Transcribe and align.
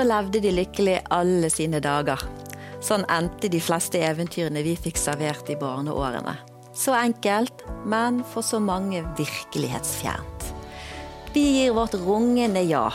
Levde 0.00 0.40
de 0.40 0.50
lykkelig 0.54 0.96
alle 1.12 1.50
sine 1.52 1.80
dager. 1.84 2.22
Sånn 2.80 3.04
endte 3.12 3.50
de 3.52 3.60
fleste 3.60 4.00
eventyrene 4.00 4.62
vi 4.64 4.72
fikk 4.80 4.96
servert 4.96 5.50
i 5.52 5.58
barneårene. 5.60 6.32
Så 6.72 6.94
enkelt, 6.96 7.64
men 7.84 8.22
for 8.32 8.46
så 8.46 8.60
mange 8.62 9.02
virkelighetsfjernt. 9.18 10.46
Vi 11.34 11.42
gir 11.58 11.74
vårt 11.76 11.94
rungende 12.00 12.62
ja 12.64 12.86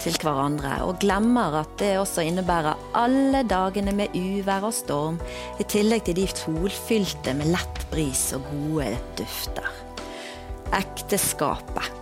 til 0.00 0.16
hverandre, 0.20 0.78
og 0.86 1.00
glemmer 1.02 1.60
at 1.60 1.72
det 1.80 1.94
også 2.00 2.24
innebærer 2.28 2.78
alle 2.96 3.42
dagene 3.48 3.94
med 3.96 4.16
uvær 4.16 4.68
og 4.68 4.74
storm, 4.76 5.20
i 5.60 5.66
tillegg 5.68 6.06
til 6.08 6.20
de 6.20 6.28
solfylte 6.32 7.36
med 7.36 7.52
lett 7.54 7.84
bris 7.92 8.30
og 8.36 8.46
gode 8.52 8.92
dufter. 9.20 9.72
Ekteskapet. 10.76 11.99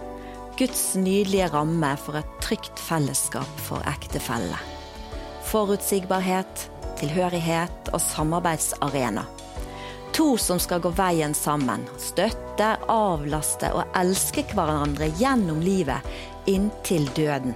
Guds 0.59 0.97
nydelige 0.99 1.47
ramme 1.53 1.93
for 2.03 2.19
et 2.19 2.31
trygt 2.43 2.81
fellesskap 2.83 3.61
for 3.63 3.85
ektefelle. 3.87 4.57
Forutsigbarhet, 5.47 6.65
tilhørighet 6.99 7.93
og 7.93 8.03
samarbeidsarena. 8.03 9.23
To 10.19 10.33
som 10.43 10.59
skal 10.59 10.83
gå 10.83 10.91
veien 10.99 11.37
sammen. 11.39 11.87
Støtte, 12.03 12.73
avlaste 12.91 13.71
og 13.71 13.87
elske 14.03 14.43
hverandre 14.51 15.13
gjennom 15.21 15.63
livet 15.63 16.51
inntil 16.51 17.07
døden. 17.15 17.55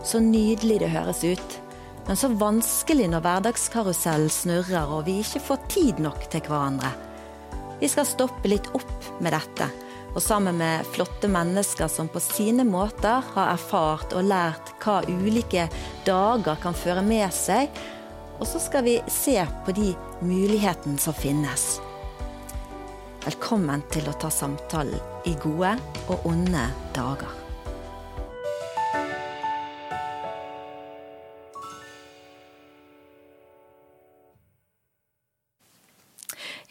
Så 0.00 0.22
nydelig 0.24 0.80
det 0.86 0.94
høres 0.96 1.20
ut, 1.20 1.60
men 2.08 2.16
så 2.16 2.32
vanskelig 2.32 3.10
når 3.12 3.28
hverdagskarusellen 3.28 4.32
snurrer 4.32 4.88
og 4.88 5.04
vi 5.10 5.20
ikke 5.20 5.44
får 5.50 5.66
tid 5.68 6.00
nok 6.00 6.30
til 6.32 6.48
hverandre. 6.48 6.96
Vi 7.76 7.92
skal 7.92 8.08
stoppe 8.08 8.48
litt 8.48 8.72
opp 8.72 9.10
med 9.20 9.36
dette, 9.36 9.68
og 10.16 10.22
sammen 10.22 10.56
med 10.56 10.86
flotte 10.94 11.28
mennesker 11.28 11.90
som 11.92 12.08
på 12.08 12.20
sine 12.24 12.64
måter 12.64 13.20
har 13.34 13.52
erfart 13.52 14.14
og 14.16 14.24
lært 14.30 14.72
hva 14.80 15.02
ulike 15.12 15.66
dager 16.08 16.56
kan 16.62 16.76
føre 16.76 17.04
med 17.04 17.28
seg, 17.36 17.68
og 18.40 18.48
så 18.48 18.60
skal 18.60 18.86
vi 18.88 18.96
se 19.12 19.36
på 19.66 19.76
de 19.76 19.92
mulighetene 20.24 21.00
som 21.00 21.16
finnes. 21.16 21.76
Velkommen 23.26 23.84
til 23.92 24.08
å 24.08 24.16
ta 24.16 24.32
samtalen 24.32 25.26
i 25.28 25.36
gode 25.42 25.76
og 26.06 26.30
onde 26.32 26.64
dager. 26.96 27.45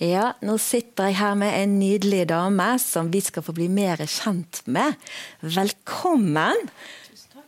Ja, 0.02 0.34
nå 0.44 0.58
sitter 0.60 1.08
jeg 1.08 1.16
her 1.22 1.38
med 1.40 1.54
en 1.56 1.78
nydelig 1.80 2.26
dame 2.28 2.68
som 2.84 3.08
vi 3.14 3.22
skal 3.24 3.46
få 3.46 3.54
bli 3.56 3.70
mer 3.72 4.02
kjent 4.04 4.60
med. 4.68 4.98
Velkommen! 5.40 6.68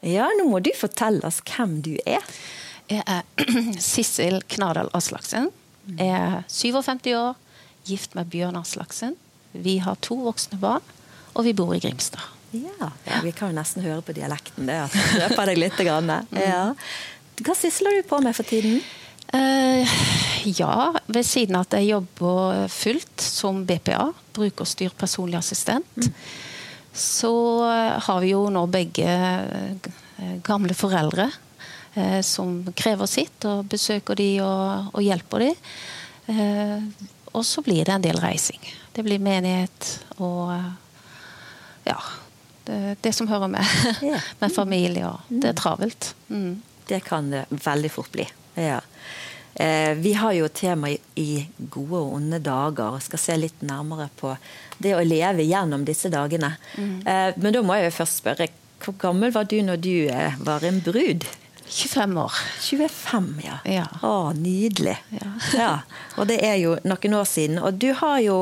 Ja, 0.05 0.29
nå 0.37 0.45
må 0.47 0.61
du 0.63 0.69
fortelle 0.77 1.27
oss 1.27 1.41
hvem 1.43 1.81
du 1.83 1.97
er. 2.07 2.23
Jeg 2.87 3.03
er 3.03 3.25
Sissel 3.83 4.39
Knardal 4.47 4.87
Aslaksen. 4.95 5.49
Jeg 5.97 6.07
er 6.07 6.45
57 6.47 7.09
år, 7.17 7.35
gift 7.89 8.15
med 8.15 8.31
Bjørn 8.31 8.55
Aslaksen. 8.61 9.17
Vi 9.51 9.79
har 9.83 9.99
to 10.05 10.15
voksne 10.23 10.59
barn, 10.61 10.85
og 11.35 11.43
vi 11.49 11.55
bor 11.57 11.73
i 11.75 11.81
Grimstad. 11.83 12.23
Ja, 12.55 12.93
ja 13.09 13.19
Vi 13.25 13.33
kan 13.35 13.51
jo 13.51 13.57
nesten 13.57 13.83
høre 13.83 13.99
på 14.07 14.15
dialekten. 14.15 14.69
det, 14.71 14.79
at 14.85 14.95
jeg 14.95 15.25
røper 15.25 15.51
deg 15.51 15.59
litt. 15.65 15.83
Grann. 15.83 16.15
Ja. 16.47 16.71
Hva 17.43 17.53
sysler 17.59 17.99
du 17.99 18.07
på 18.07 18.21
med 18.23 18.33
for 18.39 18.47
tiden? 18.47 18.79
Uh, 19.33 19.87
ja, 20.47 20.93
ved 21.07 21.25
siden 21.27 21.57
av 21.59 21.65
at 21.67 21.77
jeg 21.77 21.89
jobber 21.91 22.67
fullt 22.71 23.23
som 23.23 23.65
BPA, 23.67 24.11
brukerstyrt 24.37 24.95
personlig 24.97 25.39
assistent, 25.41 25.97
mm. 25.99 26.13
så 26.93 27.33
har 28.07 28.21
vi 28.23 28.31
jo 28.31 28.45
nå 28.53 28.63
begge 28.71 29.09
eh, 29.09 29.91
gamle 30.47 30.73
foreldre 30.77 31.27
uh, 31.97 32.21
som 32.23 32.61
krever 32.77 33.11
sitt, 33.11 33.43
og 33.49 33.67
besøker 33.73 34.17
de 34.17 34.31
og, 34.45 34.93
og 34.93 35.03
hjelper 35.03 35.45
de. 35.45 35.51
Og 37.37 37.43
så 37.47 37.61
blir 37.63 37.85
det 37.87 37.93
en 37.93 38.03
del 38.03 38.17
reising. 38.19 38.59
Det 38.91 39.03
blir 39.05 39.21
menighet 39.23 39.91
og 40.17 40.51
ja, 41.87 41.97
det, 42.67 42.97
det 43.01 43.13
som 43.15 43.27
hører 43.27 43.47
med. 43.47 43.65
med 44.41 44.53
familie 44.55 45.07
og 45.07 45.29
Det 45.29 45.53
er 45.53 45.59
travelt. 45.59 46.13
Mm. 46.27 46.61
Det 46.87 46.99
kan 47.05 47.31
det 47.31 47.45
veldig 47.51 47.91
fort 47.91 48.11
bli. 48.11 48.27
Ja. 48.59 48.81
Eh, 49.59 49.95
vi 49.97 50.13
har 50.13 50.35
jo 50.37 50.47
tema 50.53 50.91
i, 51.17 51.47
gode 51.57 51.97
og 51.97 52.13
onde 52.19 52.37
dager 52.45 52.93
og 52.93 53.01
skal 53.01 53.21
se 53.21 53.37
litt 53.39 53.63
nærmere 53.65 54.05
på 54.19 54.35
det 54.77 54.93
å 54.93 55.01
leve 55.01 55.47
gjennom 55.47 55.85
disse 55.87 56.11
dagene. 56.13 56.51
Mm. 56.77 56.99
Eh, 57.01 57.29
men 57.41 57.55
da 57.55 57.63
må 57.65 57.79
jeg 57.79 57.89
jo 57.89 57.95
først 57.97 58.21
spørre, 58.21 58.49
hvor 58.83 58.93
gammel 59.01 59.33
var 59.33 59.49
du 59.49 59.57
når 59.65 59.81
du 59.81 59.93
eh, 60.13 60.37
var 60.45 60.65
en 60.67 60.77
brud? 60.85 61.25
25 61.67 62.17
år. 62.21 62.37
25, 62.61 63.31
ja. 63.43 63.57
ja. 63.65 63.87
Å, 64.05 64.31
nydelig. 64.37 64.95
Ja. 65.17 65.31
ja. 65.63 65.73
Og 66.21 66.29
det 66.29 66.37
er 66.45 66.59
jo 66.61 66.77
noen 66.85 67.17
år 67.17 67.25
siden. 67.27 67.57
Og 67.57 67.81
du 67.81 67.91
har 67.97 68.21
jo 68.23 68.39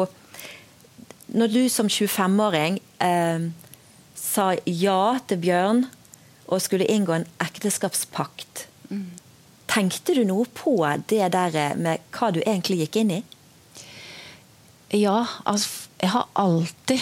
Når 1.35 1.47
du 1.49 1.63
som 1.73 1.87
25-åring 1.89 2.75
eh, 3.01 3.47
sa 4.15 4.51
ja 4.69 5.17
til 5.25 5.39
Bjørn 5.41 5.87
og 6.45 6.61
skulle 6.61 6.85
inngå 6.85 7.15
en 7.15 7.25
ekteskapspakt 7.41 8.67
mm. 8.91 9.24
Tenkte 9.71 10.15
du 10.15 10.23
noe 10.27 10.45
på 10.53 10.77
det 11.09 11.31
der 11.33 11.75
med 11.79 12.03
hva 12.15 12.31
du 12.31 12.41
egentlig 12.43 12.83
gikk 12.83 13.01
inn 13.01 13.13
i? 13.17 13.21
Ja, 14.95 15.25
altså 15.43 15.89
jeg 16.01 16.11
har 16.13 16.27
alltid 16.37 17.01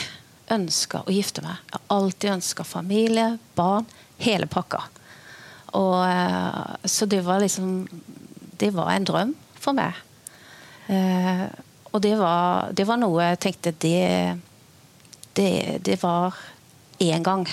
ønska 0.53 1.03
å 1.03 1.13
gifte 1.13 1.43
meg. 1.43 1.59
Jeg 1.69 1.79
har 1.79 1.97
alltid 1.97 2.35
ønska 2.37 2.65
familie, 2.67 3.27
barn, 3.57 3.87
hele 4.23 4.47
pakka. 4.47 4.83
Og, 5.73 5.99
eh, 6.05 6.75
så 6.85 7.05
det 7.09 7.23
var 7.25 7.39
liksom 7.41 7.87
Det 8.57 8.69
var 8.71 8.91
en 8.91 9.03
drøm 9.03 9.35
for 9.59 9.73
meg. 9.73 9.93
Eh, 10.87 11.47
og 11.91 12.01
det 12.01 12.13
var, 12.19 12.71
det 12.71 12.85
var 12.87 12.97
noe 12.97 13.23
jeg 13.23 13.39
tenkte 13.39 13.71
Det, 13.71 14.39
det, 15.33 15.79
det 15.81 15.97
var 16.03 16.35
én 16.99 17.23
gang. 17.23 17.47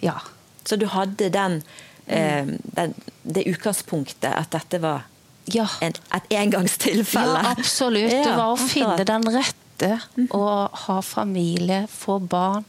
Ja. 0.00 0.20
Så 0.64 0.76
du 0.76 0.86
hadde 0.86 1.30
den 1.30 1.62
eh, 2.08 2.50
den, 2.76 2.94
det 3.22 3.46
utgangspunktet 3.50 4.30
at 4.32 4.50
dette 4.54 4.80
var 4.82 5.06
ja. 5.54 5.66
en, 5.84 5.96
et 6.14 6.36
engangstilfelle. 6.42 7.40
Ja, 7.40 7.54
absolutt. 7.56 8.12
Det 8.26 8.36
var 8.36 8.52
å 8.52 8.60
finne 8.60 9.08
den 9.08 9.26
rette, 9.34 9.94
og 10.34 10.78
ha 10.86 11.00
familie, 11.06 11.84
få 11.90 12.18
barn. 12.18 12.66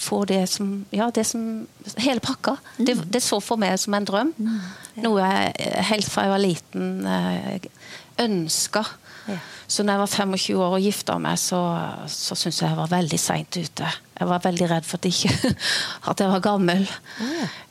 Få 0.00 0.22
det 0.24 0.46
som 0.48 0.86
Ja, 0.96 1.10
det 1.12 1.26
som 1.28 1.66
Hele 2.00 2.22
pakka. 2.24 2.54
Det, 2.78 2.94
mm. 2.96 3.02
det 3.12 3.20
så 3.20 3.40
for 3.44 3.60
meg 3.60 3.76
som 3.82 3.94
en 3.98 4.06
drøm. 4.08 4.30
Mm. 4.38 4.60
Noe 5.04 5.26
jeg 5.26 5.74
helt 5.90 6.08
fra 6.08 6.24
jeg 6.24 6.32
var 6.32 6.40
liten 6.40 6.86
eh, 7.04 7.68
ønska. 8.24 8.86
Så 9.70 9.84
når 9.84 9.92
jeg 9.92 10.00
var 10.00 10.10
25 10.10 10.56
år 10.58 10.76
og 10.78 10.82
gifta 10.82 11.16
meg, 11.22 11.38
så, 11.38 11.60
så 12.10 12.34
syntes 12.34 12.62
jeg 12.62 12.70
jeg 12.72 12.78
var 12.80 12.90
veldig 12.90 13.20
seint 13.20 13.58
ute. 13.60 13.90
Jeg 14.20 14.28
var 14.28 14.44
veldig 14.44 14.68
redd 14.68 14.84
for 14.84 15.00
at, 15.00 15.08
ikke, 15.08 15.54
at 16.12 16.20
jeg 16.20 16.32
var 16.34 16.44
gammel. 16.44 16.84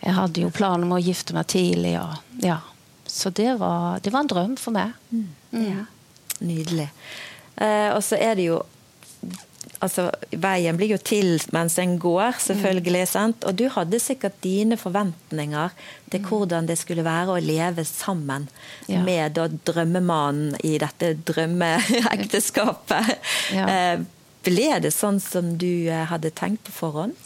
Jeg 0.02 0.18
hadde 0.18 0.46
jo 0.48 0.50
planer 0.54 0.88
om 0.88 0.98
å 0.98 1.04
gifte 1.04 1.38
meg 1.38 1.50
tidlig. 1.54 1.94
Og, 2.02 2.42
ja. 2.42 2.58
Så 3.10 3.30
det 3.30 3.54
var, 3.62 4.02
det 4.02 4.14
var, 4.14 4.26
en 4.26 4.34
drøm 4.34 4.58
for 4.58 4.74
meg. 4.74 4.98
Mm. 5.14 5.30
Ja. 5.54 5.86
Nydelig. 6.40 6.90
Eh, 7.60 7.90
og 7.94 8.02
så 8.06 8.18
er 8.18 8.38
det 8.40 8.50
jo 8.50 8.60
altså, 9.84 10.10
Veien 10.32 10.78
blir 10.80 10.94
jo 10.94 11.00
til 11.02 11.38
mens 11.56 11.78
en 11.82 11.98
går, 12.02 12.38
selvfølgelig. 12.46 13.08
Mm. 13.14 13.34
Og 13.50 13.58
du 13.60 13.66
hadde 13.74 14.00
sikkert 14.02 14.38
dine 14.44 14.78
forventninger 14.80 15.74
til 16.12 16.22
mm. 16.22 16.28
hvordan 16.30 16.70
det 16.70 16.78
skulle 16.82 17.06
være 17.06 17.36
å 17.36 17.44
leve 17.44 17.86
sammen 17.88 18.48
ja. 18.90 19.04
med 19.06 19.40
drømmemannen 19.68 20.58
i 20.66 20.78
dette 20.82 21.16
drømmeekteskapet. 21.30 23.18
Ja. 23.56 23.68
Eh, 23.80 24.00
ble 24.46 24.70
det 24.84 24.92
sånn 24.96 25.20
som 25.24 25.56
du 25.60 25.90
eh, 25.90 26.06
hadde 26.10 26.32
tenkt 26.36 26.64
på 26.68 26.76
forhånd? 26.76 27.18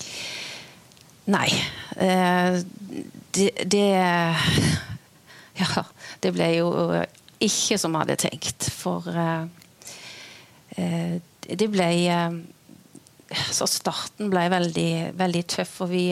Nei. 1.32 1.50
Eh, 1.98 2.60
det, 3.38 3.52
det 3.70 3.90
Ja, 5.62 5.84
det 6.24 6.32
ble 6.34 6.48
jo 6.56 6.72
ikke 7.44 7.78
som 7.78 7.94
jeg 7.94 8.02
hadde 8.02 8.18
tenkt. 8.24 8.70
For 8.74 9.06
eh, 9.14 9.46
det 11.44 11.70
ble 11.70 11.90
Så 13.54 13.68
starten 13.70 14.32
ble 14.34 14.48
veldig, 14.50 15.14
veldig 15.20 15.44
tøff. 15.54 15.76
Og 15.86 15.94
vi 15.94 16.08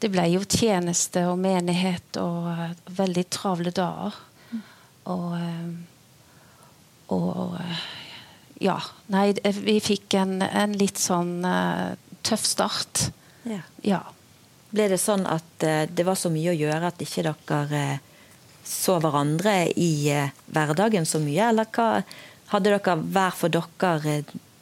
Det 0.00 0.08
ble 0.08 0.24
jo 0.32 0.40
tjeneste 0.48 1.26
og 1.28 1.38
menighet 1.42 2.16
og 2.22 2.48
veldig 2.96 3.26
travle 3.28 3.72
dager. 3.76 4.16
Og, 5.10 5.36
og 7.12 7.58
Ja. 8.60 8.76
Nei, 9.12 9.32
vi 9.64 9.78
fikk 9.80 10.14
en, 10.20 10.38
en 10.44 10.76
litt 10.76 11.00
sånn 11.00 11.40
tøff 12.26 12.44
start. 12.44 13.06
Ja. 13.48 13.62
ja. 13.86 14.00
Ble 14.70 14.90
det 14.92 15.00
sånn 15.00 15.24
at 15.26 15.64
det 15.64 16.04
var 16.06 16.18
så 16.20 16.28
mye 16.32 16.52
å 16.52 16.58
gjøre 16.58 16.90
at 16.92 17.00
ikke 17.00 17.24
dere 17.24 17.84
så 18.68 18.98
hverandre 19.00 19.64
i 19.80 20.12
hverdagen 20.52 21.08
så 21.08 21.18
mye, 21.24 21.48
eller 21.48 21.72
hva? 21.72 22.04
Hadde 22.50 22.72
dere 22.72 22.96
hver 23.00 23.34
for 23.38 23.52
dere 23.54 24.20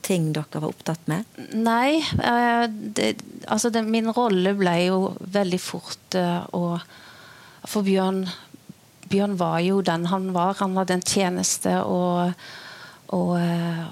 ting 0.08 0.30
dere 0.32 0.60
var 0.60 0.70
opptatt 0.70 1.08
med? 1.10 1.24
Nei. 1.56 2.00
Eh, 2.00 2.64
det, 2.68 3.08
altså 3.46 3.70
det, 3.72 3.84
min 3.88 4.10
rolle 4.16 4.54
ble 4.56 4.76
jo 4.86 5.00
veldig 5.20 5.60
fort 5.60 6.16
uh, 6.16 6.44
å, 6.56 6.78
for 7.68 7.86
Bjørn, 7.86 8.22
Bjørn 9.08 9.36
var 9.40 9.60
jo 9.64 9.82
den 9.84 10.08
han 10.12 10.30
var. 10.36 10.56
Han 10.62 10.76
hadde 10.80 10.98
en 10.98 11.04
tjeneste, 11.04 11.74
og, 11.84 12.32
og, 13.14 13.34
eh, 13.40 13.84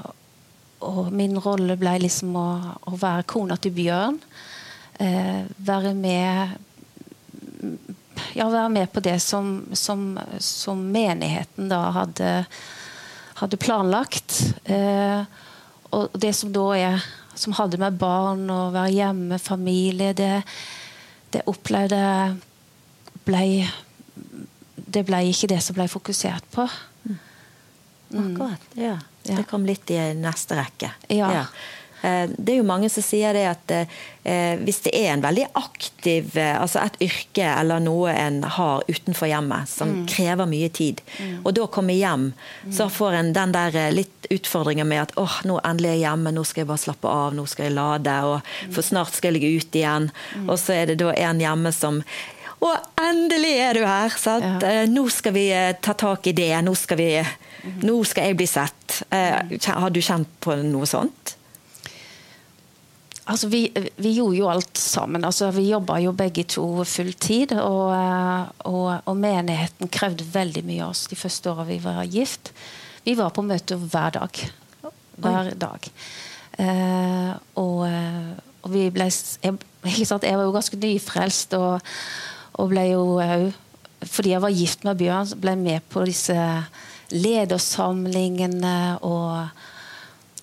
og 0.86 1.10
min 1.14 1.38
rolle 1.40 1.76
ble 1.80 1.96
liksom 2.02 2.36
å, 2.36 2.48
å, 2.90 2.96
være 3.00 3.26
kona 3.30 3.56
til 3.60 3.74
Bjørn. 3.76 4.18
Eh, 5.00 5.44
være 5.66 5.92
med 5.96 6.56
ja, 8.36 8.46
være 8.48 8.68
med 8.72 8.92
på 8.92 9.00
det 9.04 9.18
som, 9.24 9.66
som, 9.72 10.18
som 10.40 10.80
menigheten 10.92 11.70
da 11.72 11.80
hadde, 11.96 12.30
hadde 13.40 13.60
planlagt. 13.60 14.38
Eh, 14.64 15.24
og 15.96 16.16
det 16.20 16.34
som 16.36 16.52
da 16.52 16.66
er 16.76 17.06
Som 17.36 17.52
hadde 17.52 17.76
med 17.76 17.98
barn 18.00 18.48
og 18.48 18.72
være 18.72 18.94
hjemme, 18.94 19.38
familie, 19.38 20.14
det, 20.16 20.40
det 21.34 21.42
opplevde 21.44 21.98
ble 23.28 23.68
Det 24.74 25.02
ble 25.04 25.20
ikke 25.28 25.50
det 25.52 25.60
som 25.60 25.76
ble 25.76 25.84
fokusert 25.92 26.48
på. 26.54 26.64
Mm. 28.16 28.28
Akkurat. 28.34 28.68
Ja. 28.74 28.98
Det 29.26 29.46
kom 29.50 29.66
litt 29.66 29.90
i 29.90 30.00
neste 30.18 30.58
rekke. 30.58 30.92
Ja. 31.08 31.32
ja. 31.40 31.44
Eh, 32.06 32.30
det 32.38 32.52
er 32.52 32.60
jo 32.60 32.66
mange 32.66 32.88
som 32.92 33.04
sier 33.04 33.34
det 33.34 33.44
at 33.48 33.72
eh, 33.72 34.58
hvis 34.60 34.82
det 34.84 34.92
er 34.94 35.14
en 35.14 35.24
veldig 35.24 35.46
aktiv 35.56 36.36
eh, 36.36 36.52
Altså 36.60 36.82
et 36.82 36.98
yrke 37.06 37.46
eller 37.48 37.80
noe 37.82 38.12
en 38.12 38.42
har 38.44 38.84
utenfor 38.86 39.30
hjemmet 39.30 39.70
som 39.70 39.94
mm. 39.94 40.02
krever 40.10 40.50
mye 40.50 40.68
tid, 40.74 41.00
mm. 41.18 41.40
og 41.44 41.54
da 41.56 41.66
kommer 41.72 41.96
hjem, 41.96 42.28
mm. 42.66 42.74
så 42.76 42.88
får 42.92 43.18
en 43.20 43.32
den 43.36 43.54
der 43.54 43.78
litt 43.94 44.28
utfordringen 44.32 44.88
med 44.88 45.06
at 45.06 45.16
åh, 45.20 45.40
nå 45.46 45.58
endelig 45.64 45.92
er 45.92 45.96
jeg 45.96 46.04
hjemme, 46.04 46.32
nå 46.34 46.44
skal 46.44 46.64
jeg 46.64 46.70
bare 46.70 46.82
slappe 46.82 47.10
av, 47.10 47.34
nå 47.36 47.46
skal 47.48 47.68
jeg 47.68 47.76
lade, 47.76 48.16
og 48.26 48.38
mm. 48.42 48.72
for 48.74 48.86
snart 48.86 49.14
skal 49.14 49.30
jeg 49.30 49.38
ligge 49.38 49.62
ut 49.62 49.78
igjen. 49.78 50.08
Mm. 50.34 50.48
Og 50.50 50.58
så 50.60 50.74
er 50.76 50.90
det 50.90 50.98
da 51.02 51.12
en 51.14 51.42
hjemme 51.42 51.72
som 51.74 52.02
og 52.64 53.02
endelig 53.02 53.52
er 53.60 53.76
du 53.76 53.82
her! 53.84 54.14
Ja. 54.40 54.84
Nå 54.88 55.06
skal 55.12 55.34
vi 55.36 55.48
ta 55.84 55.92
tak 55.98 56.26
i 56.30 56.34
det. 56.36 56.52
Nå 56.64 56.72
skal, 56.78 57.00
vi, 57.00 57.10
nå 57.84 57.98
skal 58.08 58.30
jeg 58.30 58.38
bli 58.38 58.46
sett. 58.48 59.02
Har 59.10 59.92
du 59.92 60.00
kjent 60.00 60.30
på 60.40 60.56
noe 60.64 60.88
sånt? 60.88 61.36
Altså, 63.26 63.48
vi, 63.50 63.72
vi, 63.96 64.12
gjorde 64.14 64.38
jo 64.38 64.48
alt 64.50 64.78
sammen. 64.78 65.24
Altså, 65.26 65.48
vi 65.50 65.64
jobba 65.66 65.98
jo 65.98 66.12
begge 66.14 66.44
to 66.46 66.84
fulltid. 66.86 67.56
Og, 67.58 67.90
eh, 67.90 68.44
og, 68.70 68.90
og, 69.02 69.16
menigheten 69.18 69.90
krevde 69.90 70.26
veldig 70.30 70.62
mye 70.68 70.84
av 70.84 70.94
oss 70.94 71.08
de 71.10 71.18
første 71.18 71.50
åra 71.50 71.66
vi 71.66 71.80
var 71.82 72.04
gift. 72.06 72.52
Vi 73.06 73.16
var 73.18 73.34
på 73.34 73.42
møte 73.46 73.78
hver 73.82 74.14
dag. 74.20 74.42
Hver 75.18 75.50
dag. 75.58 75.90
Eh, 76.62 77.32
og, 77.58 77.82
eh, 77.88 78.30
og, 78.62 78.70
vi 78.70 78.86
ble 78.94 79.10
jeg, 79.10 79.58
jeg, 79.82 80.06
var 80.22 80.46
jo 80.46 80.54
ganske 80.54 80.78
nyfrelst 80.86 81.58
og, 81.58 81.90
og 82.56 82.72
ble 82.72 82.88
jo 82.90 83.04
òg 83.20 83.52
Fordi 84.06 84.30
jeg 84.34 84.42
var 84.44 84.52
gift 84.52 84.84
med 84.84 84.98
Bjørn, 85.00 85.30
ble 85.40 85.54
jeg 85.54 85.62
med 85.62 85.84
på 85.90 86.02
disse 86.04 86.36
ledersamlingene 87.10 88.98
og 89.06 89.48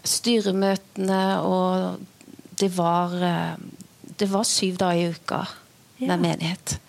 styremøtene 0.04 1.22
og 1.46 2.02
det 2.60 2.70
var, 2.78 3.14
eh, 3.24 3.54
det 4.20 4.30
var 4.32 4.44
syv 4.44 4.78
dager 4.82 5.00
i 5.00 5.14
uka 5.14 5.44
med 5.98 6.10
ja. 6.10 6.18
menighet. 6.18 6.80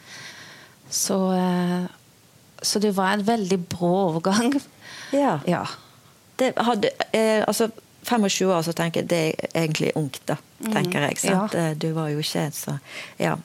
Så, 0.91 1.33
eh, 1.33 1.85
så, 2.63 2.79
det 2.79 2.95
var 2.97 3.13
en 3.13 3.27
veldig 3.27 3.61
brå 3.69 3.93
overgang. 4.09 4.55
Ja. 5.13 5.39
ja. 5.47 5.67
Det 6.37 6.53
hadde, 6.57 6.91
eh, 7.13 7.45
altså 7.47 7.69
25 8.03 8.51
år, 8.51 8.63
så 8.63 8.73
tenker 8.73 9.01
jeg 9.01 9.11
det 9.11 9.19
er 9.29 9.63
egentlig 9.65 9.93
ungt, 9.95 10.23
da. 10.27 10.37
Mm. 10.59 10.73
tenker 10.73 11.09
jeg. 11.09 11.19
Sant? 11.19 11.55
Ja. 11.55 11.75
Du 11.75 11.93
var 11.93 12.09
jo 12.09 12.19
ikke 12.25 12.49
så 12.53 12.79
Ja 13.19 13.37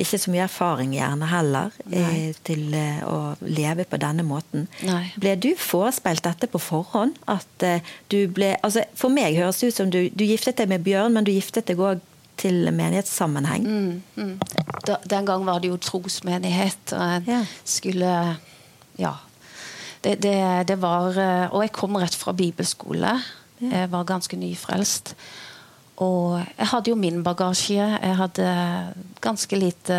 ikke 0.00 0.18
så 0.18 0.32
mye 0.32 0.44
erfaring 0.46 0.92
gjerne 0.94 1.28
heller 1.30 1.74
Nei. 1.90 2.32
til 2.46 2.74
eh, 2.76 3.00
å 3.06 3.34
leve 3.44 3.86
på 3.88 3.98
denne 4.00 4.24
måten. 4.26 4.66
Nei. 4.86 5.10
Ble 5.20 5.34
du 5.40 5.50
forespeilt 5.58 6.24
dette 6.26 6.48
på 6.50 6.60
forhånd? 6.62 7.18
At 7.30 7.66
eh, 7.66 7.84
du 8.12 8.22
ble 8.32 8.54
altså 8.62 8.84
For 8.98 9.12
meg 9.12 9.38
høres 9.38 9.60
det 9.60 9.72
ut 9.72 9.80
som 9.80 9.90
du, 9.92 10.02
du 10.12 10.24
giftet 10.26 10.60
deg 10.60 10.70
med 10.70 10.84
Bjørn, 10.86 11.16
men 11.16 11.26
du 11.26 11.32
giftet 11.34 11.70
deg 11.70 11.82
òg 11.82 12.04
til 12.40 12.70
menighetssammenheng. 12.72 13.66
Mm, 13.66 13.96
mm. 14.16 14.78
Da, 14.88 14.96
den 15.04 15.26
gang 15.28 15.44
var 15.44 15.60
det 15.60 15.68
jo 15.68 15.80
trosmenighet, 15.82 16.94
og 16.96 17.02
en 17.18 17.28
ja. 17.28 17.42
skulle 17.68 18.14
Ja. 19.00 19.18
Det, 20.00 20.14
det, 20.24 20.38
det, 20.68 20.78
var 20.80 21.12
Og 21.52 21.60
jeg 21.60 21.72
kom 21.76 21.98
rett 22.00 22.16
fra 22.16 22.32
bibelskole. 22.32 23.18
Jeg 23.60 23.90
var 23.92 24.08
ganske 24.08 24.36
nyfrelst. 24.40 25.12
Og 26.00 26.40
jeg 26.40 26.68
hadde 26.72 26.92
jo 26.92 26.96
min 26.96 27.20
bagasje. 27.24 27.84
Jeg 28.00 28.16
hadde 28.16 28.48
ganske 29.20 29.56
lite 29.58 29.98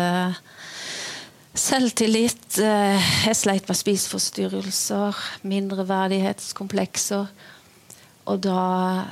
selvtillit. 1.54 2.58
Jeg 2.58 3.36
sleit 3.38 3.68
med 3.68 3.78
spiseforstyrrelser, 3.78 5.20
mindreverdighetskomplekser. 5.46 7.26
Og 8.26 8.42
da 8.42 9.04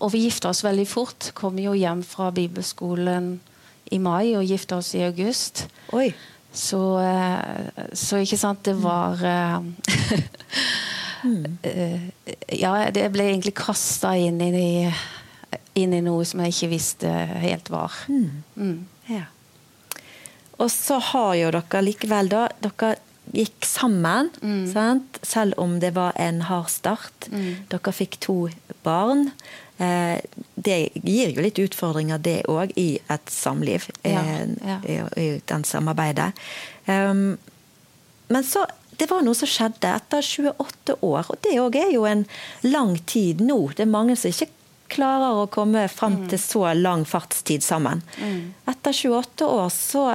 Og 0.00 0.10
vi 0.12 0.24
gifta 0.24 0.48
oss 0.50 0.64
veldig 0.64 0.86
fort. 0.88 1.30
Kom 1.34 1.58
jo 1.62 1.72
hjem 1.72 2.02
fra 2.02 2.30
bibelskolen 2.34 3.36
i 3.92 3.98
mai 4.02 4.34
og 4.34 4.44
gifta 4.44 4.80
oss 4.80 4.94
i 4.98 5.04
august. 5.06 5.68
Oi. 5.94 6.08
Så, 6.52 6.80
så 7.92 8.16
ikke 8.16 8.38
sant 8.40 8.64
Det 8.64 8.74
var 8.82 9.20
mm. 11.22 11.58
Ja, 12.56 12.90
det 12.90 13.12
ble 13.12 13.28
egentlig 13.28 13.54
kasta 13.54 14.16
inn 14.16 14.40
i 14.40 14.88
inn 15.76 15.94
i 15.96 16.02
noe 16.04 16.24
som 16.28 16.42
jeg 16.42 16.54
ikke 16.54 16.72
visste 16.72 17.10
helt 17.42 17.70
var. 17.72 17.94
Mm. 18.08 18.44
Mm. 18.56 18.78
Ja. 19.12 19.26
Og 20.56 20.70
så 20.72 20.98
har 21.12 21.34
jo 21.36 21.50
dere 21.52 21.82
likevel, 21.84 22.32
da 22.32 22.46
Dere 22.64 22.96
gikk 23.34 23.66
sammen, 23.66 24.30
mm. 24.38 25.00
selv 25.26 25.58
om 25.60 25.80
det 25.82 25.92
var 25.96 26.14
en 26.20 26.40
hard 26.46 26.70
start. 26.70 27.28
Mm. 27.32 27.66
Dere 27.72 27.92
fikk 27.92 28.20
to 28.22 28.36
barn. 28.86 29.28
Eh, 29.82 30.22
det 30.54 30.78
gir 31.02 31.34
jo 31.34 31.44
litt 31.44 31.58
utfordringer, 31.60 32.22
det 32.22 32.38
òg, 32.48 32.72
i 32.78 32.96
et 33.12 33.32
samliv. 33.32 33.90
Ja, 34.06 34.22
ja. 34.62 34.78
I, 34.86 35.00
I, 35.20 35.28
den 35.44 35.66
samarbeidet. 35.68 36.32
Um, 36.86 37.34
men 38.32 38.46
så 38.46 38.64
det 38.96 39.10
var 39.10 39.24
noe 39.26 39.36
som 39.36 39.50
skjedde 39.50 39.90
etter 39.92 40.24
28 40.24 40.96
år, 41.04 41.28
og 41.28 41.40
det 41.44 41.58
òg 41.60 41.76
er 41.82 41.90
jo 41.92 42.06
en 42.08 42.24
lang 42.64 42.94
tid 43.08 43.42
nå. 43.44 43.58
Det 43.76 43.84
er 43.84 43.92
mange 43.92 44.16
som 44.16 44.32
ikke 44.32 44.48
klarer 44.92 45.42
å 45.42 45.48
komme 45.52 45.86
fram 45.92 46.20
mm. 46.22 46.26
til 46.32 46.40
så 46.42 46.64
lang 46.78 47.04
fartstid 47.08 47.64
sammen. 47.64 48.02
Mm. 48.20 48.54
Etter 48.70 48.96
28 48.96 49.48
år 49.48 49.70
så 49.74 50.06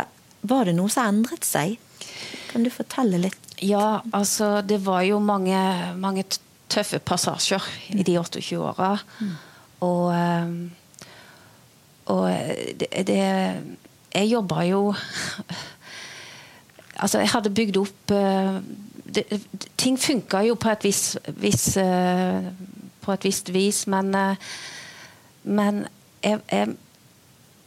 var 0.41 0.67
det 0.67 0.75
noe 0.77 0.91
som 0.91 1.09
endret 1.11 1.45
seg. 1.45 1.77
Kan 2.51 2.65
du 2.65 2.71
fortelle 2.73 3.21
litt? 3.21 3.37
Ja, 3.61 4.01
altså 4.11 4.61
det 4.65 4.81
var 4.85 5.03
jo 5.05 5.19
mange, 5.21 5.59
mange 6.01 6.25
tøffe 6.71 6.99
passasjer 7.03 7.63
i 7.93 8.03
de 8.03 8.17
28 8.17 8.57
åra. 8.59 8.95
Mm. 9.19 9.35
Og, 9.85 10.05
eh, 10.13 10.49
og 12.13 12.25
det, 12.77 12.89
det 13.07 13.21
Jeg 14.13 14.27
jobba 14.29 14.65
jo 14.67 14.81
Altså, 17.01 17.17
jeg 17.23 17.31
hadde 17.33 17.53
bygd 17.57 17.79
opp 17.81 18.13
eh, 18.13 18.59
det, 19.09 19.23
Ting 19.81 19.97
funka 19.97 20.43
jo 20.45 20.57
på 20.59 20.69
et 20.69 20.85
visst 20.85 21.17
vis, 21.41 21.65
på 23.01 23.13
et 23.13 23.25
visst 23.25 23.51
vis, 23.53 23.85
men, 23.91 24.13
eh, 24.15 24.51
men 25.43 25.83
jeg, 26.23 26.41
jeg, 26.51 26.75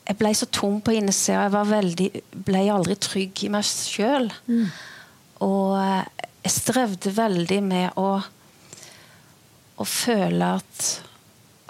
jeg, 0.07 0.17
ble 0.21 0.33
så 0.37 0.49
tom 0.55 0.81
på 0.85 0.95
innsida. 0.99 1.47
Jeg 1.49 1.71
veldig, 1.71 2.11
ble 2.47 2.63
aldri 2.73 2.99
trygg 3.01 3.45
i 3.47 3.51
meg 3.55 3.67
sjøl. 3.67 4.31
Mm. 4.47 4.69
Og 5.47 5.75
eh, 5.81 6.29
jeg 6.45 6.55
strevde 6.55 7.15
veldig 7.17 7.61
med 7.65 7.99
å, 8.01 8.09
å 9.77 9.89
føle 9.89 10.55
at, 10.61 10.89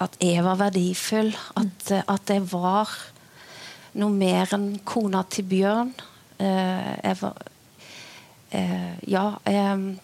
at 0.04 0.20
jeg 0.22 0.44
var 0.44 0.60
verdifull. 0.66 1.32
At, 1.54 1.90
mm. 1.90 2.04
at, 2.04 2.34
jeg 2.36 2.46
var 2.52 2.94
noe 4.00 4.12
mer 4.12 4.56
enn 4.56 4.72
kona 4.84 5.22
til 5.30 5.48
Bjørn. 5.50 5.94
Eh, 6.38 6.94
jeg 7.00 7.20
var 7.22 7.50
Ja, 8.54 9.22
jeg, 9.50 9.96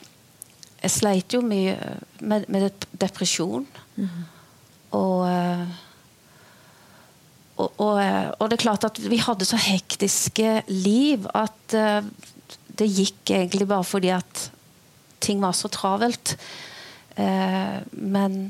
jeg 0.80 0.92
sleit 0.94 1.34
jo 1.34 1.42
mye 1.44 1.76
med, 2.24 2.46
med 2.48 2.86
depresjon. 3.00 3.66
Mm. 3.96 4.22
Og, 4.96 5.26
og, 7.60 7.68
og, 7.68 7.98
og, 8.00 8.46
det 8.48 8.56
er 8.56 8.64
klart 8.64 8.86
at 8.88 9.00
vi 9.04 9.20
hadde 9.22 9.48
så 9.48 9.60
hektiske 9.60 10.62
liv 10.72 11.28
at 11.36 11.76
det 12.80 12.88
gikk 12.88 13.34
egentlig 13.36 13.68
bare 13.70 13.86
fordi 13.86 14.10
at 14.16 14.48
ting 15.22 15.44
var 15.44 15.54
så 15.54 15.68
travelt. 15.70 16.34
Men, 17.92 18.40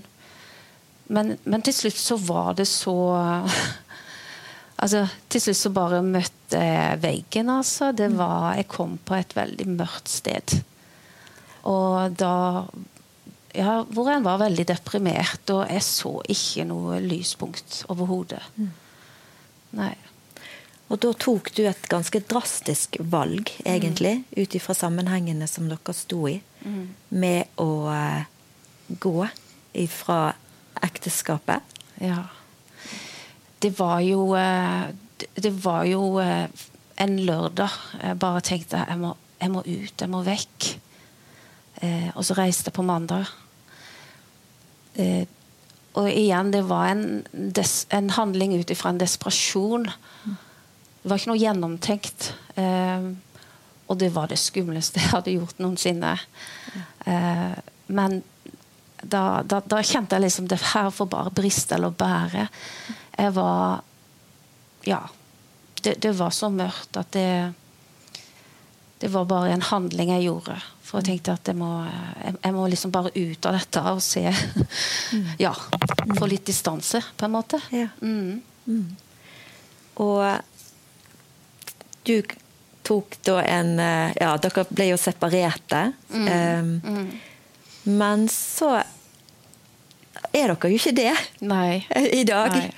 men, 1.10 1.36
men, 1.44 1.66
til 1.66 1.74
slutt 1.74 1.98
så 1.98 2.16
var 2.16 2.54
det 2.60 2.68
så 2.70 2.96
Altså, 4.80 5.02
til 5.28 5.42
slutt 5.44 5.58
så 5.58 5.70
bare 5.76 5.98
møtte 6.00 6.56
jeg 6.56 7.00
veggen, 7.02 7.50
altså. 7.52 7.90
Det 7.92 8.06
var, 8.16 8.54
jeg 8.56 8.70
kom 8.72 8.94
på 9.04 9.18
et 9.18 9.34
veldig 9.36 9.66
mørkt 9.74 10.08
sted. 10.08 10.54
Og 11.68 12.16
da 12.18 12.66
ja, 13.50 13.80
Hvor 13.82 14.06
en 14.12 14.22
var 14.22 14.38
veldig 14.38 14.66
deprimert, 14.68 15.50
og 15.50 15.64
jeg 15.66 15.82
så 15.82 16.12
ikke 16.30 16.64
noe 16.68 17.00
lyspunkt 17.02 17.80
overhodet. 17.90 18.44
Mm. 18.54 18.70
Nei. 19.80 19.94
Og 20.90 20.98
da 21.02 21.12
tok 21.14 21.52
du 21.54 21.64
et 21.70 21.88
ganske 21.90 22.20
drastisk 22.30 22.98
valg, 23.12 23.52
egentlig, 23.62 24.20
mm. 24.22 24.38
ut 24.42 24.56
ifra 24.58 24.74
sammenhengene 24.74 25.46
som 25.50 25.68
dere 25.70 25.94
sto 25.94 26.24
i, 26.30 26.36
mm. 26.62 26.82
med 27.14 27.62
å 27.62 27.70
uh, 27.90 28.22
gå 28.90 29.16
ifra 29.78 30.32
ekteskapet. 30.82 31.78
Ja. 32.02 32.24
Det 33.60 33.74
var 33.78 34.00
jo 34.00 34.30
uh, 34.32 34.88
Det 35.36 35.52
var 35.62 35.84
jo 35.86 36.16
uh, 36.18 36.46
en 37.00 37.18
lørdag. 37.22 37.74
Jeg 38.02 38.18
bare 38.18 38.42
tenkte 38.46 38.82
jeg 38.82 38.98
må, 38.98 39.14
jeg 39.40 39.54
må 39.54 39.62
ut, 39.66 39.94
jeg 39.94 40.10
må 40.10 40.24
vekk. 40.26 40.70
Og 42.14 42.24
så 42.26 42.34
reiste 42.36 42.68
jeg 42.68 42.76
på 42.76 42.84
mandag. 42.84 43.30
og 45.94 46.08
igjen, 46.10 46.50
det 46.52 46.60
var 46.68 46.90
en, 46.90 47.22
en 47.88 48.10
handling 48.10 48.58
ut 48.60 48.70
ifra 48.70 48.92
en 48.92 49.00
desperasjon. 49.00 49.88
Det 51.00 51.08
var 51.08 51.16
ikke 51.16 51.30
noe 51.32 51.40
gjennomtenkt. 51.40 52.32
Eh, 52.60 53.06
og 53.90 53.98
det 53.98 54.12
var 54.14 54.30
det 54.30 54.38
skumleste 54.38 55.00
jeg 55.02 55.10
hadde 55.14 55.34
gjort 55.34 55.62
noensinne. 55.62 56.12
Eh, 57.08 57.54
men 57.90 58.20
da, 59.00 59.40
da, 59.42 59.62
da, 59.64 59.80
kjente 59.82 60.14
jeg 60.14 60.26
liksom 60.26 60.50
det 60.50 60.60
her 60.74 60.90
får 60.92 61.08
bare 61.10 61.32
briste 61.34 61.74
eller 61.78 61.94
bære. 61.96 62.48
Jeg 63.16 63.32
var 63.38 63.80
Ja. 64.86 65.00
Det, 65.80 65.94
det, 66.02 66.12
var 66.12 66.30
så 66.30 66.50
mørkt 66.52 66.96
at 67.00 67.12
det 67.12 67.54
Det 69.00 69.08
var 69.08 69.24
bare 69.24 69.52
en 69.52 69.62
handling 69.62 70.10
jeg 70.12 70.26
gjorde. 70.28 70.58
For 70.90 70.98
jeg 70.98 71.06
tenkte 71.06 71.36
at 71.38 71.46
jeg 71.46 71.54
må, 71.54 71.70
jeg, 72.18 72.50
må 72.56 72.64
liksom 72.66 72.90
bare 72.90 73.12
ut 73.14 73.46
av 73.46 73.54
dette 73.54 73.82
og 73.92 74.00
se 74.02 74.24
mm. 74.26 75.28
Ja. 75.44 75.52
Få 76.18 76.26
litt 76.26 76.48
distanse, 76.50 76.98
på 77.16 77.28
en 77.28 77.34
måte. 77.36 77.60
Ja. 77.70 77.86
Mm. 78.02 78.40
Mm. 78.66 78.88
Og 80.02 80.24
du 82.08 82.16
tok 82.82 83.14
da 83.22 83.38
en 83.44 83.76
eh, 83.78 84.16
Ja, 84.18 84.32
dere 84.42 84.64
ble 84.70 84.88
jo 84.90 84.98
separerte. 84.98 85.92
Mm. 86.10 86.80
Um. 86.82 87.12
Men 87.86 88.26
så 88.32 88.80
er 88.80 90.50
dere 90.50 90.70
jo 90.72 90.74
ikke 90.74 90.96
det 90.96 91.14
Nei. 91.46 91.84
i 92.20 92.24
dag. 92.26 92.56
Nei. 92.56 92.72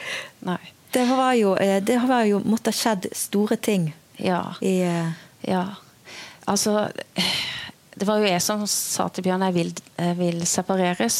Nei. 0.52 0.60
Det 0.92 1.06
var 1.08 1.32
jo, 1.38 1.54
eh, 1.56 1.78
det 1.80 1.96
har 2.04 2.26
jo 2.28 2.42
måttet 2.44 2.76
skjedd 2.76 3.08
store 3.16 3.56
ting. 3.56 3.88
Ja. 4.20 4.50
I, 4.60 4.82
uh... 4.84 5.24
ja. 5.48 5.64
Altså 6.44 6.90
Det 8.02 8.06
var 8.08 8.18
jo 8.18 8.26
jeg 8.26 8.42
som 8.42 8.62
sa 8.66 9.04
til 9.14 9.22
Bjørn 9.22 9.44
jeg 9.46 9.54
vil, 9.54 9.68
jeg 9.94 10.14
vil 10.18 10.40
separeres. 10.50 11.18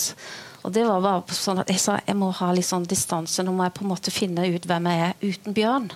Og 0.66 0.72
det 0.74 0.82
var 0.82 1.04
bare 1.04 1.36
sånn 1.36 1.60
at 1.62 1.68
jeg 1.70 1.78
sa 1.78 2.00
jeg 2.00 2.18
må 2.18 2.32
ha 2.34 2.48
litt 2.50 2.66
sånn 2.66 2.88
distanse. 2.90 3.44
Nå 3.46 3.54
må 3.54 3.68
jeg 3.68 3.74
på 3.76 3.84
en 3.84 3.92
måte 3.92 4.10
finne 4.10 4.48
ut 4.50 4.66
hvem 4.66 4.88
jeg 4.90 5.04
er 5.04 5.20
uten 5.22 5.54
Bjørn. 5.54 5.86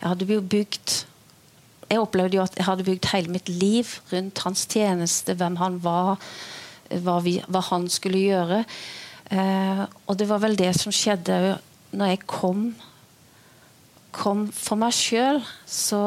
Jeg 0.00 0.10
hadde 0.10 0.26
jo 0.26 0.40
bygd 0.42 0.96
jeg 1.88 2.02
opplevde 2.02 2.34
jo 2.40 2.42
at 2.42 2.58
jeg 2.58 2.66
hadde 2.66 2.88
bygd 2.88 3.06
hele 3.12 3.32
mitt 3.36 3.46
liv 3.48 3.94
rundt 4.10 4.42
hans 4.42 4.66
tjeneste, 4.66 5.38
hvem 5.38 5.54
han 5.62 5.78
var, 5.86 6.18
hva, 6.90 7.14
vi, 7.22 7.38
hva 7.46 7.62
han 7.70 7.86
skulle 7.86 8.24
gjøre. 8.26 8.64
Eh, 9.30 9.86
og 9.86 10.18
det 10.18 10.26
var 10.28 10.42
vel 10.42 10.58
det 10.58 10.74
som 10.82 10.92
skjedde 10.92 11.38
når 11.94 12.12
jeg 12.16 12.24
kom, 12.26 12.72
kom 14.18 14.48
for 14.50 14.82
meg 14.82 14.98
sjøl. 14.98 15.38
Så, 15.62 16.02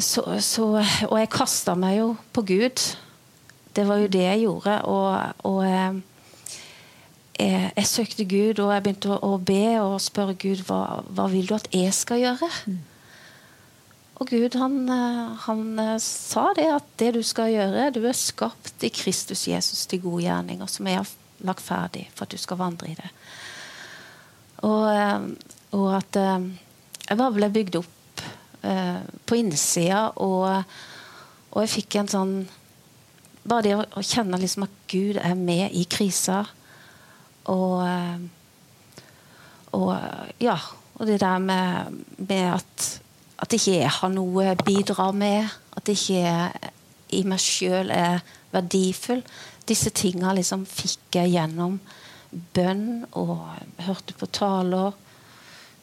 så, 0.00 0.24
så, 0.40 0.66
Og 1.10 1.18
jeg 1.20 1.32
kasta 1.32 1.74
meg 1.78 1.98
jo 2.00 2.10
på 2.32 2.42
Gud. 2.46 2.82
Det 3.76 3.84
var 3.88 4.00
jo 4.02 4.10
det 4.10 4.24
jeg 4.24 4.44
gjorde. 4.46 4.76
Og, 4.88 5.46
og 5.50 5.62
eh, 5.66 6.02
jeg, 7.38 7.72
jeg, 7.76 7.86
søkte 7.86 8.24
Gud, 8.24 8.60
og 8.64 8.74
jeg 8.74 8.84
begynte 8.84 9.14
å, 9.14 9.20
å 9.34 9.38
be 9.38 9.78
og 9.82 10.00
spørre 10.00 10.36
Gud 10.40 10.64
hva, 10.68 11.00
hva 11.08 11.28
vil 11.32 11.48
du 11.48 11.56
at 11.56 11.68
jeg 11.74 11.94
skal 11.94 12.22
gjøre. 12.22 12.50
Mm. 12.66 12.84
Og 14.16 14.30
Gud 14.32 14.56
han, 14.56 14.76
eh, 14.88 15.36
han, 15.44 15.78
eh, 15.78 15.98
sa 16.00 16.52
det 16.56 16.66
at 16.72 16.86
det 16.96 17.14
du 17.18 17.22
skal 17.22 17.52
gjøre 17.52 17.90
Du 17.92 18.06
er 18.06 18.16
skapt 18.16 18.84
i 18.84 18.88
Kristus 18.88 19.46
Jesus 19.48 19.86
til 19.86 20.00
gode 20.00 20.24
gjerninger, 20.24 20.66
som 20.66 20.86
jeg 20.88 21.02
har 21.02 21.10
lagt 21.44 21.60
ferdig 21.60 22.06
for 22.14 22.24
at 22.24 22.32
du 22.32 22.40
skal 22.40 22.56
vandre 22.56 22.88
i 22.88 22.96
det. 22.96 23.10
Og, 24.64 24.88
eh, 24.88 25.28
og 25.76 25.90
at 25.98 26.16
jeg 26.16 27.18
bare 27.18 27.34
ble 27.34 27.50
bygd 27.52 27.76
opp 27.82 27.92
på 29.26 29.38
innsida, 29.38 30.08
og, 30.22 30.64
og 31.52 31.64
jeg 31.64 31.74
fikk 31.78 32.00
en 32.00 32.12
sånn 32.12 32.36
Bare 33.46 33.62
det 33.62 33.76
å, 33.78 34.02
kjenne 34.02 34.40
liksom 34.42 34.64
at 34.64 34.72
Gud 34.90 35.20
er 35.22 35.36
med 35.38 35.70
i 35.78 35.84
krisa. 35.86 36.40
Og, 37.46 37.76
og 39.78 39.92
ja. 40.42 40.56
Og 40.96 41.06
det 41.06 41.20
der 41.22 41.38
med, 41.44 42.00
med 42.18 42.48
at 42.56 42.88
at 43.36 43.52
ikke 43.52 43.76
jeg 43.76 43.92
har 43.98 44.12
noe 44.12 44.50
å 44.52 44.64
bidra 44.64 45.10
med. 45.12 45.50
At 45.76 45.88
ikke 45.92 46.20
jeg 46.22 46.72
i 47.16 47.22
meg 47.28 47.42
sjøl 47.42 47.92
er 47.92 48.22
verdifull. 48.52 49.22
Disse 49.68 49.92
tinga 49.94 50.32
liksom 50.36 50.64
fikk 50.68 51.18
jeg 51.20 51.34
gjennom 51.34 51.78
bønn 52.56 53.04
og 53.18 53.44
hørte 53.86 54.16
på 54.16 54.28
taler. 54.32 54.96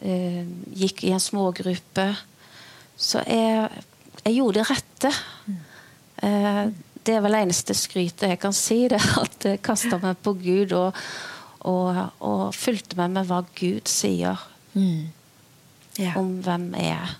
Eh, 0.04 0.44
gikk 0.76 1.06
i 1.06 1.14
en 1.14 1.24
smågruppe. 1.24 2.08
Så 2.98 3.24
jeg, 3.28 3.84
jeg 4.24 4.36
gjorde 4.38 4.60
det 4.60 4.70
rette. 4.70 5.14
Eh, 6.24 6.66
det 7.04 7.18
er 7.18 7.24
vel 7.26 7.36
eneste 7.36 7.76
skrytet 7.76 8.30
jeg 8.30 8.40
kan 8.40 8.56
si. 8.56 8.86
det 8.92 9.02
At 9.24 9.50
jeg 9.50 9.64
kasta 9.66 10.00
meg 10.04 10.22
på 10.24 10.36
Gud 10.40 10.76
og, 10.78 11.02
og, 11.68 12.00
og 12.24 12.46
fulgte 12.56 13.00
meg 13.02 13.18
med 13.18 13.28
hva 13.28 13.42
Gud 13.58 13.92
sier 13.92 14.40
mm. 14.78 15.12
yeah. 16.00 16.16
om 16.20 16.38
hvem 16.46 16.72
jeg 16.80 16.96
er 16.96 17.20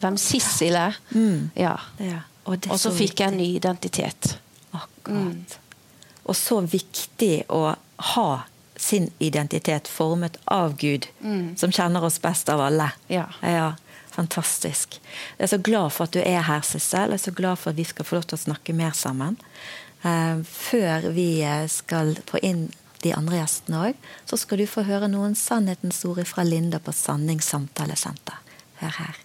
hvem 0.00 0.16
Sissel 0.16 0.76
er. 0.76 0.96
Mm. 1.10 1.50
Ja. 1.54 1.76
ja. 1.98 2.22
Og, 2.44 2.56
og, 2.56 2.78
så, 2.78 2.88
så 2.88 2.94
fikk 2.96 3.20
jeg 3.20 3.32
en 3.32 3.40
ny 3.40 3.48
identitet. 3.58 4.38
Akkurat. 4.72 5.58
Mm. 5.58 6.14
Og 6.24 6.36
så 6.36 6.60
viktig 6.64 7.34
å 7.52 7.74
ha 8.14 8.30
sin 8.80 9.10
identitet 9.20 9.88
formet 9.90 10.38
av 10.48 10.76
Gud, 10.80 11.08
mm. 11.20 11.56
som 11.60 11.72
kjenner 11.74 12.04
oss 12.06 12.20
best 12.22 12.48
av 12.52 12.62
alle. 12.64 12.88
Ja. 13.12 13.26
ja. 13.44 13.74
Fantastisk. 14.14 14.98
Jeg 15.38 15.46
er 15.46 15.52
så 15.52 15.58
glad 15.58 15.92
for 15.94 16.08
at 16.08 16.14
du 16.14 16.20
er 16.22 16.42
her, 16.46 16.64
Sissel. 16.66 17.14
Jeg 17.14 17.20
er 17.20 17.24
så 17.28 17.34
glad 17.36 17.56
for 17.60 17.70
at 17.70 17.78
vi 17.78 17.86
skal 17.88 18.06
få 18.08 18.18
lov 18.18 18.28
til 18.30 18.38
å 18.38 18.44
snakke 18.44 18.74
mer 18.76 18.92
sammen. 18.96 19.38
Uh, 20.00 20.40
før 20.48 21.10
vi 21.12 21.42
eh, 21.44 21.66
skal 21.68 22.14
få 22.28 22.40
inn 22.42 22.70
de 23.04 23.12
andre 23.16 23.40
gjestene 23.40 23.80
òg, 23.90 24.04
så 24.28 24.36
skal 24.40 24.60
du 24.60 24.68
få 24.68 24.84
høre 24.88 25.08
noen 25.12 25.36
sannhetens 25.36 26.02
ord 26.08 26.22
fra 26.28 26.44
Linda 26.44 26.80
på 26.80 26.92
Sanning 26.96 27.40
samtalesenter. 27.44 28.40
Hør 28.80 28.96
her. 29.00 29.20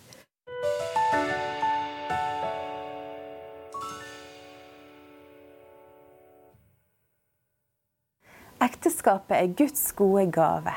Ekteskapet 8.66 9.36
er 9.38 9.56
Guds 9.58 9.92
gode 9.98 10.26
gave. 10.34 10.74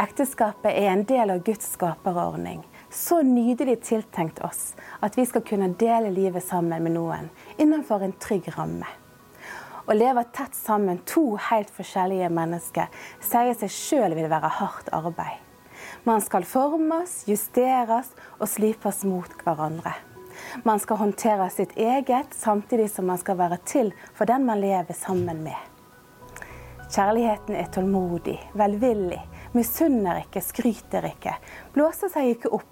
Ekteskapet 0.00 0.70
er 0.70 0.92
en 0.92 1.02
del 1.04 1.32
av 1.34 1.42
Guds 1.44 1.74
skaperordning. 1.74 2.62
Så 2.90 3.22
nydelig 3.22 3.82
tiltenkt 3.86 4.40
oss 4.42 4.74
at 5.00 5.18
vi 5.18 5.26
skal 5.26 5.44
kunne 5.46 5.68
dele 5.78 6.10
livet 6.10 6.44
sammen 6.44 6.82
med 6.82 6.96
noen 6.96 7.30
innenfor 7.56 8.02
en 8.02 8.16
trygg 8.18 8.50
ramme. 8.56 8.88
Å 9.86 9.94
leve 9.94 10.24
tett 10.34 10.54
sammen 10.54 10.98
to 11.06 11.36
helt 11.50 11.70
forskjellige 11.74 12.28
mennesker 12.34 12.90
sier 13.22 13.54
seg 13.58 13.72
sjøl 13.74 14.14
vil 14.18 14.28
være 14.30 14.50
hardt 14.58 14.90
arbeid. 14.94 15.38
Man 16.04 16.20
skal 16.22 16.44
formes, 16.46 17.24
justeres 17.30 18.10
og 18.38 18.48
slipes 18.50 19.04
mot 19.08 19.38
hverandre. 19.44 19.94
Man 20.64 20.80
skal 20.80 21.00
håndtere 21.00 21.48
sitt 21.50 21.76
eget, 21.78 22.34
samtidig 22.34 22.90
som 22.90 23.06
man 23.10 23.18
skal 23.20 23.38
være 23.38 23.58
til 23.66 23.92
for 24.14 24.30
den 24.30 24.46
man 24.48 24.60
lever 24.62 24.96
sammen 24.96 25.42
med. 25.46 25.58
Kjærligheten 26.90 27.54
er 27.54 27.68
tålmodig, 27.70 28.38
velvillig, 28.58 29.20
misunner 29.54 30.24
ikke, 30.24 30.42
skryter 30.42 31.06
ikke, 31.06 31.36
blåser 31.74 32.10
seg 32.10 32.32
ikke 32.32 32.50
opp, 32.56 32.69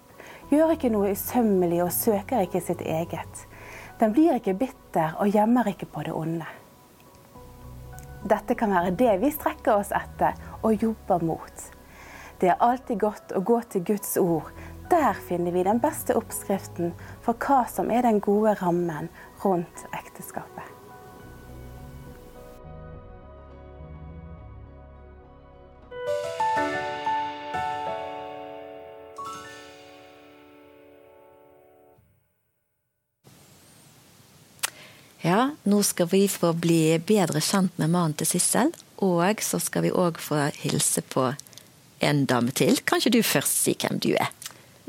gjør 0.49 0.73
ikke 0.75 0.91
noe 0.93 1.13
usømmelig 1.13 1.83
og 1.85 1.93
søker 1.93 2.45
ikke 2.45 2.61
sitt 2.63 2.81
eget. 2.81 3.45
Den 3.99 4.13
blir 4.15 4.37
ikke 4.37 4.57
bitter 4.57 5.17
og 5.19 5.31
gjemmer 5.33 5.67
ikke 5.71 5.89
på 5.91 6.05
det 6.07 6.15
onde. 6.15 6.47
Dette 8.29 8.55
kan 8.59 8.73
være 8.75 8.95
det 8.99 9.13
vi 9.21 9.31
strekker 9.31 9.79
oss 9.79 9.93
etter 9.95 10.35
og 10.63 10.81
jobber 10.83 11.23
mot. 11.23 11.65
Det 12.39 12.51
er 12.51 12.63
alltid 12.63 12.99
godt 12.99 13.33
å 13.35 13.43
gå 13.43 13.59
til 13.71 13.85
Guds 13.87 14.17
ord. 14.19 14.51
Der 14.91 15.13
finner 15.27 15.53
vi 15.55 15.63
den 15.67 15.79
beste 15.83 16.15
oppskriften 16.17 16.93
for 17.23 17.37
hva 17.39 17.61
som 17.69 17.91
er 17.91 18.07
den 18.07 18.19
gode 18.23 18.55
rammen 18.59 19.11
rundt 19.43 19.85
ekteskapet. 19.93 20.58
Ja, 35.29 35.51
nå 35.63 35.83
skal 35.83 36.07
vi 36.09 36.23
få 36.31 36.53
bli 36.57 36.97
bedre 37.05 37.41
kjent 37.43 37.75
med 37.77 37.91
mannen 37.93 38.15
til 38.17 38.25
Sissel. 38.25 38.71
Og 39.05 39.43
så 39.45 39.59
skal 39.61 39.85
vi 39.85 39.91
òg 39.93 40.17
få 40.21 40.47
hilse 40.63 41.03
på 41.05 41.27
en 42.01 42.23
dame 42.25 42.53
til. 42.55 42.79
Kan 42.81 43.01
ikke 43.01 43.13
du 43.13 43.21
først 43.21 43.61
si 43.61 43.75
hvem 43.77 43.99
du 44.01 44.09
er? 44.15 44.31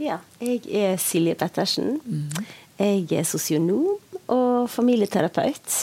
Ja, 0.00 0.16
jeg 0.40 0.62
er 0.64 0.96
Silje 1.02 1.36
Pettersen. 1.36 1.98
Mm. 2.06 2.46
Jeg 2.80 3.20
er 3.20 3.28
sosionom 3.28 3.98
og 4.32 4.70
familieterapeut. 4.72 5.76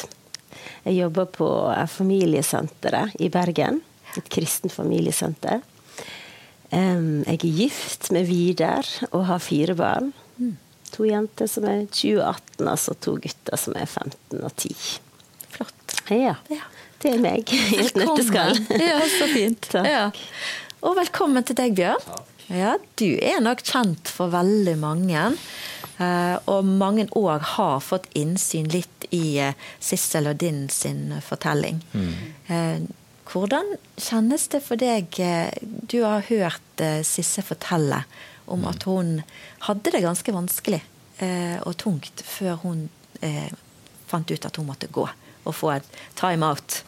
Jeg 0.88 0.96
jobber 1.04 1.30
på 1.38 1.50
Familiesenteret 1.94 3.14
i 3.22 3.30
Bergen. 3.30 3.84
Et 4.18 4.30
kristent 4.34 4.74
familiesenter. 4.74 5.62
jeg 6.72 7.36
er 7.36 7.52
gift 7.60 8.10
med 8.12 8.26
Vidar 8.26 8.88
og 9.12 9.28
har 9.28 9.44
fire 9.44 9.76
barn. 9.76 10.14
To 10.98 11.06
jenter 11.06 11.46
som 11.46 11.66
er 11.70 11.84
20 11.94 12.18
og 12.18 12.32
18, 12.32 12.68
altså 12.72 12.96
to 13.06 13.12
gutter 13.22 13.60
som 13.62 13.76
er 13.78 13.86
15 13.86 14.40
og 14.42 14.50
10. 14.58 14.72
Flott. 15.54 15.98
Ja. 16.10 16.34
Det 16.98 17.12
er 17.12 17.20
meg 17.22 17.52
i 17.54 17.60
et 17.84 17.98
nøtteskall. 18.00 18.58
Ja, 18.82 18.98
så 19.06 19.28
fint. 19.30 19.70
Ja. 19.86 20.08
Og 20.82 20.96
velkommen 20.98 21.46
til 21.46 21.58
deg, 21.58 21.76
Bjørn. 21.78 22.02
Ja, 22.50 22.76
du 22.98 23.06
er 23.22 23.42
nok 23.46 23.62
kjent 23.66 24.10
for 24.10 24.34
veldig 24.34 24.74
mange. 24.82 25.24
Eh, 26.02 26.36
og 26.50 26.66
mange 26.66 27.06
òg 27.18 27.46
har 27.54 27.82
fått 27.86 28.08
innsyn 28.18 28.70
litt 28.74 29.06
i 29.14 29.38
eh, 29.42 29.58
Sissel 29.78 30.32
og 30.32 30.40
din 30.42 30.64
sin 30.74 31.12
fortelling. 31.26 31.84
Mm. 31.94 32.88
Hvordan 33.28 33.76
kjennes 34.00 34.48
det 34.54 34.62
for 34.64 34.80
deg 34.80 35.18
Du 35.92 35.98
har 36.06 36.24
hørt 36.30 36.84
Sisse 37.06 37.44
fortelle 37.44 38.06
om 38.48 38.66
at 38.70 38.88
hun 38.88 39.22
hadde 39.68 39.94
det 39.94 40.04
ganske 40.06 40.34
vanskelig 40.34 40.82
og 41.18 41.74
tungt 41.82 42.22
før 42.22 42.60
hun 42.62 42.84
fant 44.08 44.30
ut 44.32 44.46
at 44.46 44.60
hun 44.60 44.68
måtte 44.68 44.90
gå 44.94 45.08
og 45.48 45.56
få 45.56 45.72
et 45.74 45.88
time-out. 46.20 46.82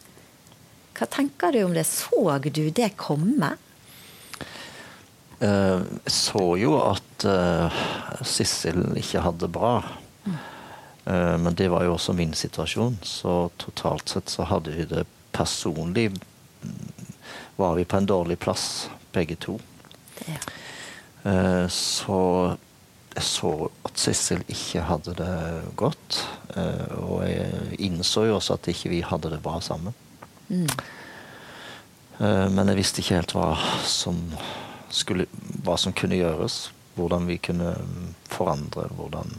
Hva 1.00 1.08
tenker 1.10 1.56
du 1.56 1.64
om 1.64 1.74
det? 1.74 1.86
Så 1.88 2.38
du 2.44 2.70
det 2.76 2.92
komme? 3.00 3.56
Jeg 5.40 6.12
så 6.12 6.44
jo 6.60 6.74
at 6.84 7.24
uh, 7.24 7.82
Sissel 8.28 8.98
ikke 9.00 9.24
hadde 9.24 9.46
det 9.46 9.54
bra. 9.56 9.78
Mm. 10.26 10.36
Uh, 11.06 11.36
men 11.40 11.56
det 11.56 11.70
var 11.72 11.86
jo 11.88 11.96
også 11.96 12.16
min 12.18 12.36
situasjon, 12.36 13.00
så 13.08 13.48
totalt 13.58 14.12
sett 14.12 14.30
så 14.30 14.50
hadde 14.52 14.76
vi 14.76 14.88
det 14.90 15.06
personlig 15.32 16.12
Var 17.56 17.76
vi 17.76 17.86
på 17.86 17.98
en 17.98 18.06
dårlig 18.06 18.40
plass, 18.40 18.90
begge 19.16 19.36
to. 19.40 19.60
Ja. 20.28 20.40
Uh, 21.24 21.66
så 21.74 22.20
jeg 23.16 23.26
så 23.26 23.52
at 23.88 24.00
Sissel 24.00 24.44
ikke 24.48 24.86
hadde 24.86 25.16
det 25.18 25.34
godt. 25.76 26.20
og 27.02 27.24
jeg 27.26 27.80
innså 27.82 28.24
jo 28.30 28.36
også 28.38 28.56
at 28.56 28.70
ikke 28.72 28.92
vi 28.94 29.00
hadde 29.04 29.32
det 29.34 29.42
bra 29.44 29.58
sammen. 29.62 29.94
Mm. 30.48 30.70
men 32.54 32.68
jeg 32.70 32.78
visste 32.78 33.02
ikke 33.02 33.18
helt 33.18 33.34
hva 33.36 33.50
som 33.86 34.18
skulle, 34.90 35.26
hva 35.66 35.76
som 35.78 35.94
kunne 35.94 36.20
gjøres. 36.20 36.70
Hvordan 36.96 37.28
vi 37.28 37.38
kunne 37.38 37.76
forandre, 38.30 38.88
hvordan 38.96 39.30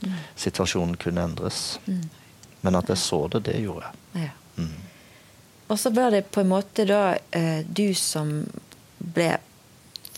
mm. 0.00 0.18
situasjonen 0.36 0.96
kunne 0.96 1.24
endres. 1.24 1.78
Mm. 1.86 2.04
Men 2.60 2.78
at 2.78 2.88
jeg 2.88 2.98
så 2.98 3.26
det, 3.32 3.44
det 3.48 3.60
gjorde 3.62 3.88
jeg. 3.88 4.28
Ja. 4.28 4.62
Mm. 4.62 4.76
Og 5.68 5.78
så 5.78 5.92
ble 5.94 6.08
det 6.14 6.24
på 6.32 6.42
en 6.42 6.50
måte 6.50 6.86
da 6.88 7.02
eh, 7.34 7.60
du 7.66 7.92
som 7.98 8.40
ble 8.98 9.36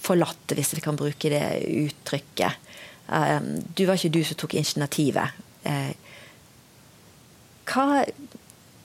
forlatt, 0.01 0.55
hvis 0.57 0.75
vi 0.77 0.85
kan 0.85 0.99
bruke 0.99 1.33
det 1.33 1.45
uttrykket. 1.69 2.69
Eh, 3.13 3.41
du 3.77 3.85
var 3.87 3.99
ikke 3.99 4.15
du 4.15 4.23
som 4.27 4.39
tok 4.41 4.57
initiativet. 4.59 5.41
Eh, 5.69 5.93
hva, 7.71 8.05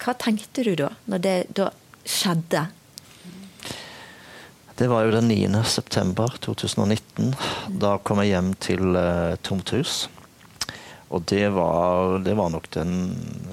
hva, 0.01 0.15
tenkte 0.21 0.65
du 0.65 0.73
da, 0.79 0.91
når 1.09 1.23
det 1.23 1.37
da 1.57 1.69
skjedde? 2.05 2.67
Det 4.75 4.89
var 4.91 5.05
jo 5.05 5.13
den 5.15 5.29
9. 5.31 5.61
september 5.71 6.35
2019. 6.43 7.31
Da 7.79 7.95
kom 8.03 8.19
jeg 8.21 8.33
hjem 8.33 8.51
til 8.59 8.91
uh, 8.91 9.37
Tomt 9.39 9.71
hus. 9.71 10.09
Og 11.15 11.23
det 11.31 11.47
var, 11.55 12.17
det 12.25 12.35
var 12.35 12.51
nok 12.51 12.67
den 12.75 12.91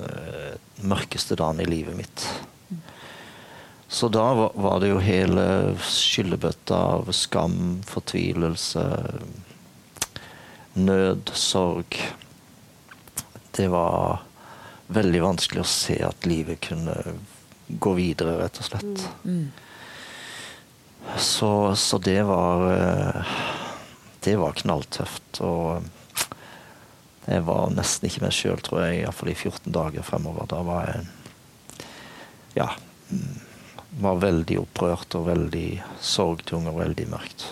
uh, 0.03 0.59
mørkeste 0.83 1.39
dagen 1.39 1.63
i 1.63 1.69
livet 1.71 1.95
mitt. 1.95 2.27
Så 3.93 4.09
da 4.09 4.51
var, 4.55 4.81
det 4.81 4.89
jo 4.89 5.01
hele 5.05 5.43
skyllebøtta 5.85 6.77
av 6.95 7.11
skam, 7.13 7.83
fortvilelse, 7.85 8.85
nød, 10.81 11.33
sorg. 11.37 11.99
Det 13.53 13.67
var 13.69 14.23
veldig 14.97 15.21
vanskelig 15.27 15.61
å 15.61 15.69
se 15.69 15.99
at 16.09 16.25
livet 16.25 16.63
kunne 16.71 16.97
gå 17.69 17.93
videre, 18.01 18.39
rett 18.41 18.63
og 18.63 18.69
slett. 18.71 19.05
Mm. 19.29 19.53
Så, 21.21 21.53
så, 21.77 22.01
det 22.01 22.23
var 22.33 22.65
eh, 22.73 23.37
Det 24.25 24.39
var 24.41 24.57
knalltøft. 24.57 25.43
Og 25.45 25.85
jeg 27.29 27.45
var 27.45 27.77
nesten 27.77 28.09
ikke 28.09 28.25
meg 28.25 28.37
sjøl, 28.41 28.65
tror 28.65 28.87
jeg, 28.87 29.05
iallfall 29.05 29.35
i 29.37 29.37
14 29.37 29.69
dager 29.69 30.13
fremover. 30.15 30.49
Da 30.49 30.65
var 30.65 30.89
jeg 30.95 31.09
Ja. 32.57 32.73
Mm, 33.93 34.03
var 34.03 34.21
veldig 34.23 34.59
opprørt 34.63 35.15
og 35.19 35.27
veldig 35.29 35.67
sorgtung 36.01 36.69
og 36.71 36.79
veldig 36.81 37.09
mørkt. 37.13 37.47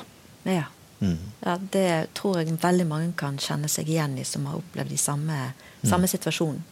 Ja. 0.48 0.64
Mm. 1.00 1.18
ja. 1.40 1.59
Det 1.72 2.14
tror 2.16 2.40
jeg 2.40 2.59
veldig 2.61 2.87
mange 2.88 3.12
kan 3.16 3.38
kjenne 3.40 3.68
seg 3.68 3.88
igjen 3.88 4.18
i, 4.20 4.24
som 4.24 4.48
har 4.48 4.61
opplevd 4.61 4.92
de 4.92 5.00
samme, 5.00 5.38
samme 5.83 6.09
mm. 6.09 6.12
situasjonen. 6.16 6.66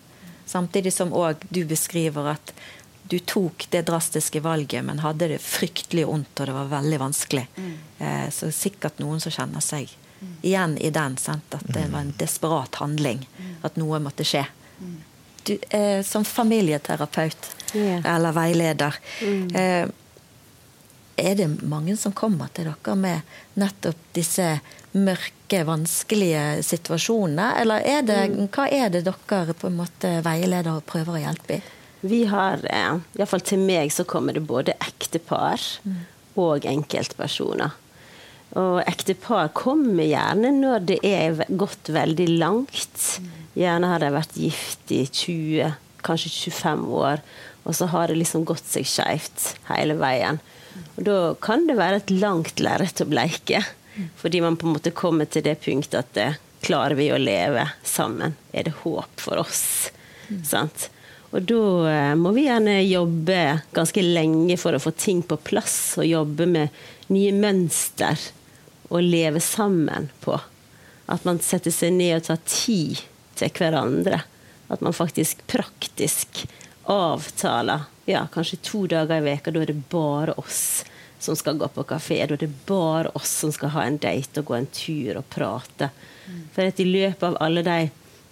Samtidig 0.49 0.95
som 0.97 1.13
òg 1.13 1.45
du 1.53 1.65
beskriver 1.69 2.33
at 2.33 2.53
du 3.09 3.19
tok 3.19 3.67
det 3.71 3.83
drastiske 3.89 4.41
valget, 4.41 4.85
men 4.85 5.01
hadde 5.01 5.29
det 5.29 5.41
fryktelig 5.41 6.07
vondt, 6.09 6.41
og 6.41 6.49
det 6.49 6.55
var 6.57 6.73
veldig 6.73 7.01
vanskelig. 7.01 7.45
Mm. 7.57 7.75
Eh, 7.99 8.27
så 8.33 8.51
sikkert 8.53 9.01
noen 9.01 9.21
som 9.21 9.33
kjenner 9.33 9.65
seg 9.65 9.93
mm. 10.21 10.35
igjen 10.43 10.77
i 10.79 10.91
den. 10.93 11.17
Sant? 11.21 11.55
At 11.57 11.65
det 11.73 11.87
var 11.93 12.05
en 12.05 12.15
desperat 12.21 12.81
handling. 12.83 13.25
Mm. 13.39 13.55
At 13.65 13.81
noe 13.81 14.01
måtte 14.05 14.27
skje. 14.29 14.45
Mm. 14.81 14.99
Du, 15.49 15.55
eh, 15.71 16.03
som 16.05 16.25
familieterapeut 16.25 17.49
yeah. 17.75 18.03
eller 18.15 18.37
veileder 18.37 18.99
mm. 19.23 19.49
eh, 19.55 19.89
Er 21.19 21.35
det 21.35 21.49
mange 21.67 21.97
som 21.99 22.15
kommer 22.15 22.51
til 22.55 22.69
dere 22.69 22.95
med 22.95 23.39
nettopp 23.59 23.99
disse 24.15 24.61
mørke, 24.95 25.65
vanskelige 25.67 26.63
situasjonene? 26.63 27.49
Eller 27.59 27.83
er 27.83 28.05
det, 28.07 28.21
mm. 28.31 28.45
hva 28.55 28.69
er 28.71 28.93
det 28.95 29.03
dere 29.09 29.57
på 29.59 29.67
en 29.67 29.81
måte 29.81 30.13
veileder 30.23 30.71
og 30.77 30.87
prøver 30.87 31.19
å 31.19 31.25
hjelpe 31.25 31.59
i? 31.59 31.65
Vi 32.07 32.23
har, 32.31 32.63
eh, 32.71 33.01
iallfall 33.19 33.43
til 33.43 33.59
meg, 33.67 33.91
så 33.91 34.07
kommer 34.07 34.39
det 34.39 34.47
både 34.47 34.77
ektepar 34.79 35.59
mm. 35.83 35.99
og 36.39 36.71
enkeltpersoner. 36.71 37.75
Og 38.57 38.79
ektepar 38.87 39.51
kommer 39.53 40.07
gjerne 40.07 40.53
når 40.55 40.87
det 40.89 40.99
er 41.05 41.43
gått 41.51 41.91
veldig 41.93 42.29
langt. 42.39 43.19
Gjerne 43.59 43.91
har 43.91 44.01
de 44.01 44.13
vært 44.15 44.39
gift 44.39 44.95
i 44.95 45.03
20, 45.05 45.75
kanskje 46.07 46.31
25 46.31 46.87
år, 46.97 47.25
og 47.65 47.77
så 47.77 47.89
har 47.93 48.09
det 48.09 48.19
liksom 48.21 48.47
gått 48.49 48.67
seg 48.69 48.87
skeivt 48.89 49.55
hele 49.69 49.99
veien. 49.99 50.39
Og 50.97 51.03
da 51.07 51.19
kan 51.43 51.67
det 51.69 51.79
være 51.79 52.03
et 52.03 52.13
langt 52.15 52.63
lerret 52.63 53.03
å 53.03 53.09
bleike. 53.09 53.63
Fordi 54.17 54.41
man 54.41 54.57
på 54.57 54.69
en 54.69 54.77
måte 54.77 54.95
kommer 54.95 55.27
til 55.27 55.43
det 55.47 55.59
punktet 55.65 55.99
at 55.99 56.13
det, 56.15 56.29
klarer 56.63 56.97
vi 56.99 57.11
å 57.15 57.19
leve 57.19 57.69
sammen? 57.87 58.35
Er 58.53 58.69
det 58.69 58.79
håp 58.83 59.21
for 59.23 59.43
oss? 59.43 59.91
Mm. 60.29 60.43
Sant? 60.47 60.89
Og 61.31 61.45
da 61.45 61.65
eh, 61.91 62.15
må 62.17 62.33
vi 62.37 62.47
gjerne 62.47 62.79
jobbe 62.87 63.41
ganske 63.77 64.03
lenge 64.03 64.57
for 64.61 64.75
å 64.75 64.83
få 64.83 64.95
ting 64.97 65.21
på 65.23 65.39
plass, 65.45 65.99
og 66.01 66.09
jobbe 66.09 66.49
med 66.49 66.81
nye 67.13 67.35
mønster 67.37 68.21
å 68.89 69.03
leve 69.05 69.43
sammen 69.45 70.09
på. 70.25 70.39
At 71.09 71.25
man 71.29 71.41
setter 71.45 71.73
seg 71.75 71.95
ned 71.97 72.17
og 72.19 72.29
tar 72.31 72.41
tid 72.49 73.05
til 73.39 73.53
hverandre. 73.55 74.23
At 74.73 74.83
man 74.85 74.97
faktisk 74.97 75.45
praktisk 75.49 76.47
avtaler 76.89 77.87
ja, 78.09 78.27
kanskje 78.33 78.57
to 78.65 78.87
dager 78.89 79.21
i 79.21 79.27
veka, 79.27 79.53
da 79.53 79.63
er 79.63 79.73
det 79.73 79.83
bare 79.93 80.33
oss 80.41 80.85
som 81.19 81.37
skal 81.37 81.59
gå 81.61 81.69
på 81.75 81.85
kafé. 81.85 82.23
Da 82.27 82.39
er 82.39 82.45
det 82.47 82.67
bare 82.67 83.13
oss 83.19 83.33
som 83.43 83.53
skal 83.53 83.75
ha 83.75 83.85
en 83.85 83.99
date 84.01 84.41
og 84.41 84.49
gå 84.49 84.57
en 84.57 84.69
tur 84.73 85.19
og 85.21 85.27
prate. 85.29 85.91
For 86.55 86.69
at 86.69 86.81
i 86.81 86.87
løpet 86.89 87.27
av 87.29 87.37
alle 87.45 87.65
de 87.67 87.79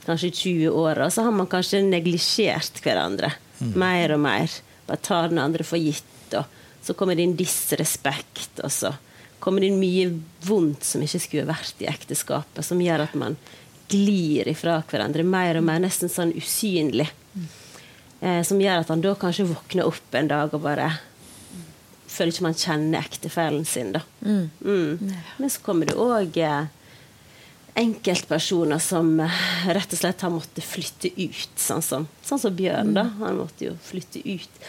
kanskje 0.06 0.30
20 0.30 0.70
åra, 0.70 1.10
så 1.10 1.26
har 1.26 1.34
man 1.34 1.50
kanskje 1.50 1.82
neglisjert 1.82 2.80
hverandre 2.84 3.32
mm. 3.58 3.74
mer 3.74 4.14
og 4.14 4.22
mer. 4.22 4.54
Bare 4.86 5.02
tar 5.02 5.28
den 5.32 5.42
andre 5.42 5.66
for 5.66 5.82
gitt. 5.82 6.32
Og 6.32 6.44
så 6.86 6.94
kommer 6.94 7.18
det 7.18 7.26
inn 7.26 7.36
disrespekt. 7.36 8.62
Og 8.62 8.72
så 8.72 8.94
kommer 9.42 9.60
det 9.60 9.72
inn 9.72 9.82
mye 9.82 10.08
vondt 10.46 10.86
som 10.86 11.02
ikke 11.04 11.22
skulle 11.22 11.50
vært 11.50 11.82
i 11.82 11.90
ekteskapet, 11.90 12.64
som 12.64 12.80
gjør 12.80 13.04
at 13.08 13.18
man 13.18 13.36
glir 13.90 14.48
ifra 14.50 14.80
hverandre 14.88 15.26
mer 15.26 15.58
og 15.60 15.66
mer, 15.66 15.82
nesten 15.82 16.10
sånn 16.10 16.34
usynlig. 16.38 17.10
Mm. 17.34 17.48
Eh, 18.26 18.42
som 18.46 18.60
gjør 18.60 18.82
at 18.82 18.90
han 18.90 19.04
da 19.04 19.14
kanskje 19.18 19.46
våkner 19.52 19.86
opp 19.86 20.16
en 20.18 20.30
dag 20.32 20.54
og 20.56 20.64
bare 20.64 20.90
føler 22.10 22.32
ikke 22.32 22.46
man 22.46 22.58
kjenner 22.58 23.04
ektefellen 23.04 23.66
sin. 23.68 23.92
da. 23.94 24.02
Mm. 24.24 24.50
mm. 24.60 25.12
Men 25.38 25.52
så 25.52 25.62
kommer 25.62 25.88
det 25.88 25.98
òg 26.00 26.38
eh, 26.42 26.66
enkeltpersoner 27.76 28.80
som 28.82 29.20
eh, 29.20 29.40
rett 29.68 29.92
og 29.92 30.00
slett 30.00 30.24
har 30.24 30.32
måttet 30.32 30.64
flytte 30.64 31.12
ut, 31.12 31.52
sånn 31.60 31.84
som, 31.84 32.08
sånn 32.24 32.40
som 32.40 32.56
Bjørn. 32.56 32.94
da, 32.96 33.08
Han 33.20 33.42
måtte 33.42 33.68
jo 33.68 33.76
flytte 33.84 34.22
ut. 34.24 34.62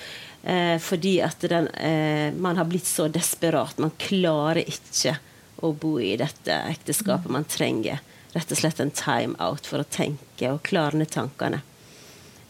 Eh, 0.44 0.76
fordi 0.84 1.18
at 1.24 1.48
den, 1.50 1.68
eh, 1.68 2.34
man 2.36 2.60
har 2.60 2.68
blitt 2.70 2.88
så 2.88 3.08
desperat. 3.12 3.80
Man 3.80 3.96
klarer 3.98 4.62
ikke 4.68 5.18
å 5.64 5.72
bo 5.74 5.98
i 6.04 6.14
dette 6.20 6.60
ekteskapet. 6.76 7.32
Man 7.34 7.48
trenger 7.50 8.04
rett 8.36 8.52
og 8.52 8.60
slett 8.60 8.84
en 8.84 8.94
time-out 8.94 9.66
for 9.66 9.82
å 9.82 9.88
tenke 9.90 10.52
og 10.52 10.62
klarne 10.68 11.08
tankene. 11.10 11.64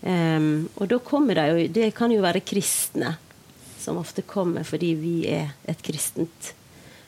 Um, 0.02 0.68
og 0.78 0.92
da 0.92 1.00
kommer 1.02 1.34
det 1.34 1.44
jo 1.50 1.62
Det 1.74 1.88
kan 1.98 2.12
jo 2.14 2.22
være 2.22 2.44
kristne 2.46 3.16
som 3.82 3.98
ofte 3.98 4.22
kommer 4.22 4.62
fordi 4.68 4.92
vi 4.94 5.14
er 5.32 5.56
et 5.66 5.82
kristent 5.82 6.52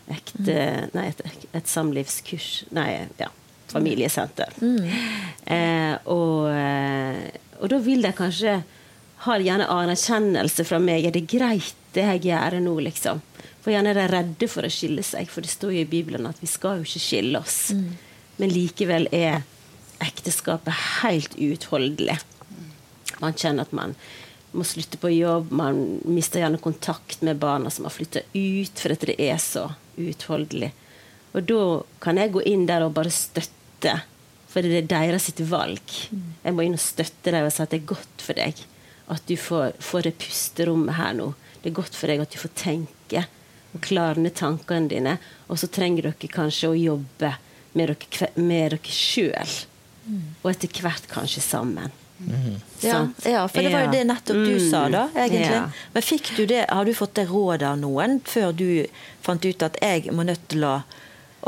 ekte 0.10 0.56
mm. 0.56 0.96
Nei, 0.96 1.04
et, 1.12 1.22
et, 1.52 1.70
samlivskurs 1.70 2.48
Nei, 2.74 2.88
ja. 3.20 3.30
Familiesenter. 3.70 4.56
Mm. 4.66 4.88
Uh, 5.46 5.96
og, 6.10 6.48
eh, 6.50 7.20
og, 7.60 7.68
da 7.70 7.78
vil 7.86 8.02
de 8.02 8.10
kanskje 8.18 8.56
ha 9.28 9.36
gjerne 9.38 9.68
anerkjennelse 9.70 10.66
fra 10.66 10.80
meg. 10.82 11.06
Er 11.06 11.14
det 11.14 11.28
greit, 11.30 11.78
det 11.94 12.08
jeg 12.08 12.24
gjør 12.32 12.58
nå, 12.66 12.74
liksom? 12.88 13.22
For 13.62 13.70
gjerne 13.70 13.92
er 13.94 14.00
de 14.00 14.08
redde 14.10 14.50
for 14.50 14.66
å 14.66 14.72
skille 14.74 15.06
seg, 15.06 15.30
for 15.30 15.46
det 15.46 15.54
står 15.54 15.76
jo 15.76 15.84
i 15.84 15.92
Bibelen 15.92 16.26
at 16.26 16.42
vi 16.42 16.50
skal 16.50 16.80
jo 16.80 16.88
ikke 16.88 17.04
skille 17.04 17.44
oss. 17.44 17.60
Mm. 17.78 17.92
Men 18.42 18.56
likevel 18.56 19.06
er 19.14 19.44
ekteskapet 20.02 20.74
helt 21.04 21.38
uutholdelig. 21.38 22.18
Man 23.20 23.38
kjenner 23.38 23.68
at 23.68 23.76
man 23.76 23.96
må 24.52 24.66
slutte 24.66 24.98
på 24.98 25.12
jobb, 25.14 25.52
man 25.54 26.00
mister 26.10 26.42
gjerne 26.42 26.62
kontakt 26.62 27.22
med 27.26 27.38
barna 27.42 27.70
som 27.70 27.86
har 27.86 27.94
flytta 27.94 28.24
ut, 28.34 28.80
for 28.80 28.96
at 28.96 29.06
det 29.06 29.18
er 29.22 29.38
så 29.42 29.68
uutholdelig. 30.00 30.72
Og 31.38 31.46
da 31.46 31.64
kan 32.02 32.18
jeg 32.18 32.34
gå 32.34 32.42
inn 32.50 32.66
der 32.70 32.88
og 32.88 32.96
bare 32.98 33.14
støtte, 33.14 34.00
for 34.50 34.66
det 34.66 34.80
er 34.80 34.90
deres 34.90 35.28
sitt 35.30 35.44
valg. 35.52 35.94
Jeg 36.10 36.56
må 36.56 36.66
inn 36.66 36.78
og 36.78 36.82
støtte 36.82 37.34
deg 37.36 37.46
og 37.46 37.54
si 37.54 37.62
at 37.62 37.76
det 37.76 37.84
er 37.84 37.92
godt 37.94 38.26
for 38.26 38.40
deg 38.40 38.64
at 39.10 39.26
du 39.26 39.36
får, 39.38 39.74
får 39.82 40.06
det 40.06 40.18
pusterommet 40.22 40.98
her 40.98 41.16
nå. 41.18 41.32
Det 41.62 41.72
er 41.72 41.78
godt 41.80 41.98
for 41.98 42.10
deg 42.10 42.22
at 42.24 42.34
du 42.34 42.40
får 42.42 42.54
tenke 42.58 43.26
og 43.74 43.82
klarne 43.86 44.32
tankene 44.34 44.90
dine. 44.90 45.16
Og 45.50 45.60
så 45.62 45.70
trenger 45.70 46.10
dere 46.10 46.32
kanskje 46.34 46.72
å 46.72 46.78
jobbe 46.78 47.34
med 47.78 47.92
dere, 47.92 48.30
med 48.38 48.76
dere 48.76 48.94
sjøl. 48.94 49.56
Og 50.42 50.52
etter 50.52 50.82
hvert 50.82 51.10
kanskje 51.10 51.44
sammen. 51.46 51.94
Mm. 52.20 52.56
Ja, 52.82 53.08
ja, 53.26 53.48
for 53.48 53.64
det 53.64 53.70
var 53.72 53.86
jo 53.86 53.92
det 53.92 54.04
nettopp 54.04 54.36
du 54.36 54.56
mm. 54.58 54.72
sa, 54.72 54.82
da. 54.90 55.06
egentlig. 55.16 55.46
Ja. 55.46 55.62
Men 55.94 56.04
fikk 56.04 56.32
du 56.36 56.46
det, 56.46 56.66
har 56.70 56.86
du 56.86 56.94
fått 56.94 57.16
det 57.16 57.26
rådet 57.30 57.68
av 57.68 57.78
noen 57.80 58.20
før 58.28 58.52
du 58.52 58.68
fant 59.24 59.46
ut 59.46 59.64
at 59.64 59.80
jeg 59.84 60.12
må 60.16 60.26
nødt 60.28 60.44
til 60.52 60.66
å, 60.68 60.74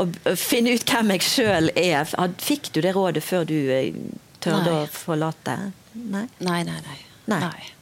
å 0.00 0.06
finne 0.38 0.72
ut 0.72 0.88
hvem 0.88 1.12
jeg 1.16 1.26
sjøl 1.28 1.72
er? 1.76 2.08
Fikk 2.40 2.72
du 2.72 2.80
det 2.84 2.94
rådet 2.96 3.24
før 3.24 3.44
du 3.48 3.56
eh, 3.72 3.92
tørde 4.40 4.70
nei. 4.70 4.80
å 4.80 4.88
forlate? 4.92 5.58
Nei, 5.92 6.26
nei, 6.40 6.62
nei. 6.68 6.80
nei. 7.28 7.40
nei. 7.40 7.72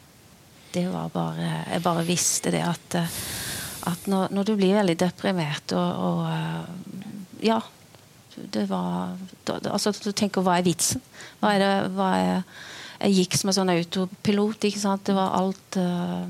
Det 0.71 0.87
var 0.91 1.11
bare 1.11 1.49
Jeg 1.67 1.83
bare 1.83 2.07
visste 2.07 2.53
det 2.55 2.63
at, 2.63 2.95
eh, 2.99 3.21
at 3.91 4.11
når, 4.11 4.35
når, 4.35 4.51
du 4.51 4.57
blir 4.59 4.77
veldig 4.79 4.99
deprimert 4.99 5.77
og, 5.79 6.03
og 6.09 6.25
eh, 6.31 7.47
Ja. 7.51 7.61
Det 8.41 8.63
var 8.71 9.17
Altså, 9.51 9.91
du 9.93 10.13
tenker 10.17 10.41
hva 10.47 10.59
er 10.59 10.65
vitsen? 10.65 11.03
Hva 11.41 11.55
er 11.55 11.61
det 11.61 11.73
hva 11.93 12.11
er 12.17 12.45
jeg 13.01 13.17
gikk 13.17 13.37
som 13.39 13.51
en 13.51 13.57
sånn 13.57 13.73
autopilot. 13.73 14.67
ikke 14.69 14.83
sant? 14.83 15.07
Det 15.09 15.17
var 15.17 15.37
alt 15.39 15.79
uh, 15.81 16.27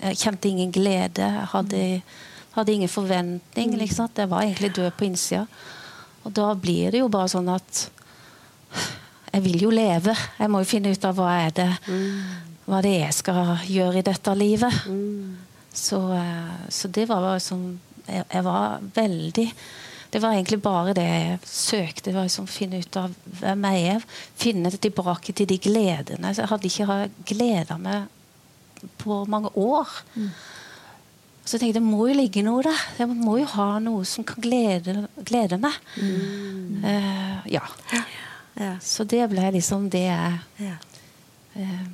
Jeg 0.00 0.20
kjente 0.20 0.50
ingen 0.50 0.72
glede. 0.74 1.24
Jeg 1.24 1.48
hadde, 1.54 1.80
hadde 2.56 2.74
ingen 2.74 2.92
forventning. 2.92 3.76
Liksom. 3.80 4.10
Jeg 4.16 4.28
var 4.28 4.44
egentlig 4.44 4.74
død 4.76 4.92
på 4.98 5.08
innsida. 5.08 5.46
Og 6.24 6.34
da 6.36 6.52
blir 6.54 6.92
det 6.92 7.00
jo 7.00 7.08
bare 7.12 7.32
sånn 7.32 7.48
at 7.52 7.86
Jeg 9.30 9.44
vil 9.46 9.64
jo 9.64 9.72
leve. 9.72 10.14
Jeg 10.38 10.52
må 10.52 10.60
jo 10.60 10.68
finne 10.68 10.92
ut 10.92 11.04
av 11.08 11.16
hva 11.16 11.34
er 11.46 11.52
det 11.56 11.70
hva 12.70 12.78
det 12.84 12.90
er 13.00 13.06
jeg 13.08 13.16
skal 13.16 13.54
gjøre 13.66 13.98
i 13.98 14.06
dette 14.06 14.32
livet. 14.36 14.82
Så, 15.72 15.98
uh, 16.12 16.66
så, 16.68 16.90
det 16.92 17.08
var 17.08 17.38
sånn 17.42 17.78
jeg, 18.04 18.24
jeg 18.26 18.42
var 18.44 18.82
veldig 18.94 19.46
det 20.10 20.18
var 20.22 20.34
egentlig 20.34 20.58
bare 20.62 20.94
det 20.96 21.06
jeg 21.06 21.38
søkte. 21.46 22.10
Det 22.10 22.16
var 22.16 22.26
liksom 22.26 22.48
finne 22.50 22.80
ut 22.82 22.96
av 22.98 23.12
hvem 23.40 23.66
jeg 23.68 23.84
er. 23.94 24.06
Finne 24.40 24.72
tilbake 24.74 25.34
til 25.36 25.46
de 25.46 25.58
gledene. 25.62 26.32
Så 26.34 26.42
jeg 26.42 26.50
hadde 26.50 26.70
ikke 26.70 26.96
gleda 27.30 27.76
meg 27.78 28.08
på 28.98 29.20
mange 29.30 29.52
år. 29.54 29.92
Mm. 30.16 30.32
Så 31.44 31.56
jeg 31.56 31.62
tenkte 31.62 31.78
det 31.80 31.86
må 31.86 32.08
jo 32.10 32.18
ligge 32.18 32.42
noe 32.46 32.64
der. 32.66 32.82
Jeg 32.98 33.10
må 33.10 33.38
jo 33.40 33.46
ha 33.54 33.68
noe 33.82 34.04
som 34.08 34.26
kan 34.26 34.42
glede, 34.42 35.06
glede 35.26 35.60
meg. 35.62 35.78
Mm. 35.96 36.82
Uh, 36.84 37.38
ja. 37.54 37.62
ja. 38.58 38.74
Så 38.82 39.06
det 39.08 39.24
ble 39.30 39.46
liksom 39.54 39.88
det 39.94 40.06
jeg 40.08 40.74
uh, 41.54 41.88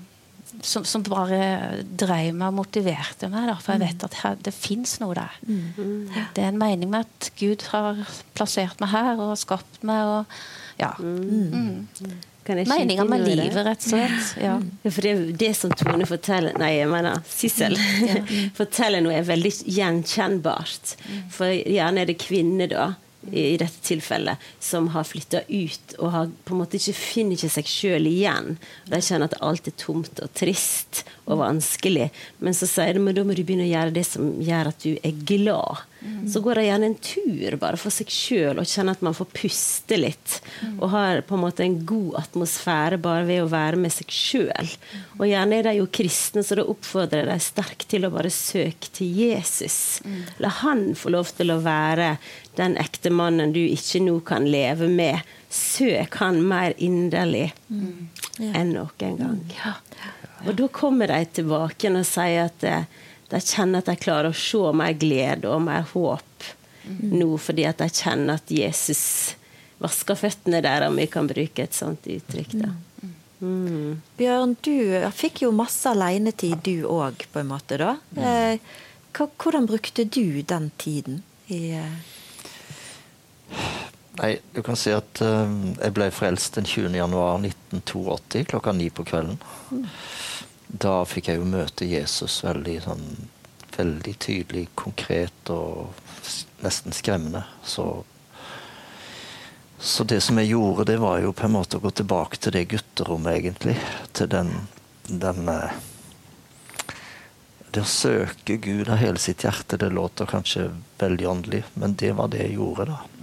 som, 0.64 0.84
som, 0.88 1.02
bare 1.06 1.82
drev 1.84 2.34
meg 2.36 2.48
og 2.48 2.60
motiverte 2.60 3.30
meg. 3.32 3.48
Da, 3.50 3.56
for 3.62 3.76
jeg 3.76 3.84
vet 3.84 4.06
at 4.06 4.20
her, 4.22 4.38
det 4.46 4.54
fins 4.54 4.96
noe 5.02 5.16
der. 5.18 5.34
Mm. 5.48 6.06
Det 6.36 6.44
er 6.44 6.52
en 6.52 6.60
mening 6.60 6.92
med 6.92 7.08
at 7.08 7.30
Gud 7.40 7.66
har 7.72 8.00
plassert 8.36 8.80
meg 8.82 8.92
her 8.94 9.20
og 9.22 9.36
skapt 9.40 9.84
meg. 9.86 10.06
og 10.06 10.80
ja. 10.80 10.94
Mm. 11.00 11.52
mm. 11.52 12.16
Meninga 12.46 13.02
med 13.08 13.24
livet, 13.26 13.56
rett 13.66 13.80
og 13.82 13.88
slett. 13.90 14.36
Ja. 14.38 14.52
ja. 14.84 14.90
for 14.90 15.02
det, 15.02 15.14
det 15.40 15.48
som 15.58 15.72
Tone 15.74 16.06
forteller 16.06 16.54
Nei, 16.60 16.76
jeg 16.76 16.90
mener 16.92 17.24
Sissel 17.26 17.74
forteller 18.60 19.02
noe 19.02 19.16
er 19.18 19.26
veldig 19.26 19.50
gjenkjennbart. 19.66 20.94
For 21.34 21.50
gjerne 21.50 22.04
er 22.04 22.12
det 22.12 22.20
kvinner, 22.22 22.70
da 22.70 22.86
i 23.32 23.56
dette 23.60 23.82
tilfellet, 23.86 24.42
som 24.60 24.88
har 24.94 25.06
flytta 25.08 25.42
ut 25.48 25.96
og 25.98 26.12
har, 26.14 26.30
på 26.44 26.54
en 26.54 26.62
måte 26.62 26.78
ikke 26.78 26.96
finner 26.96 27.38
ikke 27.38 27.52
seg 27.56 27.70
sjøl 27.70 28.08
igjen. 28.10 28.56
De 28.90 29.00
kjenner 29.02 29.30
at 29.30 29.38
alt 29.44 29.70
er 29.70 29.76
tomt 29.80 30.22
og 30.22 30.32
trist 30.36 31.04
og 31.26 31.40
vanskelig. 31.42 32.10
Men 32.38 32.56
så 32.56 32.68
sier 32.70 32.96
de 32.96 33.02
men 33.02 33.16
da 33.16 33.24
må 33.26 33.34
du 33.36 33.42
begynne 33.42 33.66
å 33.66 33.72
gjøre 33.72 33.94
det 33.96 34.06
som 34.08 34.36
gjør 34.42 34.72
at 34.72 34.82
du 34.84 34.94
er 34.96 35.24
glad. 35.26 35.86
Mm. 36.06 36.28
Så 36.28 36.40
går 36.40 36.54
de 36.54 36.64
gjerne 36.66 36.86
en 36.90 36.98
tur 37.02 37.56
bare 37.58 37.78
for 37.80 37.94
seg 37.94 38.10
sjøl 38.12 38.60
og 38.60 38.68
kjenner 38.68 38.94
at 38.94 39.02
man 39.02 39.16
får 39.16 39.28
puste 39.34 39.98
litt. 39.98 40.36
Mm. 40.60 40.76
Og 40.76 40.90
har 40.92 41.22
på 41.26 41.36
en 41.36 41.42
måte 41.42 41.64
en 41.64 41.78
god 41.88 42.20
atmosfære 42.20 43.00
bare 43.02 43.24
ved 43.26 43.42
å 43.42 43.50
være 43.50 43.80
med 43.80 43.94
seg 43.94 44.12
sjøl. 44.12 44.70
Mm. 44.70 45.04
Og 45.18 45.26
gjerne 45.30 45.58
er 45.58 45.68
de 45.68 45.74
jo 45.80 45.88
kristne, 45.98 46.44
så 46.46 46.60
da 46.60 46.66
oppfordrer 46.68 47.30
de 47.30 47.38
sterkt 47.42 47.88
til 47.90 48.06
å 48.06 48.12
bare 48.14 48.32
søke 48.34 48.92
til 48.94 49.22
Jesus. 49.24 49.78
Mm. 50.06 50.22
La 50.44 50.52
han 50.62 50.86
få 50.98 51.14
lov 51.16 51.32
til 51.36 51.54
å 51.54 51.60
være 51.64 52.16
den 52.56 52.76
ektemannen 52.80 53.52
du 53.52 53.60
ikke 53.62 54.00
nå 54.04 54.18
kan 54.26 54.46
leve 54.48 54.88
med. 54.88 55.20
Søk 55.52 56.18
han 56.20 56.40
mer 56.48 56.74
inderlig 56.76 57.50
mm. 57.68 58.08
ja. 58.38 58.52
enn 58.60 58.72
noen 58.76 59.18
gang. 59.20 59.42
Ja. 59.56 59.74
Og 60.46 60.56
da 60.58 60.68
kommer 60.68 61.10
de 61.12 61.20
tilbake 61.38 61.90
og 61.92 62.06
sier 62.08 62.48
at 62.48 62.58
de, 62.64 62.78
de 63.32 63.40
kjenner 63.40 63.82
at 63.82 63.90
de 63.90 63.96
klarer 64.00 64.32
å 64.32 64.38
se 64.38 64.72
mer 64.76 64.96
glede 64.98 65.50
og 65.52 65.64
mer 65.68 65.86
håp 65.92 66.48
mm. 66.86 67.12
nå, 67.16 67.30
fordi 67.40 67.68
at 67.68 67.80
de 67.84 67.90
kjenner 67.92 68.40
at 68.40 68.52
Jesus 68.52 69.04
vasker 69.82 70.16
føttene 70.16 70.62
der, 70.64 70.88
om 70.88 70.96
vi 70.96 71.08
kan 71.12 71.28
bruke 71.28 71.66
et 71.66 71.76
sånt 71.76 72.08
uttrykk. 72.08 72.56
da. 72.62 72.72
Mm. 73.02 73.14
mm. 73.44 73.94
Bjørn, 74.16 74.56
du 74.64 74.76
fikk 75.12 75.44
jo 75.44 75.52
masse 75.56 75.88
alenetid 75.92 76.64
du 76.64 76.88
òg, 76.88 77.28
på 77.32 77.42
en 77.42 77.50
måte. 77.52 77.80
da. 77.80 77.96
Mm. 78.16 78.26
Eh, 78.32 78.76
hvordan 79.12 79.68
brukte 79.68 80.04
du 80.04 80.42
den 80.42 80.70
tiden? 80.80 81.24
i... 81.46 81.70
Eh, 81.70 81.92
Nei, 84.16 84.38
du 84.52 84.62
kan 84.64 84.78
si 84.80 84.94
at 84.96 85.20
uh, 85.20 85.44
jeg 85.76 85.92
ble 85.96 86.08
frelst 86.14 86.56
den 86.56 86.64
20. 86.64 86.94
januar 86.96 87.36
1982 87.44 88.46
klokka 88.48 88.72
ni 88.72 88.88
på 88.88 89.04
kvelden. 89.04 89.36
Da 90.66 91.02
fikk 91.06 91.28
jeg 91.30 91.42
jo 91.42 91.48
møte 91.48 91.88
Jesus 91.88 92.40
veldig 92.46 92.78
sånn 92.86 93.04
veldig 93.76 94.14
tydelig, 94.18 94.68
konkret 94.74 95.50
og 95.52 95.92
nesten 96.64 96.94
skremmende. 96.96 97.42
Så, 97.64 98.04
så 99.78 100.04
det 100.04 100.20
som 100.24 100.38
jeg 100.40 100.54
gjorde, 100.54 100.88
det 100.92 100.98
var 101.02 101.20
jo 101.20 101.34
på 101.36 101.46
en 101.46 101.56
måte 101.58 101.78
å 101.78 101.84
gå 101.84 101.92
tilbake 102.00 102.40
til 102.40 102.56
det 102.56 102.66
gutterommet, 102.72 103.36
egentlig. 103.36 103.76
Til 104.16 104.30
den, 104.32 104.52
den 105.06 105.50
uh, 105.50 105.76
Det 107.70 107.84
å 107.84 107.90
søke 107.90 108.56
Gud 108.56 108.88
av 108.88 109.02
hele 109.02 109.20
sitt 109.20 109.44
hjerte, 109.44 109.76
det 109.76 109.92
låter 109.92 110.28
kanskje 110.30 110.70
veldig 110.98 111.28
åndelig, 111.28 111.64
men 111.74 111.98
det 112.00 112.14
var 112.16 112.32
det 112.32 112.46
jeg 112.46 112.56
gjorde, 112.56 112.88
da. 112.94 113.15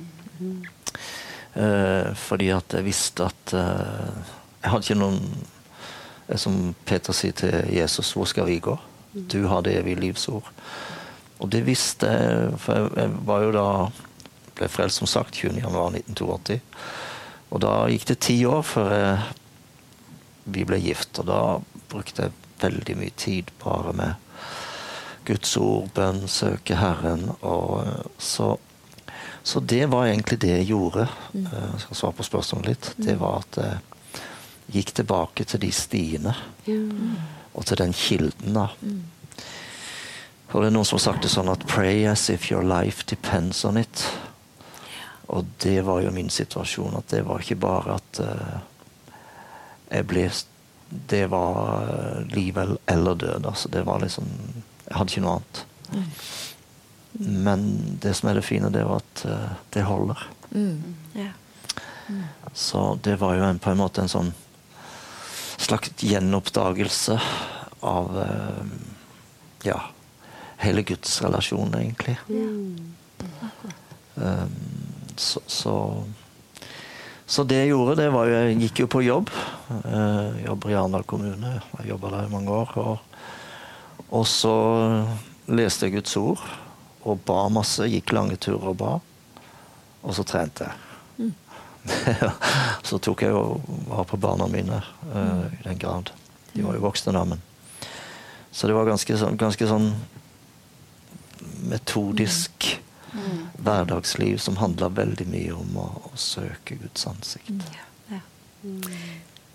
Uh, 1.53 2.13
fordi 2.17 2.49
at 2.55 2.73
jeg 2.73 2.85
visste 2.87 3.27
at 3.29 3.53
uh, 3.53 4.31
jeg 4.63 4.71
hadde 4.71 4.87
ikke 4.87 4.97
noen 4.97 5.19
som 6.39 6.73
Peter 6.87 7.13
sier 7.13 7.35
til 7.37 7.53
Jesus, 7.75 8.13
hvor 8.15 8.25
skal 8.29 8.47
vi 8.47 8.61
gå? 8.63 8.77
Du 9.13 9.43
har 9.51 9.61
det 9.61 9.75
evige 9.77 9.99
livs 10.01 10.25
ord. 10.31 10.47
Og 11.43 11.51
det 11.51 11.65
visste 11.67 12.09
jeg, 12.09 12.53
for 12.63 12.87
jeg 12.97 13.11
var 13.27 13.43
jo 13.43 13.51
da 13.53 13.67
ble 14.57 14.69
frelst 14.71 15.01
som 15.01 15.09
sagt 15.09 15.37
20.1.1982. 15.43 16.59
Og 17.53 17.61
da 17.61 17.73
gikk 17.91 18.07
det 18.09 18.19
ti 18.25 18.37
år 18.49 18.63
før 18.65 18.93
jeg, 18.95 19.17
vi 20.53 20.65
ble 20.67 20.79
gift, 20.83 21.19
og 21.21 21.27
da 21.29 21.41
brukte 21.91 22.25
jeg 22.25 22.35
veldig 22.63 22.95
mye 22.99 23.15
tid 23.19 23.51
bare 23.61 23.93
med 23.95 24.13
Guds 25.27 25.53
ord, 25.59 25.91
bønn, 25.95 26.25
søke 26.27 26.79
Herren. 26.79 27.29
Og 27.41 27.83
så, 28.17 28.55
så 29.43 29.59
det 29.59 29.85
var 29.91 30.07
egentlig 30.07 30.39
det 30.39 30.53
jeg 30.53 30.69
gjorde. 30.71 31.07
Mm. 31.33 31.47
Jeg 31.51 31.81
skal 31.83 31.99
svare 31.99 32.17
på 32.17 32.25
spørsmålet 32.27 32.69
litt. 32.71 32.91
Det 33.07 33.15
var 33.19 33.41
at 33.43 33.57
jeg 33.59 34.77
gikk 34.77 34.93
tilbake 35.01 35.45
til 35.47 35.59
de 35.65 35.71
stiene. 35.75 36.35
Mm. 36.67 37.17
Og 37.53 37.65
til 37.67 37.81
den 37.81 37.93
kilden, 37.93 38.55
da. 38.55 38.69
Mm. 38.81 39.01
Og 40.53 40.61
det 40.61 40.69
er 40.69 40.75
noen 40.75 40.85
som 40.87 40.99
har 40.99 41.03
sagt 41.07 41.25
det 41.25 41.33
sånn 41.33 41.49
at 41.51 41.65
'pray 41.65 42.05
as 42.07 42.29
if 42.29 42.51
your 42.51 42.63
life 42.63 43.03
depends 43.09 43.65
on 43.65 43.77
it'. 43.77 44.05
Og 45.27 45.45
det 45.63 45.81
var 45.85 46.01
jo 46.01 46.11
min 46.11 46.29
situasjon. 46.29 46.95
At 46.97 47.09
det 47.09 47.25
var 47.25 47.41
ikke 47.41 47.55
bare 47.55 47.95
at 47.95 48.19
uh, 48.19 48.59
jeg 49.91 50.07
ble 50.07 50.31
Det 51.09 51.25
var 51.31 52.23
liv 52.29 52.57
eller 52.87 53.15
død. 53.15 53.45
Altså 53.45 53.69
det 53.69 53.85
var 53.85 53.99
liksom 53.99 54.25
Jeg 54.87 54.97
hadde 54.97 55.09
ikke 55.09 55.21
noe 55.21 55.39
annet. 55.39 55.65
Mm. 57.19 57.33
Men 57.45 57.65
det 58.01 58.15
som 58.17 58.29
er 58.29 58.39
det 58.39 58.45
fine, 58.47 58.71
det 58.73 58.83
var 58.89 59.03
at 59.03 59.25
uh, 59.29 59.55
det 59.75 59.85
holder. 59.87 60.27
Mm. 60.51 60.95
Yeah. 61.15 61.33
Mm. 62.07 62.23
Så 62.53 62.99
det 63.03 63.17
var 63.21 63.37
jo 63.37 63.45
en, 63.47 63.59
på 63.59 63.71
en 63.71 63.79
måte 63.79 64.03
en 64.03 64.11
sånn 64.11 64.33
slags 65.63 65.93
gjenoppdagelse 66.03 67.15
av 67.83 68.17
ja, 69.63 69.77
hele 70.63 70.83
gudsrelasjonen, 70.87 71.75
egentlig. 71.79 72.17
Mm. 72.27 72.95
Um, 74.15 74.51
så, 75.15 75.39
så, 75.47 76.03
så, 77.25 77.43
det 77.43 77.63
jeg 77.63 77.71
gjorde, 77.73 77.95
det 78.01 78.09
var 78.13 78.29
jo 78.29 78.35
Jeg 78.37 78.57
gikk 78.61 78.83
jo 78.83 78.89
på 78.91 79.03
jobb. 79.05 79.31
Uh, 79.69 80.43
jobber 80.43 80.73
i 80.73 80.77
Arendal 80.77 81.07
kommune. 81.07 81.55
Jeg 81.79 81.93
jobba 81.93 82.13
der 82.15 82.27
i 82.27 82.33
mange 82.33 82.51
år. 82.51 82.75
Og, 82.77 82.97
og, 84.09 84.27
så 84.27 84.55
leste 85.47 85.87
jeg 85.87 85.99
Guds 85.99 86.17
ord 86.17 86.43
og 87.03 87.23
ba 87.27 87.47
masse. 87.53 87.87
Gikk 87.89 88.13
lange 88.15 88.37
turer 88.41 88.71
og 88.71 88.77
ba. 88.79 88.93
Og 90.03 90.15
så 90.15 90.25
trente 90.27 90.67
jeg. 90.67 90.73
Mm. 91.19 91.33
så 92.87 92.99
tok 93.03 93.25
jeg 93.25 93.35
og 93.35 93.63
var 93.89 94.07
på 94.07 94.19
barna 94.19 94.47
mine 94.51 94.79
uh, 95.11 95.45
i 95.47 95.61
den 95.65 95.79
grad. 95.79 96.13
De 96.53 96.63
var 96.63 96.77
jo 96.77 96.85
voksne 96.85 97.15
da, 97.15 97.23
men 97.27 97.41
Så 98.51 98.67
det 98.69 98.75
var 98.77 98.85
ganske, 98.85 99.17
sånn, 99.17 99.37
ganske 99.41 99.65
sånn 99.65 99.87
metodisk 101.65 102.67
mm. 103.13 103.39
hverdagsliv 103.65 104.37
som 104.37 104.59
handler 104.61 104.93
veldig 104.93 105.25
mye 105.31 105.55
om 105.57 105.79
å, 105.81 105.87
å 106.11 106.11
søke 106.19 106.77
Guds 106.77 107.07
ansikt. 107.09 107.49
Mm. 107.49 107.63
Ja. 108.13 108.21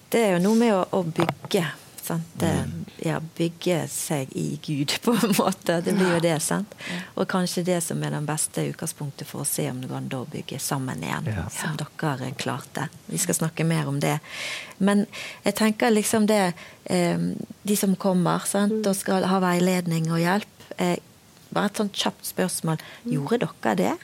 Det 0.08 0.24
er 0.24 0.34
jo 0.34 0.40
noe 0.48 0.58
med 0.58 0.74
å, 0.74 0.82
å 0.98 1.04
bygge. 1.04 1.62
Det, 2.38 2.50
mm. 2.66 2.84
ja, 3.04 3.18
bygge 3.36 3.78
seg 3.92 4.32
i 4.36 4.58
Gud, 4.64 4.94
på 5.04 5.14
en 5.16 5.34
måte. 5.38 5.80
Det 5.84 5.94
blir 5.96 6.14
jo 6.16 6.20
det. 6.24 6.36
sant? 6.44 6.74
Og 7.14 7.28
kanskje 7.30 7.66
det 7.66 7.80
som 7.84 8.02
er 8.02 8.14
den 8.16 8.26
beste 8.28 8.64
utgangspunktet 8.70 9.28
for 9.28 9.44
å 9.44 9.48
se 9.48 9.68
om 9.70 9.82
det 9.82 9.90
går 9.90 10.00
an 10.00 10.10
å 10.18 10.24
bygge 10.32 10.60
sammen 10.62 11.04
igjen. 11.04 11.30
Ja. 11.34 11.46
Som 11.52 11.76
dere 11.80 12.32
klarte. 12.38 12.88
Vi 13.06 13.20
skal 13.20 13.38
snakke 13.40 13.66
mer 13.68 13.90
om 13.90 14.00
det. 14.02 14.18
Men 14.78 15.06
jeg 15.44 15.58
tenker 15.58 15.90
liksom 15.90 16.28
det 16.30 16.52
eh, 16.84 17.18
De 17.62 17.76
som 17.76 17.96
kommer 17.98 18.46
sant, 18.46 18.80
og 18.86 18.96
skal 18.96 19.26
ha 19.28 19.40
veiledning 19.42 20.10
og 20.12 20.22
hjelp. 20.22 20.68
Eh, 20.78 20.96
bare 21.52 21.70
et 21.70 21.80
sånt 21.80 21.96
kjapt 21.96 22.28
spørsmål. 22.28 22.80
Gjorde 23.08 23.42
dere 23.46 23.78
det? 23.78 23.96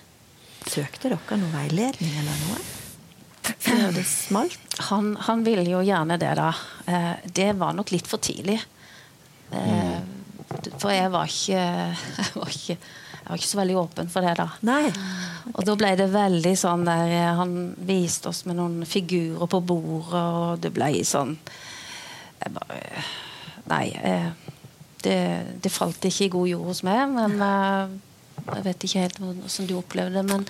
Søkte 0.64 1.12
dere 1.12 1.38
noe 1.40 1.52
veiledning 1.52 2.16
eller 2.22 2.42
noe? 2.46 2.83
Det 3.94 4.04
smalt? 4.04 4.58
Han, 4.90 5.16
han, 5.20 5.44
ville 5.44 5.64
jo 5.68 5.82
gjerne 5.84 6.16
det, 6.20 6.32
da. 6.38 6.50
Eh, 6.86 7.12
det 7.24 7.52
var 7.58 7.74
nok 7.76 7.92
litt 7.94 8.08
for 8.08 8.22
tidlig. 8.22 8.58
Eh, 9.52 9.98
for 10.78 10.92
jeg 10.92 11.10
var 11.12 11.30
ikke, 11.30 11.64
jeg 12.20 12.30
var 12.36 12.54
ikke 12.54 12.78
jeg 13.24 13.30
var 13.30 13.40
ikke 13.40 13.48
så 13.48 13.56
veldig 13.56 13.76
åpen 13.80 14.10
for 14.12 14.26
det 14.26 14.34
da. 14.36 14.44
Nei. 14.68 14.90
Og 15.54 15.62
da 15.64 15.74
ble 15.80 15.94
det 15.96 16.10
veldig 16.12 16.50
sånn 16.60 16.82
der 16.84 17.08
eh, 17.08 17.30
Han 17.38 17.54
viste 17.88 18.28
oss 18.28 18.42
med 18.44 18.58
noen 18.58 18.84
figurer 18.88 19.48
på 19.48 19.60
bordet, 19.64 20.20
og 20.20 20.58
det 20.60 20.72
ble 20.76 20.90
sånn 21.08 21.32
jeg 22.42 22.52
bare, 22.52 23.04
Nei. 23.72 23.86
Eh, 23.96 24.28
det, 25.04 25.18
det, 25.64 25.72
falt 25.72 26.04
ikke 26.04 26.26
i 26.26 26.32
god 26.32 26.48
jord 26.48 26.68
hos 26.68 26.82
meg. 26.84 27.00
Men 27.12 27.40
jeg 27.40 28.64
vet 28.64 28.86
ikke 28.86 29.02
helt 29.04 29.18
hvordan 29.20 29.68
du 29.68 29.74
opplevde 29.76 30.20
det. 30.20 30.24
Men 30.28 30.46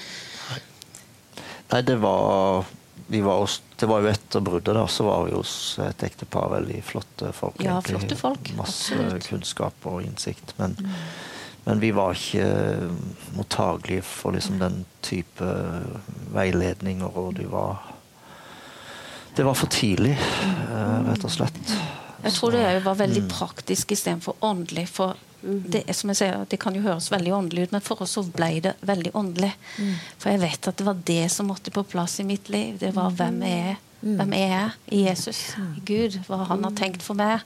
Nei, 1.73 1.81
det 1.83 1.97
var, 2.03 2.67
var 3.07 3.51
Det 3.77 3.87
var 3.87 4.01
jo 4.01 4.09
etter 4.09 4.41
bruddet, 4.41 4.75
da. 4.75 4.87
Så 4.89 5.05
var 5.05 5.25
vi 5.25 5.35
hos 5.35 5.79
et 5.83 6.03
ektepar. 6.03 6.49
Veldig 6.55 6.81
flotte 6.85 7.33
folk. 7.33 7.61
Ja, 7.65 7.81
flotte 7.83 8.17
folk. 8.17 8.53
Masse 8.57 8.95
Absolutt. 8.95 9.29
kunnskap 9.29 9.89
og 9.91 10.03
innsikt. 10.03 10.55
Men, 10.57 10.77
mm. 10.81 10.95
men 11.65 11.83
vi 11.83 11.91
var 11.97 12.17
ikke 12.17 12.47
mottagelige 13.37 14.07
for 14.09 14.37
liksom 14.37 14.59
den 14.63 14.85
type 15.05 15.51
veiledning 16.33 17.05
og 17.05 17.17
råd. 17.17 17.43
Vi 17.45 17.51
var 17.53 17.91
Det 19.37 19.43
var 19.43 19.55
for 19.59 19.67
tidlig, 19.67 20.15
uh, 20.71 21.01
rett 21.09 21.25
og 21.27 21.33
slett. 21.35 21.71
Jeg 22.23 22.33
tror 22.37 22.53
det 22.55 22.85
var 22.85 22.95
veldig 22.95 23.25
mm. 23.25 23.31
praktisk 23.33 23.91
istedenfor 23.93 24.37
åndelig. 24.41 24.87
For. 24.89 25.19
Det, 25.45 25.83
som 25.97 26.11
jeg 26.13 26.21
sier, 26.21 26.45
det 26.49 26.59
kan 26.63 26.77
jo 26.77 26.85
høres 26.85 27.11
veldig 27.13 27.33
åndelig 27.37 27.67
ut, 27.67 27.73
men 27.77 27.85
for 27.85 28.05
oss 28.05 28.17
så 28.17 28.25
ble 28.25 28.51
det 28.65 28.75
veldig 28.87 29.13
åndelig. 29.17 29.51
Mm. 29.79 29.95
For 30.19 30.33
jeg 30.33 30.43
vet 30.45 30.69
at 30.71 30.79
det 30.81 30.87
var 30.87 31.03
det 31.11 31.25
som 31.33 31.51
måtte 31.51 31.75
på 31.75 31.85
plass 31.89 32.19
i 32.21 32.29
mitt 32.29 32.49
liv. 32.53 32.79
Det 32.81 32.95
var 32.97 33.15
hvem 33.17 33.43
jeg 33.45 33.75
er. 33.75 33.83
Hvem 34.05 34.33
jeg 34.37 34.53
er 34.53 34.73
i 34.93 35.03
Jesus, 35.07 35.39
i 35.57 35.83
Gud. 35.89 36.19
Hva 36.29 36.43
han 36.51 36.65
har 36.67 36.75
tenkt 36.77 37.05
for 37.05 37.17
meg. 37.17 37.45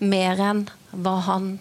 Mer 0.00 0.40
enn 0.40 0.66
hva 0.92 1.18
han 1.28 1.56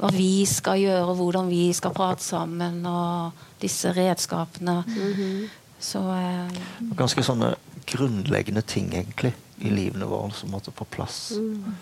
hva 0.00 0.08
vi 0.14 0.46
skal 0.48 0.80
gjøre, 0.80 1.14
hvordan 1.18 1.50
vi 1.50 1.66
skal 1.76 1.92
prate 1.92 2.24
sammen, 2.24 2.78
og 2.88 3.36
disse 3.60 3.92
redskapene. 3.92 4.82
Mm 4.86 5.12
-hmm. 5.12 5.48
Så 5.80 5.98
eh, 5.98 6.60
Ganske 6.96 7.22
sånne 7.22 7.54
grunnleggende 7.86 8.62
ting, 8.62 8.94
egentlig 8.94 9.34
i 9.58 9.70
livene 9.70 10.06
våre 10.08 10.32
som 10.32 10.50
måtte 10.50 10.70
på 10.70 10.84
plass. 10.84 11.32
Mm. 11.36 11.76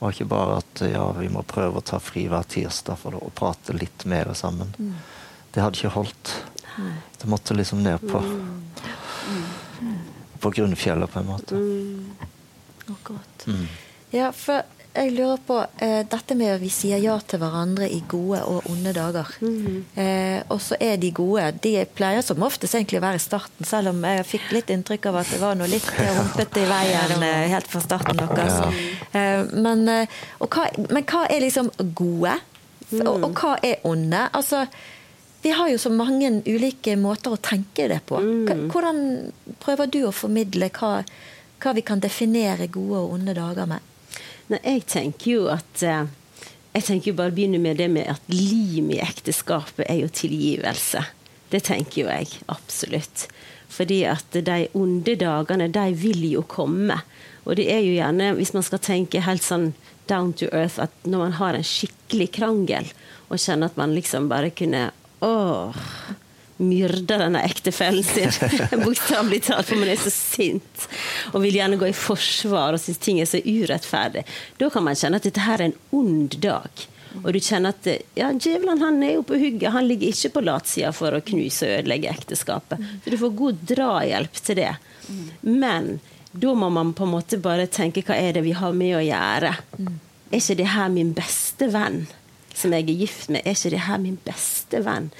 Var 0.00 0.14
ikke 0.14 0.28
bare 0.30 0.60
at 0.62 0.82
ja, 0.88 1.04
vi 1.18 1.28
må 1.32 1.42
prøve 1.44 1.80
å 1.80 1.84
ta 1.84 1.98
fri 2.00 2.24
hver 2.30 2.46
tirsdag 2.48 2.96
for 3.02 3.18
å 3.18 3.30
prate 3.36 3.76
litt 3.76 4.06
mer 4.08 4.32
sammen. 4.38 4.72
Mm. 4.78 4.94
Det 5.52 5.60
hadde 5.60 5.76
ikke 5.76 5.94
holdt. 5.98 6.34
Det 7.20 7.28
måtte 7.28 7.54
liksom 7.54 7.82
ned 7.84 8.00
på 8.08 8.22
mm. 8.24 9.98
På 10.40 10.50
grunnfjellet, 10.56 11.10
på 11.12 11.20
en 11.20 11.26
måte. 11.28 11.54
Mm. 11.54 12.06
Akkurat. 12.94 13.44
Mm. 13.46 13.66
Ja, 14.10 14.30
for 14.32 14.64
jeg 14.90 15.12
lurer 15.14 15.38
på 15.46 15.56
eh, 15.78 16.00
dette 16.10 16.34
med 16.34 16.56
at 16.56 16.60
vi 16.62 16.68
sier 16.72 16.98
ja 16.98 17.14
til 17.22 17.38
hverandre 17.38 17.86
i 17.94 18.00
gode 18.10 18.40
og 18.42 18.66
onde 18.70 18.92
dager. 18.92 19.28
Mm 19.40 19.66
-hmm. 19.66 20.00
eh, 20.02 20.42
og 20.48 20.60
så 20.60 20.76
er 20.80 20.96
de 20.96 21.10
gode. 21.10 21.52
De 21.62 21.86
pleier 21.94 22.20
som 22.22 22.42
oftest 22.42 22.74
egentlig 22.74 22.98
å 22.98 23.06
være 23.06 23.14
i 23.14 23.26
starten, 23.28 23.64
selv 23.64 23.88
om 23.88 24.04
jeg 24.04 24.26
fikk 24.26 24.52
litt 24.52 24.70
inntrykk 24.70 25.06
av 25.06 25.16
at 25.16 25.30
det 25.30 25.40
var 25.40 25.54
noe 25.54 25.68
litt 25.68 25.86
humpete 25.86 26.60
i 26.60 26.64
veien 26.64 27.22
eh, 27.22 27.48
helt 27.48 27.68
fra 27.68 27.80
starten 27.80 28.16
deres. 28.16 28.54
Ja. 28.54 28.72
Eh, 29.20 29.44
men, 29.52 29.88
eh, 29.88 30.06
hva, 30.38 30.66
men, 30.90 31.04
hva, 31.04 31.26
er 31.30 31.40
liksom 31.40 31.70
gode? 31.94 32.38
Mm. 32.90 33.06
Og, 33.06 33.24
og, 33.24 33.30
hva 33.34 33.58
er 33.62 33.76
onde? 33.84 34.28
Altså, 34.32 34.66
vi 35.42 35.50
har 35.50 35.68
jo 35.68 35.78
så 35.78 35.90
mange 35.90 36.42
ulike 36.46 36.96
måter 36.96 37.30
å 37.30 37.36
tenke 37.36 37.88
det 37.88 38.00
på. 38.06 38.18
Mm. 38.18 38.70
Hvordan 38.70 39.32
prøver 39.60 39.86
du 39.86 40.04
å 40.04 40.12
formidle 40.12 40.68
hva, 40.68 41.04
hva 41.62 41.72
vi 41.72 41.80
kan 41.80 42.00
definere 42.00 42.66
gode 42.66 42.98
og 42.98 43.12
onde 43.12 43.34
dager 43.34 43.66
med? 43.66 43.80
Nei, 44.50 44.58
jeg 44.64 44.86
tenker 44.90 45.30
jo 45.30 45.46
at 45.52 45.82
eh, 45.86 46.08
Jeg 46.74 46.86
tenker 46.86 47.12
jo 47.12 47.18
bare 47.18 47.34
begynne 47.34 47.60
med 47.62 47.78
det 47.78 47.86
med 47.90 48.08
at 48.10 48.22
lim 48.30 48.90
i 48.94 49.00
ekteskapet 49.02 49.86
er 49.90 50.04
jo 50.04 50.10
tilgivelse. 50.14 51.02
Det 51.50 51.64
tenker 51.66 52.04
jo 52.04 52.10
jeg 52.10 52.28
absolutt. 52.50 53.26
Fordi 53.70 54.04
at 54.06 54.38
de 54.46 54.68
onde 54.78 55.16
dagene, 55.18 55.66
de 55.74 55.86
vil 55.98 56.22
jo 56.30 56.44
komme. 56.46 57.00
Og 57.42 57.58
det 57.58 57.66
er 57.74 57.82
jo 57.82 57.96
gjerne, 57.96 58.32
hvis 58.38 58.54
man 58.54 58.66
skal 58.66 58.82
tenke 58.86 59.22
helt 59.26 59.42
sånn 59.42 59.72
down 60.10 60.30
to 60.38 60.46
earth, 60.54 60.78
at 60.82 60.94
når 61.02 61.24
man 61.24 61.36
har 61.38 61.58
en 61.58 61.66
skikkelig 61.66 62.30
krangel, 62.38 62.90
og 63.30 63.38
kjenner 63.38 63.70
at 63.70 63.78
man 63.78 63.94
liksom 63.94 64.30
bare 64.30 64.50
kunne 64.54 64.90
Åh, 65.20 65.76
myrda 66.60 67.18
denne 67.22 67.42
ektefellen 67.46 68.04
sin. 68.04 68.30
Bokstavelig 68.84 69.42
talt, 69.48 69.68
for 69.70 69.80
man 69.80 69.90
er 69.92 70.00
så 70.00 70.12
sint 70.12 70.86
og 71.32 71.42
vil 71.44 71.58
gjerne 71.58 71.78
gå 71.80 71.88
i 71.90 71.96
forsvar 71.96 72.76
og 72.76 72.82
syns 72.82 73.00
ting 73.02 73.20
er 73.22 73.28
så 73.28 73.40
urettferdig. 73.44 74.24
Da 74.60 74.70
kan 74.72 74.86
man 74.86 74.98
kjenne 74.98 75.20
at 75.20 75.28
dette 75.28 75.44
her 75.44 75.60
er 75.60 75.70
en 75.70 75.78
ond 75.96 76.38
dag. 76.42 76.86
Og 77.24 77.32
du 77.34 77.40
kjenner 77.42 77.74
at 77.74 77.88
ja, 78.14 78.30
djevelen 78.30 78.82
han 78.84 79.00
er 79.02 79.16
jo 79.16 79.24
på 79.26 79.38
hugget. 79.40 79.72
Han 79.74 79.88
ligger 79.88 80.12
ikke 80.12 80.34
på 80.36 80.44
latsida 80.46 80.92
for 80.94 81.16
å 81.16 81.24
knuse 81.26 81.66
og 81.66 81.80
ødelegge 81.80 82.12
ekteskapet. 82.12 82.84
Så 83.02 83.10
du 83.10 83.18
får 83.18 83.34
god 83.40 83.64
drahjelp 83.72 84.38
til 84.46 84.60
det. 84.60 84.74
Men 85.42 85.96
da 86.30 86.54
må 86.54 86.68
man 86.70 86.94
på 86.94 87.08
en 87.08 87.14
måte 87.16 87.40
bare 87.42 87.66
tenke 87.66 88.04
hva 88.06 88.14
er 88.14 88.38
det 88.38 88.44
vi 88.46 88.54
har 88.54 88.76
med 88.76 88.94
å 89.00 89.02
gjøre? 89.02 89.54
Er 90.30 90.38
ikke 90.38 90.60
det 90.60 90.70
her 90.76 90.92
min 90.94 91.10
beste 91.16 91.66
venn 91.72 92.04
som 92.60 92.76
jeg 92.76 92.86
er 92.86 93.02
gift 93.02 93.32
med? 93.32 93.42
Er 93.44 93.56
ikke 93.56 93.72
det 93.74 93.86
her 93.88 94.02
min 94.02 94.20
beste 94.24 94.84
venn? 94.84 95.10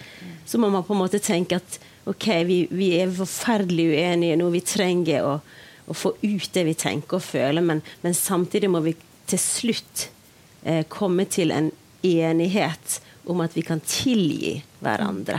så 0.51 0.59
må 0.59 0.69
man 0.69 0.85
på 0.85 0.95
en 0.97 1.03
måte 1.05 1.21
tenke 1.23 1.61
at 1.61 1.79
ok, 2.11 2.27
vi, 2.49 2.57
vi 2.75 2.89
er 2.99 3.13
forferdelig 3.15 3.85
uenige 3.93 4.39
nå, 4.41 4.49
vi 4.51 4.63
trenger 4.67 5.27
å, 5.27 5.37
å, 5.87 5.95
få 5.95 6.17
ut 6.23 6.49
det 6.57 6.65
vi 6.67 6.75
tenker 6.75 7.21
og 7.21 7.23
føler, 7.23 7.63
men, 7.63 7.85
men 8.03 8.17
samtidig 8.17 8.71
må 8.73 8.81
vi 8.83 8.97
til 9.31 9.39
slutt 9.39 10.09
eh, 10.65 10.83
komme 10.91 11.29
til 11.31 11.55
en 11.55 11.71
enighet 12.03 12.99
om 13.31 13.45
at 13.45 13.55
vi 13.55 13.63
kan 13.63 13.83
tilgi 13.87 14.57
hverandre. 14.83 15.39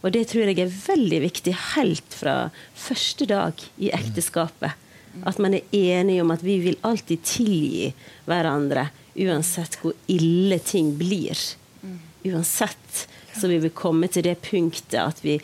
Og 0.00 0.08
det 0.14 0.24
tror 0.30 0.48
jeg 0.48 0.58
er 0.64 0.74
veldig 0.74 1.20
viktig 1.28 1.52
helt 1.76 2.16
fra 2.16 2.36
første 2.74 3.28
dag 3.30 3.62
i 3.78 3.92
ekteskapet. 3.94 4.80
At 5.28 5.38
man 5.44 5.54
er 5.54 5.68
enige 5.76 6.24
om 6.24 6.32
at 6.32 6.42
vi 6.42 6.56
vil 6.64 6.80
alltid 6.88 7.22
tilgi 7.28 7.90
hverandre, 8.26 8.88
uansett 9.14 9.78
hvor 9.80 9.96
ille 10.10 10.58
ting 10.58 10.94
blir. 10.98 11.38
uansett 12.24 13.08
så 13.34 13.48
vil 13.48 13.62
vi 13.64 13.72
komme 13.74 14.08
til 14.12 14.22
det 14.22 14.36
punktet 14.44 15.00
at 15.00 15.22
vi 15.24 15.38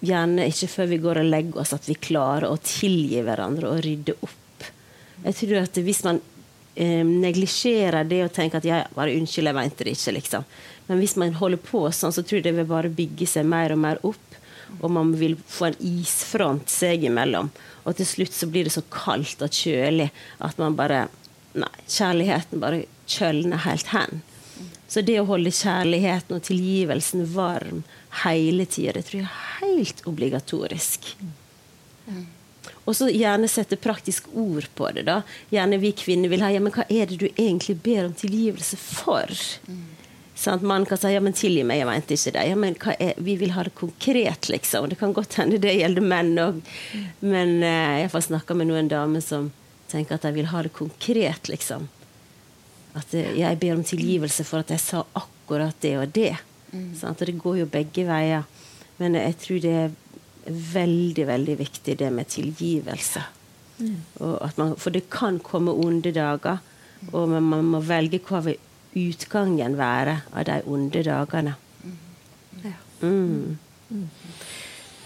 gjerne 0.00 0.46
ikke 0.48 0.68
før 0.70 0.90
vi 0.90 0.98
går 1.02 1.20
og 1.20 1.30
legger 1.32 1.62
oss, 1.62 1.74
at 1.76 1.88
vi 1.88 1.96
klarer 1.96 2.48
å 2.48 2.60
tilgi 2.62 3.20
hverandre 3.24 3.68
og 3.68 3.82
rydde 3.84 4.16
opp. 4.20 4.68
Jeg 5.24 5.36
tror 5.36 5.56
at 5.60 5.80
hvis 5.84 6.02
man 6.06 6.20
eh, 6.74 7.04
neglisjerer 7.04 8.08
det 8.08 8.22
og 8.24 8.32
tenker 8.36 8.60
at 8.60 8.68
jeg 8.68 8.88
bare 8.96 9.16
unnskyld, 9.18 9.50
jeg 9.50 9.58
mente 9.58 9.86
det 9.86 9.96
ikke, 9.96 10.16
liksom. 10.16 10.46
Men 10.88 11.02
hvis 11.02 11.16
man 11.20 11.36
holder 11.36 11.60
på 11.62 11.84
sånn, 11.94 12.14
så 12.14 12.24
tror 12.24 12.40
jeg 12.40 12.48
det 12.48 12.56
vil 12.56 12.70
bare 12.70 12.92
bygge 12.92 13.28
seg 13.28 13.48
mer 13.48 13.76
og 13.76 13.82
mer 13.84 14.00
opp. 14.06 14.38
Og 14.80 14.90
man 14.92 15.12
vil 15.18 15.36
få 15.50 15.68
en 15.68 15.80
isfront 15.84 16.70
seg 16.70 17.04
imellom. 17.08 17.50
Og 17.84 17.96
til 17.98 18.08
slutt 18.08 18.36
så 18.36 18.48
blir 18.50 18.66
det 18.66 18.74
så 18.74 18.84
kaldt 18.92 19.42
og 19.44 19.54
kjølig 19.54 20.08
at 20.46 20.60
man 20.62 20.76
bare 20.78 21.08
Nei, 21.58 21.72
kjærligheten 21.90 22.62
bare 22.62 22.84
kjølner 23.10 23.64
helt 23.66 23.90
hen. 23.94 24.22
Så 24.90 25.02
det 25.06 25.20
å 25.20 25.26
holde 25.28 25.52
kjærligheten 25.54 26.36
og 26.36 26.46
tilgivelsen 26.46 27.26
varm 27.34 27.84
hele 28.24 28.66
tida, 28.66 28.96
det 28.96 29.06
tror 29.06 29.20
jeg 29.20 29.28
er 29.28 29.60
helt 29.60 30.02
obligatorisk. 30.10 31.12
Og 32.88 32.96
så 32.96 33.06
gjerne 33.12 33.48
sette 33.50 33.78
praktisk 33.78 34.26
ord 34.34 34.66
på 34.74 34.90
det. 34.96 35.04
da. 35.06 35.20
Gjerne 35.54 35.78
vi 35.78 35.92
kvinner 35.94 36.32
vil 36.32 36.42
ha 36.42 36.50
ja, 36.50 36.62
men 36.62 36.74
hva 36.74 36.86
er 36.90 37.06
det 37.06 37.20
du 37.20 37.28
egentlig 37.30 37.78
ber 37.84 38.08
om 38.08 38.16
tilgivelse 38.18 38.78
for? 38.80 39.30
Mm. 39.70 39.84
Sånn, 40.40 40.62
Mannen 40.64 40.88
kan 40.88 40.98
si 40.98 41.12
ja, 41.12 41.20
men 41.20 41.36
tilgi 41.36 41.62
meg, 41.68 41.82
jeg 41.82 41.86
mente 41.86 42.16
ikke 42.16 42.32
det. 42.34 42.44
Ja, 42.48 42.56
men 42.56 42.76
er, 42.96 43.12
vi 43.20 43.36
vil 43.42 43.52
ha 43.52 43.64
det 43.66 43.74
konkret, 43.76 44.48
liksom. 44.48 44.88
Det 44.88 44.96
kan 44.98 45.12
godt 45.14 45.36
hende 45.36 45.60
det 45.60 45.76
gjelder 45.76 46.06
menn 46.06 46.32
òg. 46.40 46.62
Men 47.20 47.58
eh, 47.60 48.00
jeg 48.00 48.12
har 48.14 48.24
snakka 48.24 48.56
med 48.56 48.70
noen 48.70 48.88
damer 48.90 49.22
som 49.24 49.50
tenker 49.90 50.16
at 50.16 50.26
jeg 50.28 50.36
vil 50.38 50.50
ha 50.52 50.62
det 50.66 50.72
konkret, 50.76 51.50
liksom. 51.50 51.88
At 52.98 53.12
jeg 53.14 53.58
ber 53.60 53.76
om 53.76 53.84
tilgivelse 53.86 54.46
for 54.46 54.64
at 54.64 54.72
jeg 54.74 54.82
sa 54.82 55.04
akkurat 55.18 55.76
det 55.82 55.96
og 56.00 56.14
det. 56.14 56.34
Mm. 56.70 56.88
Sånn, 56.98 57.18
det 57.18 57.36
går 57.38 57.60
jo 57.62 57.68
begge 57.70 58.06
veier. 58.08 58.48
Men 59.00 59.16
jeg 59.18 59.36
tror 59.42 59.60
det 59.62 59.74
er 59.84 59.92
veldig, 60.46 61.26
veldig 61.28 61.56
viktig 61.60 61.96
det 62.00 62.10
med 62.14 62.30
tilgivelse. 62.32 63.22
Mm. 63.80 63.96
Man, 64.56 64.74
for 64.76 64.92
det 64.92 65.06
kan 65.12 65.38
komme 65.44 65.72
onde 65.72 66.12
dager, 66.12 66.60
og 67.12 67.32
man 67.32 67.70
må 67.72 67.80
velge 67.84 68.20
hva 68.26 68.42
vil 68.44 68.58
utgangen 68.98 69.76
være 69.78 70.20
av 70.34 70.46
de 70.48 70.60
onde 70.66 71.04
dagene. 71.06 71.54
Mm. 73.00 73.56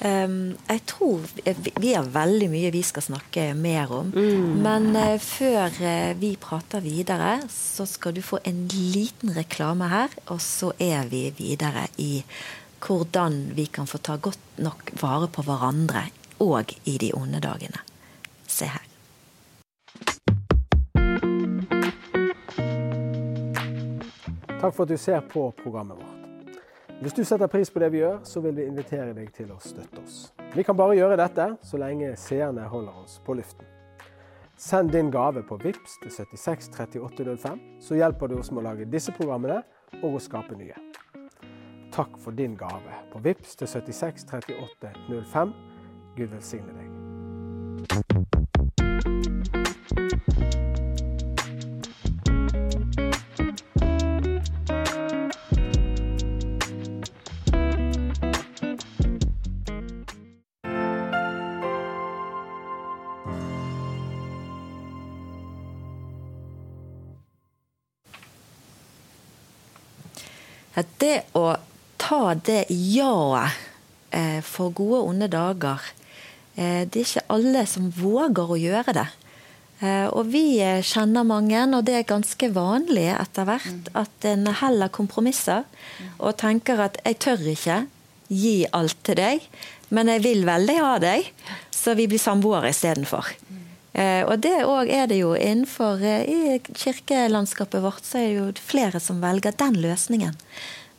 Um, 0.04 0.56
jeg 0.68 0.82
tror 0.84 1.22
vi 1.80 1.94
har 1.94 2.04
veldig 2.12 2.50
mye 2.52 2.72
vi 2.74 2.82
skal 2.84 3.06
snakke 3.06 3.46
mer 3.56 3.92
om. 4.02 4.10
Mm. 4.12 4.50
Men 4.64 4.90
uh, 4.98 5.16
før 5.22 5.72
uh, 5.80 6.12
vi 6.20 6.34
prater 6.40 6.84
videre, 6.84 7.38
så 7.48 7.86
skal 7.88 8.12
du 8.12 8.20
få 8.20 8.42
en 8.44 8.66
liten 8.68 9.32
reklame 9.32 9.88
her. 9.88 10.12
Og 10.28 10.42
så 10.44 10.74
er 10.76 11.08
vi 11.08 11.30
videre 11.38 11.86
i 11.96 12.20
hvordan 12.84 13.54
vi 13.56 13.64
kan 13.72 13.88
få 13.88 13.98
ta 14.04 14.18
godt 14.20 14.60
nok 14.60 14.92
vare 15.00 15.30
på 15.32 15.42
hverandre 15.46 16.04
og 16.44 16.74
i 16.84 16.98
de 17.00 17.14
onde 17.16 17.40
dagene. 17.40 17.80
Se 18.46 18.68
her. 18.68 18.84
Takk 24.60 24.76
for 24.76 24.84
at 24.84 24.92
du 24.92 25.00
ser 25.00 25.24
på 25.32 25.48
programmet 25.62 25.96
vårt. 25.96 26.23
Hvis 27.00 27.12
du 27.12 27.24
setter 27.24 27.46
pris 27.50 27.70
på 27.70 27.80
det 27.82 27.90
vi 27.92 27.98
gjør, 27.98 28.20
så 28.22 28.40
vil 28.40 28.54
vi 28.56 28.66
invitere 28.68 29.12
deg 29.16 29.32
til 29.34 29.50
å 29.52 29.58
støtte 29.60 30.00
oss. 30.00 30.18
Vi 30.54 30.62
kan 30.62 30.76
bare 30.78 30.94
gjøre 30.94 31.18
dette 31.18 31.48
så 31.66 31.80
lenge 31.80 32.12
seerne 32.20 32.68
holder 32.70 33.00
oss 33.02 33.18
på 33.26 33.34
luften. 33.34 33.66
Send 34.56 34.92
din 34.94 35.10
gave 35.10 35.42
på 35.42 35.58
VIPS 35.58 35.98
til 36.04 36.14
76 36.14 36.70
3805, 36.76 37.58
så 37.82 37.98
hjelper 37.98 38.30
du 38.30 38.38
oss 38.38 38.52
med 38.52 38.62
å 38.62 38.68
lage 38.68 38.86
disse 38.86 39.12
programmene 39.16 39.64
og 40.02 40.14
å 40.14 40.22
skape 40.22 40.54
nye. 40.56 40.78
Takk 41.94 42.14
for 42.22 42.34
din 42.34 42.54
gave 42.58 43.02
på 43.10 43.22
VIPS 43.26 43.58
til 43.58 43.70
76 43.74 44.30
3805. 44.30 45.54
Gud 46.14 46.30
velsigne 46.30 46.78
deg. 46.78 48.43
Det 72.46 72.64
ja-et 72.70 73.60
eh, 74.14 74.40
for 74.46 74.74
gode 74.74 75.02
og 75.02 75.10
onde 75.12 75.28
dager 75.30 75.82
eh, 76.56 76.84
Det 76.86 77.00
er 77.00 77.06
ikke 77.06 77.28
alle 77.34 77.64
som 77.70 77.90
våger 77.94 78.50
å 78.54 78.58
gjøre 78.60 78.94
det. 78.96 79.06
Eh, 79.82 80.06
og 80.06 80.30
vi 80.30 80.60
kjenner 80.86 81.26
mange, 81.26 81.64
og 81.74 81.84
det 81.86 81.98
er 81.98 82.08
ganske 82.08 82.50
vanlig 82.54 83.08
etter 83.14 83.48
hvert, 83.48 83.90
at 83.98 84.28
en 84.30 84.46
heller 84.60 84.92
kompromisser 84.94 85.64
og 86.18 86.36
tenker 86.38 86.80
at 86.80 86.98
'jeg 87.04 87.18
tør 87.18 87.48
ikke 87.54 87.86
gi 88.28 88.66
alt 88.72 88.96
til 89.04 89.16
deg, 89.16 89.42
men 89.90 90.08
jeg 90.08 90.22
vil 90.22 90.46
veldig 90.46 90.78
ha 90.78 90.98
deg', 90.98 91.32
så 91.70 91.94
vi 91.94 92.06
blir 92.06 92.22
samboere 92.22 92.70
istedenfor. 92.70 93.34
Uh, 93.94 94.26
og 94.26 94.42
det 94.42 94.66
òg 94.66 94.90
er 94.90 95.06
det 95.06 95.20
jo 95.20 95.36
innenfor 95.38 96.02
I 96.02 96.58
kirkelandskapet 96.58 97.78
vårt 97.78 98.02
så 98.02 98.18
er 98.18 98.26
det 98.26 98.38
jo 98.40 98.46
flere 98.58 98.98
som 98.98 99.20
velger 99.22 99.54
den 99.54 99.78
løsningen. 99.78 100.34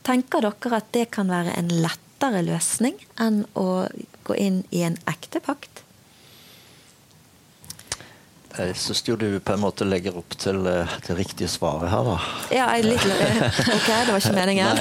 Tenker 0.06 0.46
dere 0.46 0.78
at 0.78 0.92
det 0.94 1.08
kan 1.16 1.32
være 1.34 1.56
en 1.58 1.72
lettere 1.82 2.44
løsning 2.46 3.00
enn 3.22 3.42
å 3.58 3.88
gå 4.28 4.38
inn 4.38 4.62
i 4.70 4.84
en 4.86 5.00
ekte 5.10 5.42
pakt? 5.42 5.82
Jeg 8.56 8.76
syns 8.80 9.02
jo 9.04 9.18
du 9.20 9.28
på 9.44 9.52
en 9.52 9.64
måte 9.66 9.84
legger 9.88 10.16
opp 10.16 10.38
til 10.40 10.62
eh, 10.70 10.94
det 11.08 11.16
riktige 11.18 11.50
svaret 11.52 11.90
her, 11.92 12.06
da. 12.08 12.20
Ja, 12.56 12.68
litt, 12.86 13.04
ok, 13.76 13.90
det 13.90 14.14
var 14.14 14.22
ikke 14.22 14.36
meningen. 14.38 14.80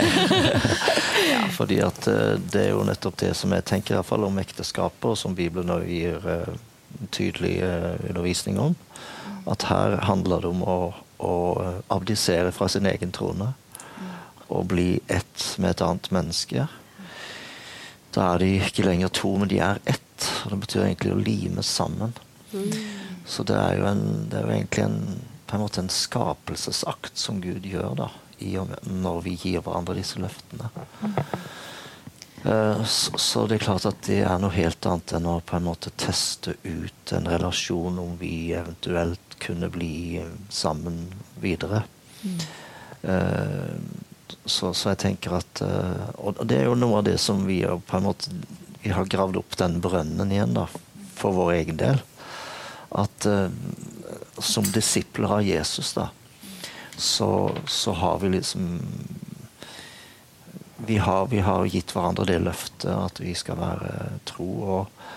ja, 1.32 1.40
fordi 1.56 1.80
at 1.82 2.06
eh, 2.10 2.36
det 2.52 2.68
er 2.68 2.70
jo 2.70 2.84
nettopp 2.86 3.18
det 3.24 3.32
som 3.34 3.56
jeg 3.56 3.66
tenker 3.66 3.96
i 3.96 3.98
hvert 3.98 4.10
fall 4.12 4.28
om 4.28 4.38
ekteskapet, 4.44 5.08
og 5.10 5.18
som 5.18 5.34
Bibelen 5.34 5.72
nå 5.72 5.80
gir 5.88 6.22
uh, 6.22 6.54
tydelig 7.16 7.56
undervisning 7.64 8.60
om. 8.62 8.78
At 9.50 9.66
her 9.72 9.98
handler 10.06 10.44
det 10.44 10.52
om 10.52 10.62
å, 10.62 10.78
å 11.18 11.34
abdisere 11.92 12.54
fra 12.54 12.70
sin 12.70 12.86
egen 12.86 13.10
trone 13.16 13.54
å 14.48 14.62
bli 14.68 15.00
ett 15.08 15.54
med 15.58 15.74
et 15.74 15.84
annet 15.84 16.10
menneske. 16.14 16.66
Da 18.14 18.34
er 18.34 18.42
de 18.42 18.50
ikke 18.60 18.86
lenger 18.86 19.10
to, 19.14 19.32
men 19.40 19.50
de 19.50 19.60
er 19.64 19.80
ett. 19.90 20.28
og 20.44 20.54
Det 20.54 20.60
betyr 20.66 20.84
egentlig 20.86 21.14
å 21.14 21.22
lime 21.22 21.64
sammen. 21.66 22.14
Mm. 22.52 22.70
Så 23.26 23.42
det 23.48 23.56
er 23.58 23.80
jo, 23.80 23.88
en, 23.88 24.04
det 24.30 24.38
er 24.38 24.46
jo 24.46 24.54
egentlig 24.54 24.84
en, 24.84 25.00
på 25.48 25.56
en 25.56 25.64
måte 25.64 25.82
en 25.82 25.90
skapelsesakt 25.90 27.18
som 27.18 27.40
Gud 27.42 27.66
gjør 27.66 27.96
da, 28.04 28.10
når 28.84 29.20
vi 29.24 29.36
gir 29.40 29.64
hverandre 29.64 29.96
disse 29.98 30.20
løftene. 30.22 30.70
Mm. 31.00 31.20
Uh, 32.44 32.84
så, 32.84 33.16
så, 33.18 33.46
det 33.48 33.56
er 33.56 33.64
klart 33.64 33.86
at 33.88 34.02
det 34.04 34.18
er 34.20 34.40
noe 34.42 34.52
helt 34.52 34.84
annet 34.84 35.14
enn 35.16 35.28
å 35.30 35.38
på 35.48 35.56
en 35.56 35.64
måte 35.64 35.94
teste 35.96 36.58
ut 36.60 37.14
en 37.16 37.28
relasjon 37.30 37.96
om 38.02 38.18
vi 38.20 38.52
eventuelt 38.52 39.38
kunne 39.40 39.70
bli 39.72 40.20
sammen 40.52 41.06
videre. 41.40 41.86
Mm. 42.24 42.42
Så, 44.44 44.74
så, 44.74 44.90
jeg 44.92 45.00
tenker 45.00 45.38
at 45.38 45.62
uh, 45.64 46.10
Og 46.20 46.42
det 46.44 46.58
er 46.60 46.66
jo 46.68 46.76
noe 46.76 46.98
av 47.00 47.06
det 47.06 47.16
som 47.22 47.46
vi 47.48 47.62
har 47.64 47.80
på 47.80 47.96
en 47.96 48.08
måte 48.10 48.32
vi 48.84 48.92
har 48.92 49.08
gravd 49.08 49.38
opp 49.40 49.54
den 49.56 49.78
brønnen 49.80 50.32
igjen, 50.32 50.52
da, 50.52 50.66
for 51.16 51.32
vår 51.32 51.54
egen 51.54 51.78
del. 51.80 52.02
At 52.92 53.24
uh, 53.24 53.48
som 54.36 54.66
disipler 54.74 55.38
av 55.38 55.46
Jesus, 55.46 55.94
da, 55.96 56.10
så, 56.92 57.54
så, 57.64 57.94
har 57.96 58.20
vi 58.20 58.34
liksom 58.34 58.66
vi 60.84 60.98
har, 61.00 61.26
vi 61.32 61.40
har, 61.40 61.64
gitt 61.64 61.94
hverandre 61.96 62.28
det 62.28 62.42
løftet 62.44 62.92
at 62.92 63.24
vi 63.24 63.32
skal 63.32 63.56
være 63.62 63.94
tro. 64.28 64.50
Og, 64.76 65.08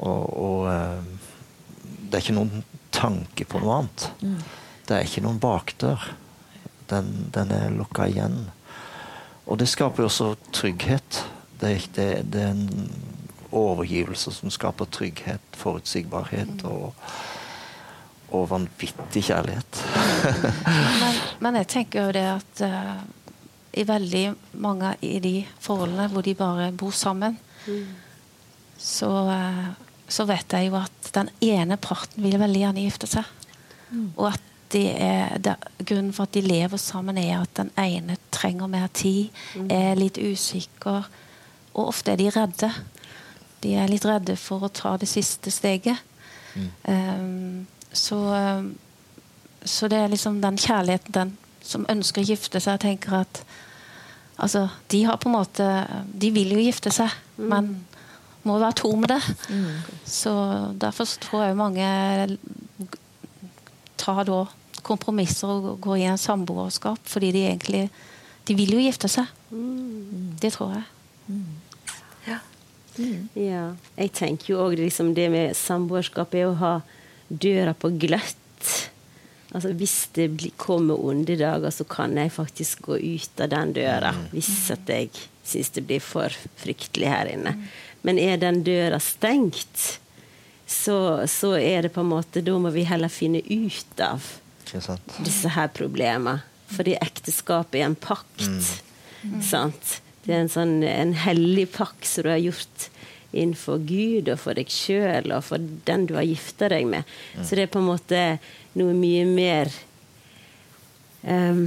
og, 0.00 0.22
og 0.32 0.70
uh, 0.72 1.26
det 2.08 2.16
er 2.16 2.24
ikke 2.24 2.38
noen 2.38 2.64
tanke 2.96 3.44
på 3.44 3.60
noe 3.60 3.82
annet. 3.82 4.08
Mm. 4.24 4.38
Det 4.88 4.96
er 4.96 5.04
ikke 5.04 5.26
noen 5.26 5.42
bakdør 5.42 6.14
den, 6.90 7.30
den 7.34 7.50
er 7.54 7.72
lukka 7.74 8.06
igjen. 8.10 8.46
Og 9.46 9.58
det 9.60 9.68
skaper 9.70 10.02
jo 10.02 10.10
også 10.10 10.32
trygghet. 10.54 11.22
Det 11.60 11.70
er, 11.70 11.84
det, 11.96 12.08
det 12.32 12.42
er, 12.42 12.54
en 12.54 12.90
overgivelse 13.56 14.32
som 14.34 14.50
skaper 14.52 14.88
trygghet, 14.92 15.44
forutsigbarhet 15.56 16.64
og, 16.68 16.90
og 18.34 18.48
vanvittig 18.50 19.22
kjærlighet. 19.30 19.82
men, 21.02 21.20
men, 21.40 21.60
jeg 21.62 21.70
tenker 21.72 22.08
jo 22.08 22.16
det 22.16 22.24
at 22.34 22.64
uh, 22.66 22.98
i 23.76 23.86
veldig 23.86 24.24
mange 24.60 24.92
i 25.06 25.14
de 25.22 25.36
forholdene 25.62 26.10
hvor 26.12 26.26
de 26.26 26.34
bare 26.36 26.72
bor 26.74 26.92
sammen, 26.92 27.38
mm. 27.68 27.86
så, 28.82 29.12
uh, 29.30 29.70
så, 30.08 30.26
vet 30.28 30.58
jeg 30.58 30.68
jo 30.68 30.76
at 30.82 31.12
den 31.14 31.30
ene 31.40 31.78
parten 31.80 32.26
vil 32.26 32.36
veldig 32.42 32.66
gjerne 32.66 32.84
gifte 32.84 33.08
seg. 33.14 33.32
Mm. 33.94 34.10
Og 34.18 34.32
at 34.34 34.52
det 34.76 34.86
er, 35.00 35.38
det, 35.40 35.54
grunnen 35.88 36.12
for 36.12 36.28
at 36.28 36.34
de 36.36 36.42
lever 36.44 36.80
sammen, 36.80 37.16
er 37.18 37.40
at 37.40 37.54
den 37.56 37.70
ene 37.80 38.18
trenger 38.34 38.68
mer 38.70 38.90
tid, 38.92 39.32
er 39.72 39.96
litt 39.96 40.20
usikker. 40.20 41.08
Og 41.72 41.88
ofte 41.88 42.12
er 42.12 42.20
de 42.20 42.28
redde. 42.34 42.70
De 43.64 43.72
er 43.76 43.88
litt 43.88 44.04
redde 44.08 44.36
for 44.40 44.66
å 44.66 44.72
ta 44.72 44.96
det 45.00 45.08
siste 45.08 45.52
steget. 45.54 46.02
Um, 46.88 47.66
så, 47.92 48.18
så 49.64 49.88
det 49.92 49.98
er 50.00 50.12
liksom 50.12 50.40
den 50.40 50.56
kjærligheten 50.60 51.16
den 51.16 51.34
som 51.66 51.84
ønsker 51.90 52.22
å 52.22 52.30
gifte 52.30 52.62
seg, 52.62 52.82
tenker 52.84 53.22
at 53.24 53.44
Altså, 54.36 54.66
de 54.92 54.98
har 55.08 55.16
på 55.16 55.30
en 55.30 55.32
måte 55.32 55.66
De 56.12 56.28
vil 56.28 56.50
jo 56.52 56.60
gifte 56.60 56.90
seg, 56.92 57.08
men 57.40 57.70
må 58.44 58.58
være 58.60 58.76
to 58.82 58.90
med 59.00 59.08
det. 59.08 59.22
Så 60.04 60.32
derfor 60.76 61.08
tror 61.24 61.46
jeg 61.46 61.56
mange 61.56 61.86
tar 63.96 64.22
da 64.28 64.42
kompromisser 64.86 65.50
og 65.50 65.80
går 65.84 66.02
i 66.02 66.08
en 66.10 66.20
samboerskap 66.20 67.10
fordi 67.10 67.32
de 67.34 67.46
egentlig 67.50 67.88
De 68.46 68.54
vil 68.54 68.76
jo 68.76 68.78
gifte 68.78 69.08
seg. 69.10 69.26
Det 70.38 70.52
tror 70.54 70.76
jeg. 70.76 70.84
Ja. 72.30 72.38
Jeg 73.98 74.12
tenker 74.14 74.52
jo 74.52 74.60
òg 74.62 74.76
liksom 74.78 75.10
det 75.16 75.26
med 75.32 75.56
samboerskap 75.58 76.34
er 76.38 76.46
å 76.46 76.58
ha 76.60 76.74
døra 77.28 77.74
på 77.74 77.90
gløtt. 77.98 78.70
Altså 79.50 79.72
Hvis 79.74 79.96
det 80.14 80.28
blir, 80.36 80.54
kommer 80.60 81.00
onde 81.00 81.36
dager, 81.38 81.70
så 81.74 81.84
kan 81.88 82.16
jeg 82.18 82.34
faktisk 82.34 82.86
gå 82.86 82.98
ut 83.02 83.42
av 83.42 83.50
den 83.52 83.74
døra. 83.76 84.14
Hvis 84.30 84.70
at 84.74 84.88
jeg 84.90 85.10
syns 85.46 85.70
det 85.74 85.86
blir 85.86 86.02
for 86.02 86.32
fryktelig 86.62 87.10
her 87.10 87.30
inne. 87.34 87.54
Men 88.06 88.18
er 88.22 88.38
den 88.38 88.62
døra 88.66 88.98
stengt, 89.02 90.00
så, 90.66 91.26
så 91.30 91.54
er 91.58 91.86
det 91.86 91.92
på 91.94 92.02
en 92.02 92.10
måte 92.10 92.42
Da 92.42 92.56
må 92.58 92.72
vi 92.74 92.82
heller 92.88 93.12
finne 93.12 93.38
ut 93.38 94.02
av? 94.02 94.24
Disse 95.24 95.52
her 95.54 95.70
problemene. 95.74 96.40
Fordi 96.66 96.96
ekteskapet 96.98 97.78
er 97.80 97.86
en 97.86 97.98
pakt. 97.98 98.46
Sant? 99.44 100.00
Det 100.26 100.34
er 100.34 100.42
en 100.42 100.50
sånn 100.50 100.80
en 100.82 101.14
hellig 101.22 101.68
pakt 101.76 102.08
som 102.08 102.26
du 102.26 102.32
har 102.32 102.42
gjort 102.42 102.88
innenfor 103.36 103.82
Gud 103.86 104.30
og 104.32 104.40
for 104.42 104.58
deg 104.58 104.70
sjøl 104.72 105.30
og 105.34 105.44
for 105.46 105.62
den 105.86 106.06
du 106.08 106.16
har 106.18 106.26
gifta 106.26 106.70
deg 106.72 106.88
med. 106.90 107.06
Så 107.42 107.58
det 107.58 107.66
er 107.66 107.72
på 107.72 107.82
en 107.82 107.90
måte 107.90 108.22
noe 108.78 108.96
mye 108.96 109.26
mer 109.28 109.70
um, 111.22 111.66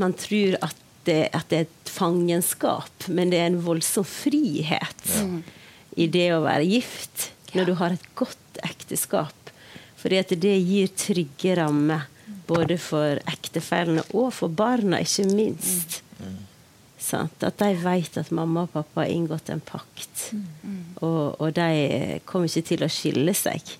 Man 0.00 0.14
tror 0.16 0.56
at 0.64 0.80
det, 1.04 1.28
at 1.36 1.50
det 1.50 1.58
er 1.58 1.66
et 1.66 1.90
fangenskap, 1.92 3.08
men 3.12 3.28
det 3.28 3.42
er 3.42 3.50
en 3.50 3.60
voldsom 3.60 4.06
frihet 4.08 5.10
i 6.00 6.06
det 6.08 6.30
å 6.32 6.40
være 6.46 6.64
gift 6.64 7.28
når 7.52 7.68
du 7.68 7.74
har 7.76 7.92
et 7.92 8.06
godt 8.16 8.62
ekteskap. 8.64 9.52
Fordi 10.00 10.22
at 10.22 10.32
det 10.40 10.54
gir 10.64 10.88
trygge 10.96 11.58
rammer 11.60 12.08
både 12.48 12.78
for 12.80 13.20
ektefellene 13.30 14.04
og 14.12 14.32
for 14.36 14.52
barna, 14.52 15.00
ikke 15.04 15.28
minst. 15.32 16.00
Sant? 17.04 17.44
At 17.44 17.58
de 17.60 17.72
vet 17.82 18.16
at 18.20 18.32
mamma 18.34 18.64
og 18.64 18.72
pappa 18.72 19.04
har 19.04 19.12
inngått 19.12 19.50
en 19.52 19.62
pakt. 19.64 20.30
Og, 21.04 21.36
og 21.40 21.52
de 21.56 22.20
kommer 22.28 22.48
ikke 22.48 22.70
til 22.72 22.86
å 22.86 22.92
skille 22.92 23.34
seg. 23.36 23.76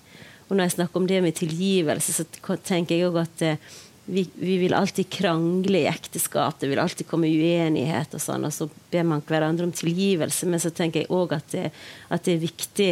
Og 0.49 0.57
når 0.57 0.69
jeg 0.69 0.77
snakker 0.77 1.01
om 1.01 1.09
det 1.09 1.23
med 1.25 1.37
tilgivelse, 1.39 2.13
så 2.13 2.57
tenker 2.67 2.99
jeg 2.99 3.09
òg 3.09 3.23
at 3.23 3.45
eh, 3.47 3.73
vi, 4.05 4.27
vi, 4.37 4.59
vil 4.61 4.77
alltid 4.77 5.09
krangle 5.09 5.81
i 5.81 5.89
ekteskap. 5.89 6.59
Det 6.61 6.69
vil 6.69 6.83
alltid 6.83 7.09
komme 7.09 7.31
uenighet, 7.33 8.13
og 8.13 8.21
sånn, 8.21 8.45
og 8.45 8.53
så 8.53 8.69
ber 8.93 9.07
man 9.09 9.25
hverandre 9.25 9.65
om 9.65 9.73
tilgivelse. 9.73 10.49
Men 10.51 10.61
så 10.61 10.73
tenker 10.75 11.05
jeg 11.05 11.13
òg 11.15 11.33
at, 11.39 11.49
det, 11.55 11.71
at 12.13 12.27
det 12.27 12.37
er 12.37 12.45
viktig 12.45 12.91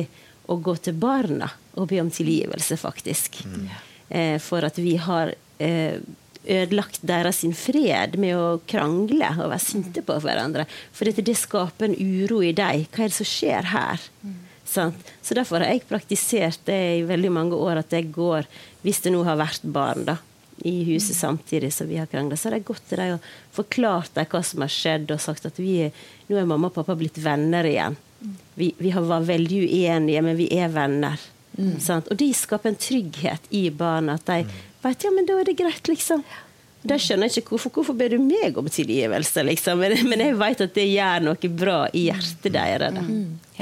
å 0.50 0.56
gå 0.64 0.74
til 0.82 0.96
barna 0.98 1.50
og 1.76 1.90
be 1.92 2.00
om 2.02 2.10
tilgivelse, 2.12 2.80
faktisk. 2.80 3.42
Eh, 4.08 4.38
for 4.42 4.64
at 4.64 4.80
vi 4.80 4.96
har 5.00 5.34
ødelagt 6.42 7.02
deres 7.06 7.42
sin 7.42 7.54
fred 7.54 8.16
med 8.20 8.34
å 8.36 8.46
krangle 8.68 9.28
og 9.36 9.52
være 9.52 9.62
sinte 9.62 10.02
på 10.06 10.16
hverandre. 10.22 10.66
For 10.94 11.08
dette, 11.08 11.24
det 11.26 11.38
skaper 11.38 11.90
en 11.90 11.98
uro 11.98 12.42
i 12.42 12.54
deg. 12.56 12.88
Hva 12.90 13.04
er 13.04 13.12
det 13.12 13.18
som 13.20 13.28
skjer 13.28 13.70
her? 13.72 14.08
Sant? 14.72 15.12
Så 15.22 15.36
derfor 15.38 15.62
har 15.62 15.74
jeg 15.74 15.86
praktisert 15.88 16.62
det 16.66 16.80
i 16.98 17.06
veldig 17.06 17.32
mange 17.34 17.58
år 17.58 17.82
at 17.82 17.94
jeg 17.94 18.10
går, 18.14 18.48
hvis 18.82 19.02
det 19.04 19.12
nå 19.14 19.22
har 19.26 19.40
vært 19.40 19.66
barn 19.74 20.06
da, 20.08 20.16
i 20.66 20.82
huset 20.86 21.16
samtidig 21.18 21.72
som 21.74 21.88
vi 21.90 21.98
har 21.98 22.10
krangla, 22.10 22.36
så 22.38 22.48
har 22.48 22.58
jeg 22.58 22.68
gått 22.68 22.84
til 22.90 23.00
dem 23.00 23.16
og 23.16 23.28
forklart 23.56 24.14
dem 24.14 24.28
hva 24.30 24.42
som 24.46 24.62
har 24.62 24.72
skjedd, 24.72 25.10
og 25.10 25.22
sagt 25.22 25.46
at 25.48 25.58
vi 25.58 25.76
nå 26.28 26.38
er 26.38 26.48
mamma 26.48 26.70
og 26.70 26.76
pappa 26.76 26.96
blitt 26.98 27.18
venner 27.22 27.66
igjen. 27.66 27.98
Vi, 28.54 28.70
vi 28.78 28.92
har 28.94 29.02
vært 29.02 29.30
veldig 29.32 29.62
uenige, 29.66 30.22
men 30.22 30.38
vi 30.38 30.46
er 30.54 30.70
venner. 30.72 31.22
Sant? 31.82 32.08
Og 32.08 32.16
de 32.16 32.30
skaper 32.36 32.70
en 32.70 32.78
trygghet 32.80 33.48
i 33.50 33.66
barna. 33.74 34.16
At 34.16 34.30
de 34.30 34.44
vet 34.82 35.04
ja, 35.04 35.10
men 35.14 35.26
da 35.28 35.38
er 35.40 35.44
det 35.44 35.56
greit, 35.58 35.86
liksom. 35.88 36.24
Da 36.84 36.96
skjønner 36.98 37.28
jeg 37.30 37.44
ikke 37.44 37.52
hvorfor, 37.54 37.70
hvorfor 37.76 37.94
ber 37.94 38.08
du 38.10 38.16
meg 38.18 38.56
om 38.58 38.66
tilgivelse, 38.66 39.44
liksom. 39.46 39.78
Men, 39.78 39.92
men 40.10 40.18
jeg 40.24 40.34
vet 40.40 40.60
at 40.64 40.72
det 40.74 40.86
gjør 40.90 41.20
noe 41.28 41.50
bra 41.54 41.76
i 41.94 42.08
hjertet 42.08 42.50
deres. 42.56 42.96
da. 42.96 43.04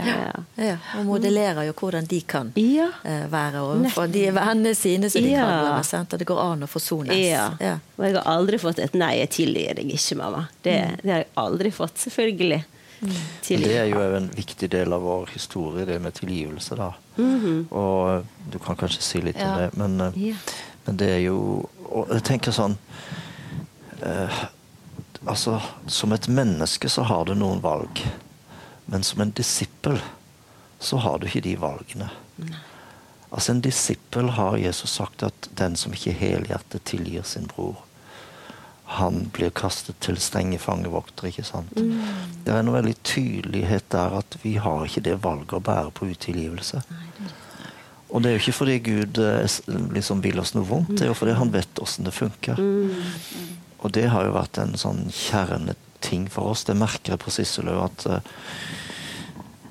Ja. 0.00 0.30
Ja, 0.56 0.76
og 0.96 1.04
modellerer 1.04 1.66
jo 1.66 1.74
hvordan 1.76 2.06
de 2.08 2.20
kan 2.24 2.52
Ja. 2.56 2.86
eh, 3.04 3.26
være 3.28 3.60
overfor 3.60 4.08
de 4.08 4.22
vennene 4.32 4.72
sine 4.74 5.10
som 5.12 5.20
de 5.22 5.34
Ja. 5.34 5.44
kan 5.44 5.64
være, 5.66 5.84
sant? 5.84 6.12
Og 6.16 6.18
det 6.22 6.26
går 6.30 6.40
an 6.40 6.64
å 6.64 6.68
forsones. 6.72 7.12
Ja. 7.20 7.50
Ja. 7.60 7.74
Og 7.98 8.06
jeg 8.06 8.14
har 8.16 8.24
aldri 8.38 8.56
fått 8.58 8.78
et 8.80 8.94
'nei, 8.94 9.18
jeg 9.20 9.30
tilgir 9.30 9.74
deg 9.76 9.92
ikke, 9.92 10.16
mamma'. 10.16 10.46
Det, 10.62 10.78
det 11.02 11.10
har 11.12 11.18
jeg 11.20 11.28
aldri 11.36 11.70
fått, 11.70 11.98
selvfølgelig. 11.98 12.64
Mm. 13.02 13.12
Det 13.48 13.76
er 13.76 13.86
jo 13.88 14.00
en 14.16 14.28
viktig 14.30 14.68
del 14.70 14.92
av 14.92 15.02
vår 15.02 15.26
historie, 15.34 15.84
det 15.84 16.00
med 16.00 16.14
tilgivelse, 16.14 16.76
da. 16.76 16.92
Og 17.70 18.16
eh, 18.16 18.22
du 18.50 18.58
kan 18.58 18.76
kanskje 18.76 19.02
si 19.02 19.20
litt 19.20 19.36
Ja. 19.38 19.52
om 19.52 19.58
det, 19.60 19.76
men, 19.76 20.00
eh, 20.00 20.28
Ja. 20.30 20.34
Men 20.86 20.96
det 20.96 21.10
er 21.16 21.22
jo 21.26 21.68
Og 21.90 22.12
jeg 22.14 22.22
tenker 22.28 22.54
sånn 22.54 22.76
eh, 24.06 24.42
Altså, 25.28 25.58
som 25.86 26.14
et 26.16 26.28
menneske 26.32 26.88
så 26.88 27.02
har 27.04 27.26
du 27.28 27.34
noen 27.36 27.58
valg. 27.60 28.00
Men 28.88 29.02
som 29.04 29.20
en 29.20 29.32
disippel 29.36 29.98
så 30.80 30.96
har 31.04 31.18
du 31.18 31.26
ikke 31.28 31.42
de 31.44 31.52
valgene. 31.60 32.08
Altså 33.30 33.52
En 33.52 33.60
disippel 33.60 34.30
har 34.38 34.56
Jesus 34.56 34.94
sagt 34.96 35.22
at 35.22 35.50
den 35.60 35.76
som 35.76 35.92
ikke 35.92 36.16
helhjertet 36.16 36.86
tilgir 36.88 37.26
sin 37.28 37.50
bror, 37.52 37.82
han 38.90 39.28
blir 39.34 39.52
kastet 39.54 40.00
til 40.02 40.16
strenge 40.18 40.58
fangevoktere. 40.58 41.28
ikke 41.30 41.44
sant? 41.46 41.76
Det 41.76 42.50
er 42.50 42.64
noe 42.66 42.80
veldig 42.80 42.96
tydelighet 43.06 43.86
der 43.92 44.16
at 44.18 44.34
vi 44.42 44.56
har 44.56 44.88
ikke 44.88 45.04
det 45.06 45.20
valget 45.22 45.54
å 45.60 45.62
bære 45.68 45.92
på 45.94 46.08
utilgivelse. 46.10 46.82
Og 48.10 48.22
det 48.22 48.30
er 48.30 48.36
jo 48.36 48.42
ikke 48.42 48.56
fordi 48.58 48.78
Gud 48.82 49.20
eh, 49.22 49.58
liksom 49.94 50.22
vil 50.24 50.40
oss 50.42 50.54
noe 50.56 50.66
vondt, 50.66 50.96
det 50.98 51.06
er 51.06 51.12
jo 51.12 51.18
fordi 51.18 51.36
han 51.38 51.52
vet 51.54 51.82
åssen 51.82 52.08
det 52.08 52.14
funker. 52.16 52.58
Og 53.80 53.92
det 53.96 54.08
har 54.12 54.26
jo 54.26 54.34
vært 54.34 54.58
en 54.60 54.74
sånn 54.78 55.06
kjerneting 55.14 56.26
for 56.32 56.52
oss. 56.52 56.66
Det 56.68 56.76
merker 56.78 57.14
jeg 57.14 57.22
på 57.22 57.32
Sissel 57.34 57.70
òg, 57.72 57.84
at 57.86 58.08
eh, 58.10 58.20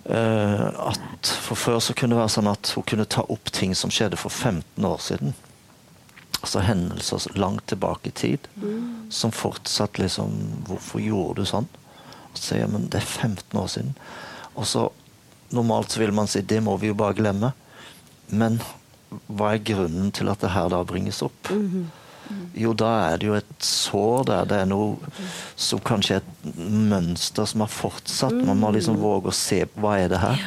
at 0.10 1.30
For 1.46 1.60
før 1.60 1.78
så 1.84 1.94
kunne 1.94 2.16
det 2.16 2.22
være 2.24 2.34
sånn 2.34 2.50
at 2.50 2.72
hun 2.74 2.86
kunne 2.88 3.06
ta 3.06 3.22
opp 3.30 3.52
ting 3.54 3.76
som 3.78 3.92
skjedde 3.94 4.18
for 4.18 4.34
15 4.34 4.88
år 4.88 4.98
siden. 5.06 5.36
Altså 6.40 6.64
hendelser 6.64 7.28
langt 7.36 7.68
tilbake 7.68 8.10
i 8.10 8.16
tid 8.16 8.48
som 9.12 9.34
fortsatt 9.36 10.00
liksom 10.00 10.32
Hvorfor 10.70 11.04
gjorde 11.04 11.44
du 11.44 11.50
sånn? 11.50 11.68
Og 12.32 12.38
så 12.38 12.44
sier 12.46 12.64
jeg 12.64 12.72
men 12.72 12.88
det 12.90 13.02
er 13.02 13.06
15 13.06 13.60
år 13.60 13.68
siden. 13.76 13.94
Og 14.56 14.66
så 14.70 14.88
Normalt 15.50 15.90
så 15.90 16.04
vil 16.04 16.12
man 16.14 16.28
si 16.30 16.44
det 16.46 16.60
må 16.62 16.76
vi 16.78 16.92
jo 16.92 16.98
bare 16.98 17.18
glemme. 17.18 17.48
Men 18.30 18.60
hva 19.28 19.56
er 19.56 19.64
grunnen 19.66 20.12
til 20.16 20.30
at 20.30 20.44
det 20.44 20.54
her 20.54 20.70
da 20.72 20.84
bringes 20.88 21.24
opp? 21.26 21.50
Jo, 22.54 22.76
da 22.78 22.90
er 23.08 23.18
det 23.18 23.26
jo 23.26 23.38
et 23.40 23.66
sår 23.66 24.28
der. 24.30 24.50
Det 24.50 24.60
er 24.62 24.70
noe 24.70 24.98
som 25.58 25.82
kanskje 25.82 26.20
er 26.20 26.22
et 26.22 26.60
mønster 26.60 27.48
som 27.50 27.66
har 27.66 27.74
fortsatt. 27.74 28.38
Man 28.46 28.62
må 28.62 28.70
liksom 28.76 29.00
våge 29.02 29.32
å 29.32 29.36
se 29.36 29.64
på 29.66 29.82
hva 29.86 29.98
er 30.04 30.14
det 30.14 30.22
her. 30.22 30.46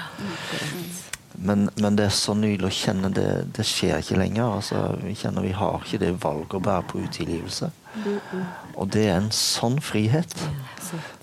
Men, 1.42 1.66
men 1.82 1.96
det 1.98 2.06
er 2.06 2.14
så 2.14 2.36
nydelig 2.38 2.68
å 2.68 2.76
kjenne 2.76 3.10
det, 3.16 3.28
det 3.56 3.64
skjer 3.66 3.98
ikke 3.98 4.20
lenger. 4.20 4.60
Altså, 4.60 4.82
vi 5.02 5.16
kjenner 5.18 5.42
vi 5.42 5.54
har 5.58 5.82
ikke 5.82 5.98
det 6.04 6.12
valget 6.22 6.58
å 6.60 6.62
bære 6.62 6.86
på 6.92 7.02
utilgivelse. 7.02 7.72
Og 8.78 8.92
det 8.94 9.08
er 9.08 9.16
en 9.18 9.32
sånn 9.34 9.80
frihet. 9.82 10.36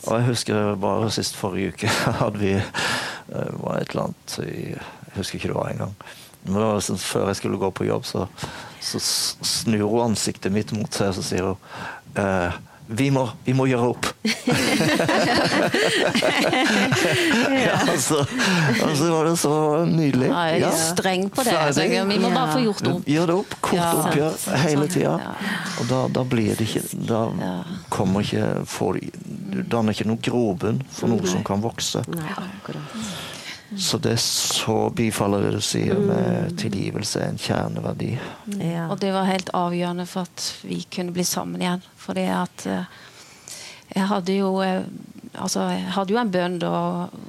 Og 0.10 0.12
jeg 0.18 0.28
husker 0.28 0.74
bare 0.82 1.08
sist 1.14 1.40
forrige 1.40 1.72
uke 1.72 1.94
hadde 2.20 2.42
vi 2.42 2.56
eh, 2.58 3.54
var 3.62 3.80
et 3.80 3.94
eller 3.94 4.10
annet 4.10 4.36
Jeg 4.42 5.16
husker 5.16 5.40
ikke 5.40 5.54
det 5.54 5.58
var 5.62 5.72
engang. 5.72 5.96
Liksom, 6.46 6.98
før 6.98 7.28
jeg 7.28 7.36
skulle 7.42 7.58
gå 7.62 7.70
på 7.72 7.86
jobb, 7.90 8.06
så, 8.08 8.28
så 8.82 9.00
snur 9.02 9.88
hun 9.90 10.06
ansiktet 10.12 10.52
mitt 10.56 10.72
mot 10.74 10.92
seg 10.94 11.08
og 11.12 11.16
så 11.20 11.24
sier 11.28 11.44
hun 11.52 11.58
eh, 12.16 12.52
vi 12.90 13.12
må, 13.14 13.28
vi 13.46 13.54
må 13.54 13.68
gjøre 13.70 13.92
opp! 13.92 14.08
ja, 17.54 17.76
altså, 17.86 18.26
altså 18.84 19.10
var 19.12 19.26
det 19.30 19.34
så 19.38 19.86
nydelig. 19.86 20.30
Ja, 20.32 20.40
jeg 20.50 20.62
er 20.62 20.66
Ja. 20.66 20.72
streng 20.72 21.30
på 21.30 21.44
det. 21.46 21.54
Ferdig. 21.54 22.08
Vi 22.10 22.18
må 22.20 22.30
bare 22.34 22.52
få 22.56 22.64
gjort 22.64 22.88
opp. 22.90 23.06
Gjør 23.06 23.26
det 23.30 23.36
opp. 23.36 23.54
Kort 23.62 23.74
Ja. 23.78 23.92
oppgjør 23.94 24.34
hele 24.66 24.88
tida. 24.90 25.14
Og 25.80 25.88
da, 25.92 26.08
da 26.18 26.24
blir 26.24 26.56
det 26.56 26.66
ikke 26.66 26.82
Da 27.10 27.22
kommer 27.90 28.22
ikke 28.26 28.66
får, 28.66 29.00
Du 29.54 29.62
danner 29.64 29.94
ikke 29.94 30.08
noe 30.10 30.18
grobunn 30.22 30.82
for 30.92 31.08
noe 31.10 31.26
som 31.28 31.44
kan 31.44 31.62
vokse. 31.62 32.02
Nei, 32.08 32.26
akkurat. 32.26 32.84
Så 33.78 34.00
det 34.02 34.16
er 34.16 34.22
så 34.24 34.90
bifaller 34.96 35.44
det 35.46 35.52
du 35.60 35.62
sier 35.62 36.00
med 36.02 36.56
tilgivelse, 36.58 37.22
en 37.22 37.38
kjerneverdi. 37.38 38.16
Ja. 38.58 38.88
Og 38.90 38.98
det 39.02 39.12
var 39.14 39.30
helt 39.30 39.52
avgjørende 39.54 40.08
for 40.10 40.26
at 40.26 40.48
vi 40.66 40.82
kunne 40.90 41.14
bli 41.14 41.26
sammen 41.28 41.62
igjen. 41.62 41.84
Fordi 42.02 42.26
at 42.34 42.66
eh, 42.66 42.98
jeg 43.94 44.10
hadde 44.10 44.40
jo 44.40 44.56
eh, 44.66 44.88
altså 45.38 45.68
jeg 45.70 45.86
hadde 45.94 46.16
jo 46.16 46.20
en 46.22 46.34
bønn 46.34 46.58
da 46.62 46.74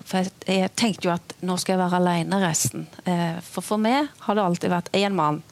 For 0.08 0.22
jeg, 0.22 0.32
jeg 0.48 0.72
tenkte 0.80 1.08
jo 1.08 1.14
at 1.14 1.34
nå 1.44 1.56
skal 1.60 1.76
jeg 1.76 1.82
være 1.84 2.00
alene 2.00 2.40
resten. 2.42 2.88
Eh, 3.04 3.36
For 3.44 3.64
for 3.64 3.82
meg 3.82 4.08
har 4.24 4.38
det 4.38 4.44
alltid 4.44 4.72
vært 4.72 4.92
én 4.96 5.16
mann. 5.16 5.42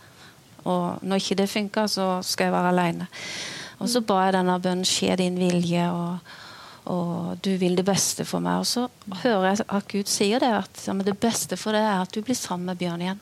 Og 0.64 1.04
når 1.04 1.20
ikke 1.22 1.38
det 1.42 1.50
funka, 1.52 1.86
så 1.88 2.18
skal 2.24 2.48
jeg 2.48 2.56
være 2.56 2.72
alene. 2.72 3.06
Og 3.78 3.88
så 3.88 4.02
ba 4.02 4.24
jeg 4.26 4.34
denne 4.34 4.58
bønnen 4.60 4.88
skje 4.88 5.16
din 5.20 5.36
vilje, 5.38 5.84
og, 5.92 6.18
og 6.88 7.38
du 7.44 7.50
vil 7.60 7.76
det 7.76 7.84
beste 7.86 8.24
for 8.24 8.40
meg. 8.44 8.62
Og 8.62 8.66
så 8.68 8.86
hører 9.22 9.50
jeg 9.50 9.66
at 9.68 9.88
Gud 9.92 10.08
sier 10.10 10.40
det, 10.42 10.50
at 10.62 10.84
ja, 10.86 10.94
men 10.96 11.06
det 11.06 11.18
beste 11.20 11.58
for 11.60 11.76
deg 11.76 11.84
er 11.84 12.02
at 12.02 12.14
du 12.14 12.22
blir 12.24 12.38
sammen 12.38 12.70
med 12.70 12.80
Bjørn 12.80 13.04
igjen. 13.04 13.20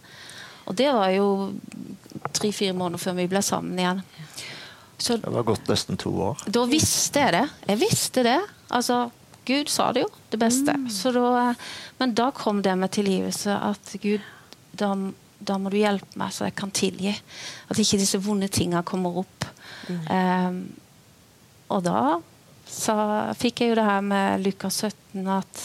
Og 0.67 0.77
det 0.79 0.89
var 0.95 1.11
jo 1.15 1.27
tre-fire 2.35 2.75
måneder 2.75 3.03
før 3.03 3.17
vi 3.19 3.29
ble 3.31 3.43
sammen 3.45 3.79
igjen. 3.79 4.03
Så 4.99 5.19
Det 5.21 5.31
var 5.35 5.45
gått 5.47 5.69
nesten 5.69 5.99
to 6.01 6.11
år. 6.31 6.47
da 6.47 6.65
visste 6.71 7.21
jeg 7.21 7.35
det. 7.37 7.45
Jeg 7.69 7.81
visste 7.83 8.23
det. 8.25 8.39
Altså, 8.71 9.11
Gud 9.47 9.69
sa 9.71 9.91
det 9.93 10.07
jo, 10.07 10.09
det 10.33 10.41
beste. 10.41 10.75
Så 10.91 11.13
da, 11.15 11.53
men 11.99 12.15
da 12.19 12.31
kom 12.35 12.63
det 12.63 12.75
med 12.79 12.91
tilgivelse. 12.97 13.51
At 13.51 13.93
Gud, 14.03 14.25
da, 14.73 14.95
da 15.39 15.59
må 15.59 15.71
du 15.71 15.77
hjelpe 15.79 16.19
meg 16.19 16.33
så 16.35 16.49
jeg 16.49 16.57
kan 16.59 16.73
tilgi. 16.75 17.13
At 17.71 17.79
ikke 17.83 18.01
disse 18.01 18.19
vonde 18.25 18.49
tinga 18.49 18.83
kommer 18.87 19.21
opp. 19.23 19.47
Ehm, 20.11 20.63
og 21.71 21.85
da 21.87 22.19
sa, 22.67 22.97
fikk 23.39 23.63
jeg 23.63 23.73
jo 23.73 23.79
det 23.79 23.87
her 23.87 24.05
med 24.05 24.45
Lukas 24.45 24.83
17 24.85 25.27
at, 25.31 25.63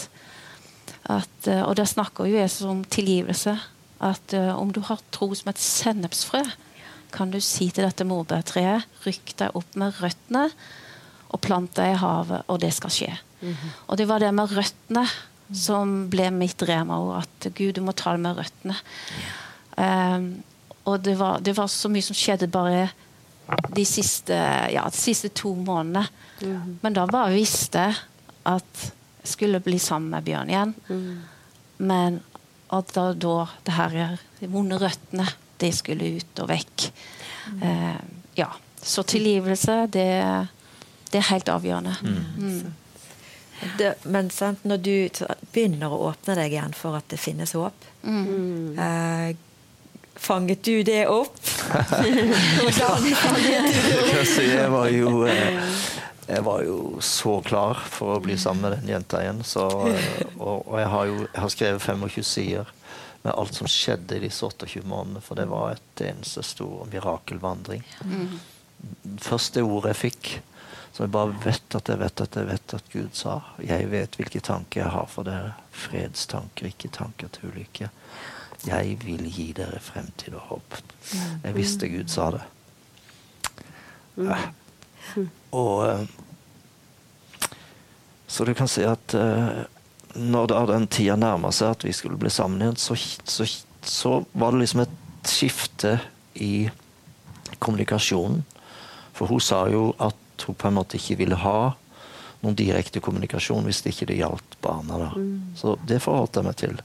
at 1.12 1.48
eh, 1.50 1.64
Og 1.66 1.76
der 1.80 1.90
snakker 1.90 2.30
jo 2.30 2.40
Jesus 2.40 2.68
om 2.70 2.84
tilgivelse. 2.86 3.58
At 4.02 4.34
uh, 4.34 4.58
om 4.58 4.72
du 4.74 4.80
har 4.82 5.02
tro 5.14 5.28
som 5.38 5.52
et 5.52 5.60
sennepsfrø, 5.62 6.42
kan 7.14 7.30
du 7.30 7.38
si 7.44 7.68
til 7.70 7.86
dette 7.86 8.08
morbærtreet 8.08 8.88
rykk 9.06 9.34
deg 9.38 9.58
opp 9.60 9.76
med 9.78 10.00
røttene 10.02 10.48
og 11.32 11.42
plant 11.44 11.76
deg 11.78 11.94
i 11.94 12.00
havet, 12.02 12.48
og 12.50 12.58
det 12.64 12.72
skal 12.74 12.94
skje. 12.96 13.12
Og 13.88 13.98
det 14.00 14.08
var 14.10 14.24
det 14.24 14.32
med 14.36 14.52
røttene 14.52 15.04
som 15.52 16.08
ble 16.12 16.30
mitt 16.34 16.62
rema-ord. 16.66 17.26
At 17.26 17.52
Gud, 17.58 17.76
du 17.76 17.82
må 17.86 17.94
ta 17.98 18.16
det 18.16 18.24
med 18.24 18.40
røttene. 18.40 18.78
Um, 19.78 20.28
og 20.90 21.04
det 21.06 21.16
var, 21.20 21.42
det 21.44 21.56
var 21.58 21.70
så 21.72 21.92
mye 21.92 22.06
som 22.06 22.18
skjedde 22.18 22.50
bare 22.52 22.90
de 23.76 23.86
siste, 23.88 24.36
ja, 24.74 24.86
de 24.90 24.98
siste 24.98 25.32
to 25.36 25.54
månedene. 25.58 26.06
Men 26.82 26.98
da 26.98 27.06
bare 27.10 27.34
visste 27.36 27.86
jeg 27.88 28.00
at 28.50 28.84
jeg 29.22 29.30
skulle 29.36 29.62
bli 29.62 29.78
sammen 29.80 30.10
med 30.16 30.26
Bjørn 30.26 30.50
igjen. 30.50 30.74
Men 31.78 32.20
at 32.74 32.94
da, 32.96 33.12
da 33.14 33.36
det 33.68 33.76
her 33.76 34.18
de 34.40 34.50
vonde 34.50 34.80
røttene, 34.82 35.28
det 35.62 35.72
skulle 35.78 36.16
ut 36.18 36.42
og 36.42 36.50
vekk. 36.50 36.88
Eh, 37.62 38.02
ja. 38.40 38.48
Så 38.82 39.04
tilgivelse, 39.04 39.86
det, 39.94 40.08
det 41.12 41.20
er 41.20 41.28
helt 41.30 41.50
avgjørende. 41.54 41.96
Mm. 42.02 42.74
Det, 43.78 43.94
men 44.10 44.32
sant, 44.34 44.64
når 44.66 44.82
du 44.82 44.96
begynner 45.54 45.94
å 45.94 46.08
åpne 46.08 46.34
deg 46.40 46.56
igjen 46.56 46.74
for 46.74 46.98
at 46.98 47.06
det 47.14 47.20
finnes 47.22 47.52
håp 47.54 47.84
eh, 48.10 49.36
Fanget 50.18 50.64
du 50.66 50.82
det 50.86 51.04
opp? 51.10 51.38
Hvordan 52.64 53.06
fanget 53.22 53.70
du 53.70 53.78
det 53.86 54.00
opp? 54.02 54.34
Jeg 54.42 54.72
var 54.74 54.90
jo 54.90 55.14
eh, 55.30 55.70
jeg 56.28 56.44
var 56.46 56.62
jo 56.64 57.00
så 57.04 57.40
klar 57.46 57.80
for 57.90 58.16
å 58.18 58.22
bli 58.24 58.38
sammen 58.40 58.68
med 58.68 58.80
den 58.80 58.94
jenta 58.94 59.24
igjen. 59.24 59.42
Så, 59.48 59.66
og, 60.46 60.68
og 60.68 60.78
jeg 60.80 60.92
har 60.94 61.10
jo 61.10 61.18
jeg 61.24 61.42
har 61.44 61.56
skrevet 61.56 61.88
25 61.88 62.28
sider 62.28 62.72
med 63.22 63.34
alt 63.34 63.58
som 63.58 63.70
skjedde 63.70 64.18
i 64.18 64.24
disse 64.26 64.46
28 64.46 64.86
månedene. 64.86 65.24
For 65.26 65.40
det 65.40 65.48
var 65.52 65.76
et 65.76 66.06
eneste 66.08 66.44
stor 66.46 66.88
mirakelvandring. 66.92 67.84
Første 69.22 69.64
ordet 69.66 69.94
jeg 69.94 70.02
fikk, 70.02 70.32
som 70.92 71.06
jeg 71.06 71.14
bare 71.14 71.36
vet 71.46 71.78
at 71.78 71.92
jeg 71.92 72.02
vet 72.02 72.24
at 72.26 72.38
jeg 72.40 72.50
vet 72.50 72.78
at 72.78 72.94
Gud 72.94 73.12
sa. 73.18 73.36
Jeg 73.64 73.90
vet 73.92 74.18
hvilke 74.20 74.42
tanker 74.44 74.84
jeg 74.84 74.94
har 74.96 75.12
for 75.12 75.28
dere. 75.28 75.54
Fredstanker, 75.72 76.72
ikke 76.72 76.92
tanker 76.94 77.30
til 77.36 77.52
ulykke. 77.52 77.92
Jeg 78.68 78.98
vil 79.02 79.26
gi 79.32 79.52
dere 79.58 79.80
fremtid 79.82 80.36
og 80.38 80.50
håp. 80.50 80.82
Jeg 81.46 81.56
visste 81.58 81.90
Gud 81.90 82.12
sa 82.14 82.32
det. 82.36 82.44
Eh, 84.22 84.50
Og 85.52 85.86
eh, 85.90 86.06
Så 88.28 88.46
du 88.48 88.54
kan 88.56 88.70
si 88.72 88.86
at 88.88 89.14
eh, 89.18 89.64
når 90.16 90.48
da 90.52 90.62
den 90.70 90.88
tida 90.92 91.18
nærma 91.20 91.52
seg 91.56 91.76
at 91.76 91.84
vi 91.86 91.94
skulle 91.96 92.20
bli 92.20 92.32
sammen 92.32 92.62
igjen, 92.64 92.80
så, 92.80 92.96
så, 92.96 93.48
så 93.84 94.14
var 94.32 94.52
det 94.52 94.64
liksom 94.64 94.86
et 94.86 94.96
skifte 95.28 95.98
i 96.40 96.70
kommunikasjonen. 97.60 98.42
For 99.14 99.28
hun 99.28 99.44
sa 99.44 99.66
jo 99.72 99.92
at 100.00 100.46
hun 100.48 100.58
på 100.58 100.68
en 100.70 100.80
måte 100.80 100.98
ikke 100.98 101.20
ville 101.20 101.38
ha 101.44 101.74
noen 102.42 102.58
direkte 102.58 103.02
kommunikasjon 103.04 103.68
hvis 103.68 103.84
det 103.84 103.94
ikke 103.94 104.10
det 104.10 104.20
gjaldt 104.22 104.58
barna. 104.64 104.98
da. 105.04 105.26
Så 105.56 105.76
det 105.88 106.02
forholdt 106.04 106.40
jeg 106.40 106.48
meg 106.48 106.58
til. 106.60 106.80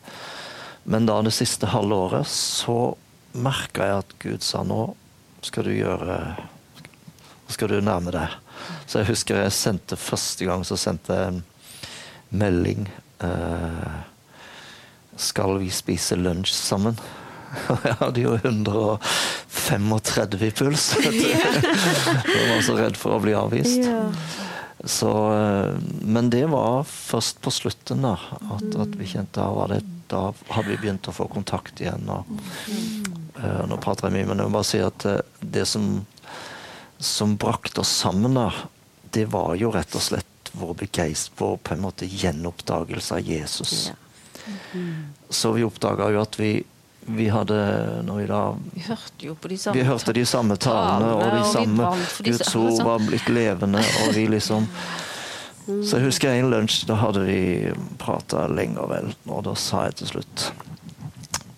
Men 0.84 1.08
da 1.08 1.18
det 1.24 1.34
siste 1.34 1.70
halve 1.72 1.96
året 2.08 2.28
så 2.30 2.94
merka 3.36 3.88
jeg 3.88 4.02
at 4.02 4.12
Gud 4.22 4.44
sa 4.44 4.62
nå 4.66 4.82
skal 5.44 5.66
du 5.68 5.74
gjøre 5.76 6.20
Nå 7.46 7.54
skal 7.54 7.70
du 7.70 7.76
nærme 7.78 8.10
deg. 8.10 8.32
Så 8.86 8.98
jeg 9.00 9.10
husker 9.12 9.42
jeg 9.42 9.52
sendte 9.54 9.96
første 10.00 10.42
gang 10.48 10.60
så 10.66 10.76
sendte 10.80 11.10
jeg 11.16 11.24
en 11.32 11.42
melding 12.36 12.82
eh, 13.24 13.96
Skal 15.16 15.58
vi 15.62 15.70
spise 15.72 16.14
lunsj 16.18 16.52
sammen? 16.54 16.96
Jeg 17.86 17.94
hadde 18.00 18.20
jo 18.20 18.32
135 18.36 20.44
i 20.44 20.50
puls. 20.50 20.96
Jeg 21.00 22.50
var 22.50 22.60
så 22.66 22.74
redd 22.76 22.96
for 23.00 23.10
å 23.16 23.22
bli 23.22 23.32
avvist. 23.38 23.80
Så, 24.86 25.34
eh, 25.34 25.74
men 26.00 26.30
det 26.30 26.46
var 26.46 26.84
først 26.84 27.40
på 27.40 27.50
slutten 27.50 28.02
da, 28.04 28.18
at, 28.54 28.76
at 28.76 28.88
vi 28.98 29.06
kjente 29.08 29.40
da, 29.40 29.66
det, 29.72 29.80
da 30.12 30.32
hadde 30.52 30.68
vi 30.68 30.76
begynt 30.84 31.08
å 31.08 31.16
få 31.16 31.26
kontakt 31.32 31.80
igjen. 31.82 32.04
Og, 32.12 32.24
eh, 33.40 33.62
nå 33.66 33.76
prater 33.82 34.06
jeg 34.06 34.14
mye, 34.18 34.28
men 34.30 34.42
jeg 34.42 34.50
må 34.50 34.56
bare 34.58 34.68
si 34.68 34.80
at 34.84 35.06
eh, 35.08 35.22
det 35.40 35.64
som, 35.70 36.04
som 36.98 37.36
brakte 37.36 37.80
oss 37.80 37.92
sammen, 38.04 38.34
da, 38.34 38.52
det 39.10 39.26
var 39.32 39.54
jo 39.56 39.70
rett 39.74 39.94
og 39.94 40.02
slett 40.02 40.50
vår 40.56 40.74
begeistring 40.74 41.36
vår 41.38 41.56
på 41.56 41.74
en 41.74 41.80
måte 41.80 42.06
gjenoppdagelse 42.06 43.14
av 43.14 43.20
Jesus. 43.20 43.92
Så 45.28 45.52
vi 45.52 45.64
oppdaga 45.64 46.10
jo 46.14 46.20
at 46.22 46.38
vi, 46.40 46.50
vi 47.06 47.28
hadde 47.28 47.56
når 48.06 48.20
vi 48.20 48.26
da 48.30 48.42
Vi 48.74 48.84
hørte 48.86 49.26
jo 49.26 49.34
på 49.34 49.50
de 49.50 49.58
samme 49.58 49.78
vi 49.78 49.86
hørte 49.88 50.14
de 50.16 50.24
samme 50.26 50.56
talene, 50.56 51.10
og 51.16 51.26
de 51.34 51.42
samme 51.50 51.90
Guds 52.24 52.54
ord 52.56 52.84
var 52.86 53.02
blitt 53.04 53.28
levende, 53.28 53.82
og 54.04 54.14
vi 54.14 54.28
liksom 54.30 54.68
Så 55.66 55.98
jeg 55.98 56.06
husker 56.06 56.30
en 56.30 56.52
lunsj, 56.52 56.84
da 56.86 56.94
hadde 57.00 57.24
vi 57.26 57.40
prata 57.98 58.46
lenge 58.46 58.78
og 58.78 58.92
vel, 58.94 59.12
og 59.26 59.42
da 59.48 59.56
sa 59.58 59.88
jeg 59.88 60.00
til 60.00 60.12
slutt 60.14 60.50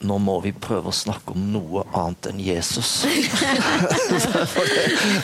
nå 0.01 0.19
må 0.23 0.37
vi 0.45 0.53
prøve 0.55 0.93
å 0.93 0.95
snakke 0.95 1.35
om 1.35 1.49
noe 1.53 1.83
annet 1.97 2.29
enn 2.31 2.41
Jesus. 2.43 3.03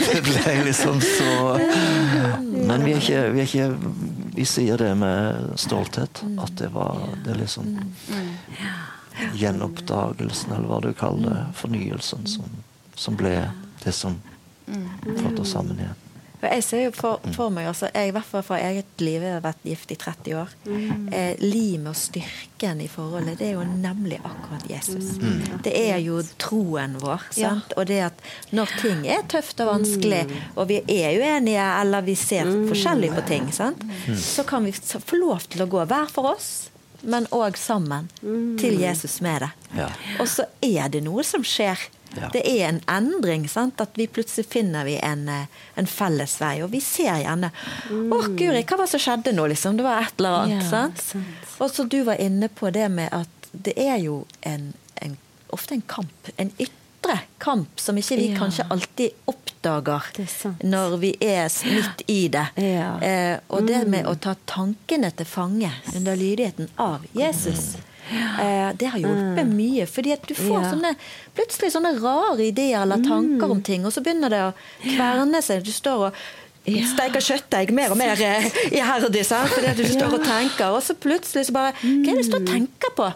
Det, 0.04 0.20
ble 0.24 0.54
liksom 0.66 1.00
så 1.02 1.56
Men 2.50 2.84
vi 2.84 2.94
ikke, 2.98 3.20
vi 3.34 3.44
ikke 3.44 3.68
Vi 4.34 4.46
sier 4.48 4.78
det 4.80 4.90
med 4.98 5.54
stolthet, 5.60 6.22
at 6.42 6.54
det 6.58 6.70
var 6.74 7.02
det 7.24 7.36
liksom 7.38 7.76
Gjenoppdagelsen, 9.38 10.56
eller 10.56 10.70
hva 10.70 10.80
du 10.82 10.90
kaller 10.98 11.30
det. 11.30 11.42
Fornyelsen 11.60 12.26
som, 12.26 12.56
som 12.98 13.18
ble 13.18 13.36
det 13.84 13.94
som 13.94 14.18
førte 14.66 15.44
oss 15.44 15.54
sammen 15.54 15.78
igjen. 15.78 16.03
For 16.44 16.52
Jeg 16.52 16.64
ser 16.66 16.82
jo 16.82 16.90
for, 16.92 17.22
for 17.32 17.52
meg, 17.54 17.70
også, 17.70 17.88
jeg, 17.94 18.10
i 18.10 18.12
hvert 18.12 18.28
fall 18.28 18.42
fra 18.44 18.58
eget 18.60 19.00
liv, 19.00 19.22
jeg 19.24 19.32
har 19.32 19.44
vært 19.44 19.62
gift 19.64 19.94
i 19.94 19.96
30 19.96 20.34
år. 20.36 20.50
Eh, 20.68 21.40
limet 21.40 21.88
og 21.94 21.96
styrken 21.96 22.82
i 22.84 22.88
forholdet, 22.92 23.38
det 23.40 23.46
er 23.48 23.54
jo 23.56 23.64
nemlig 23.64 24.18
akkurat 24.20 24.66
Jesus. 24.68 25.14
Det 25.64 25.72
er 25.72 26.02
jo 26.04 26.18
troen 26.42 26.98
vår. 27.00 27.24
Ja. 27.40 27.54
Og 27.78 27.88
det 27.88 28.02
at 28.10 28.20
når 28.52 28.76
ting 28.82 29.06
er 29.08 29.24
tøft 29.32 29.62
og 29.64 29.72
vanskelig, 29.72 30.20
og 30.52 30.68
vi 30.68 30.82
er 30.84 31.16
uenige 31.16 31.64
eller 31.80 32.04
vi 32.04 32.18
ser 32.18 32.52
forskjellig 32.68 33.14
på 33.16 33.24
ting, 33.30 33.48
sant? 33.56 33.80
så 34.20 34.44
kan 34.44 34.68
vi 34.68 34.76
få 34.76 35.16
lov 35.16 35.48
til 35.48 35.64
å 35.64 35.70
gå 35.70 35.88
hver 35.88 36.12
for 36.12 36.34
oss, 36.34 36.52
men 37.08 37.24
òg 37.32 37.56
sammen, 37.60 38.12
til 38.60 38.76
Jesus 38.80 39.20
med 39.24 39.46
det. 39.46 39.52
Ja. 39.80 39.88
Og 40.20 40.28
så 40.28 40.44
er 40.64 40.92
det 40.92 41.06
noe 41.08 41.24
som 41.24 41.44
skjer. 41.44 41.80
Ja. 42.20 42.28
Det 42.32 42.42
er 42.46 42.68
en 42.68 42.80
endring. 42.88 43.48
sant? 43.50 43.80
At 43.80 43.90
vi 43.98 44.06
plutselig 44.06 44.46
finner 44.46 44.84
vi 44.84 44.96
en, 45.02 45.28
eh, 45.28 45.46
en 45.76 45.86
felles 45.86 46.36
vei. 46.40 46.62
Og 46.62 46.70
vi 46.70 46.80
ser 46.80 47.16
gjerne 47.22 47.50
Å, 47.90 48.20
guri, 48.36 48.62
hva 48.64 48.76
var 48.78 48.86
det 48.86 48.90
som 48.94 49.00
skjedde 49.00 49.32
nå, 49.34 49.46
liksom? 49.52 49.76
Det 49.76 49.84
var 49.86 50.02
et 50.02 50.14
eller 50.18 50.38
annet. 50.42 50.62
Ja, 50.62 50.70
sant? 50.70 51.04
Og 51.58 51.70
så 51.70 51.88
du 51.88 52.02
var 52.04 52.20
inne 52.20 52.48
på 52.48 52.70
det 52.74 52.88
med 52.90 53.08
at 53.12 53.28
det 53.52 53.74
er 53.78 53.98
jo 54.02 54.24
en, 54.42 54.72
en, 55.02 55.16
ofte 55.54 55.74
en 55.74 55.82
kamp. 55.86 56.30
En 56.36 56.50
ytre 56.58 57.18
kamp 57.38 57.78
som 57.80 57.96
ikke 58.00 58.16
vi 58.16 58.30
Ja. 58.32 58.38
kanskje 58.38 58.64
alltid 58.70 59.10
oppdager 59.30 60.02
er 60.18 60.26
sant. 60.26 60.62
når 60.64 60.96
vi 60.98 61.10
er 61.20 61.48
midt 61.68 62.02
i 62.08 62.28
det. 62.28 62.46
Ja. 62.56 62.98
Eh, 63.00 63.38
og 63.48 63.66
det 63.66 63.86
med 63.88 64.06
å 64.06 64.14
ta 64.18 64.34
tankene 64.46 65.10
til 65.16 65.26
fange 65.26 65.70
under 65.94 66.16
lydigheten 66.16 66.68
av 66.78 67.04
Jesus. 67.14 67.76
Eh, 68.12 68.72
det 68.76 68.86
har 68.92 68.98
hjulpet 69.00 69.46
Mm. 69.46 69.56
mye. 69.56 69.86
fordi 69.88 70.12
at 70.12 70.26
du 70.26 70.34
får 70.34 70.62
Ja. 70.62 70.70
sånne, 70.72 70.96
plutselig 71.34 71.72
sånne 71.72 72.00
rare 72.02 72.40
ideer 72.46 72.82
eller 72.82 72.96
tanker 72.96 73.46
Mm. 73.46 73.50
om 73.50 73.62
ting, 73.62 73.84
og 73.86 73.92
så 73.92 74.02
begynner 74.02 74.28
det 74.30 74.40
å 74.40 74.54
kverne 74.82 75.42
seg. 75.42 75.62
Du 75.64 75.70
står 75.72 76.06
og 76.08 76.12
steiker 76.64 77.20
kjøttdeig 77.20 77.70
mer 77.72 77.90
og 77.90 77.96
mer 77.98 78.12
eh, 78.20 78.44
iherdig, 78.72 79.24
fordi 79.26 79.66
at 79.68 79.76
du 79.76 79.84
står 79.84 80.14
og 80.14 80.24
tenker, 80.24 80.70
og 80.72 80.82
så 80.82 80.94
plutselig 80.94 81.46
så 81.46 81.52
bare 81.52 81.72
Hva 81.82 82.08
er 82.10 82.14
det 82.16 82.24
du 82.24 82.30
står 82.30 82.40
og 82.40 82.46
tenker 82.48 82.90
på? 82.96 83.14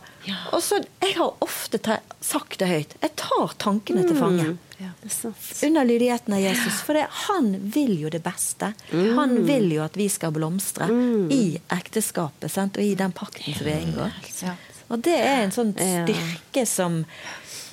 Og 0.53 0.61
så, 0.62 0.84
Jeg 1.03 1.14
har 1.16 1.32
ofte 1.41 1.78
te 1.80 1.99
sagt 2.20 2.59
det 2.59 2.68
høyt. 2.68 2.95
Jeg 3.01 3.16
tar 3.16 3.55
tankene 3.59 4.07
til 4.07 4.16
fange. 4.16 4.59
Det 4.78 4.84
er. 4.84 5.66
Under 5.66 5.84
lydigheten 5.84 6.34
av 6.34 6.41
Jesus. 6.41 6.80
For 6.82 6.93
det, 6.93 7.07
han 7.11 7.57
vil 7.70 7.99
jo 8.03 8.09
det 8.11 8.22
beste. 8.22 8.74
Han 8.93 9.47
vil 9.47 9.72
jo 9.72 9.82
at 9.82 9.95
vi 9.97 10.09
skal 10.09 10.30
blomstre 10.30 10.86
i 11.32 11.59
ekteskapet 11.70 12.51
sant? 12.51 12.76
og 12.76 12.82
i 12.84 12.95
den 12.95 13.12
pakten 13.12 13.55
som 13.57 13.64
vi 13.64 13.72
har 13.72 13.80
inngått. 13.80 14.43
Ja. 14.43 14.55
Og 14.91 15.03
det 15.05 15.16
er 15.20 15.43
en 15.45 15.51
sånn 15.53 15.74
Ja. 15.76 16.05
styrke 16.07 16.66
som 16.66 17.05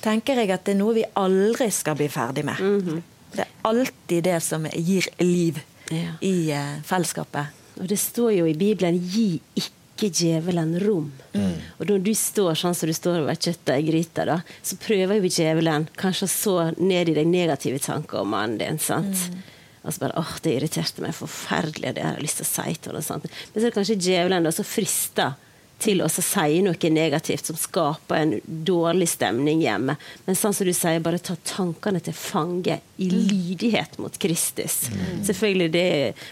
tenker 0.04 0.36
jeg 0.36 0.50
at 0.50 0.64
det 0.64 0.74
er 0.74 0.78
noe 0.78 0.94
vi 0.94 1.04
aldri 1.16 1.70
skal 1.72 1.96
bli 1.96 2.08
ferdig 2.08 2.44
med. 2.44 2.56
Det 3.32 3.44
er 3.44 3.48
alltid 3.64 4.24
det 4.24 4.42
som 4.42 4.66
gir 4.66 5.08
liv 5.20 5.62
Ja. 5.90 6.12
i 6.20 6.50
uh, 6.52 6.80
fellesskapet. 6.82 7.46
Og 7.80 7.88
det 7.88 7.98
står 7.98 8.32
jo 8.38 8.46
i 8.46 8.54
Bibelen 8.54 8.98
'gi 8.98 9.40
ikke 9.54 10.10
djevelen 10.12 10.78
rom'. 10.80 11.10
Og 11.80 11.86
når 11.88 12.02
du 12.02 12.12
står 12.14 12.54
sånn 12.54 12.74
som 12.74 12.86
du 12.88 12.92
står 12.92 13.20
over 13.22 13.34
kjøttet 13.34 13.78
i 13.78 13.82
gryta, 13.90 14.24
da, 14.24 14.40
så 14.62 14.76
prøver 14.76 15.20
jo 15.20 15.28
djevelen 15.28 15.88
kanskje 15.96 16.26
å 16.26 16.28
så 16.28 16.56
ned 16.78 17.08
i 17.08 17.14
deg 17.14 17.26
negative 17.26 17.78
tanker 17.78 18.20
om 18.20 18.28
mannen 18.30 18.58
din. 18.58 18.78
sant? 18.78 19.30
Og 19.84 19.92
så 19.92 20.00
bare 20.00 20.18
åh, 20.18 20.38
det 20.42 20.56
irriterte 20.56 21.00
meg 21.00 21.14
forferdelig, 21.14 21.94
det 21.94 22.02
har 22.02 22.14
jeg 22.16 22.22
lyst 22.22 22.36
til 22.42 22.46
å 22.46 22.64
si 22.64 22.74
til 22.74 22.92
henne. 22.92 23.20
Men 23.54 23.54
så 23.54 23.66
er 23.66 23.70
det 23.70 23.74
kanskje 23.74 24.00
djevelen 24.02 24.42
da 24.44 24.50
som 24.50 24.64
frister 24.64 25.34
til 25.82 26.00
å 26.00 26.08
si 26.08 26.60
noe 26.64 26.90
negativt 26.92 27.50
som 27.50 27.58
skaper 27.60 28.16
en 28.16 28.34
dårlig 28.46 29.10
stemning 29.12 29.60
hjemme. 29.60 29.96
Men 30.24 30.38
sånn 30.38 30.54
som 30.56 30.68
du 30.68 30.72
sier, 30.76 31.02
bare 31.04 31.20
ta 31.20 31.36
tankene 31.44 32.00
til 32.00 32.16
fange 32.16 32.78
i 32.96 33.10
lydighet 33.12 33.98
mot 34.00 34.16
Kristus. 34.18 34.86
Selvfølgelig, 35.26 35.70
det, 35.74 35.86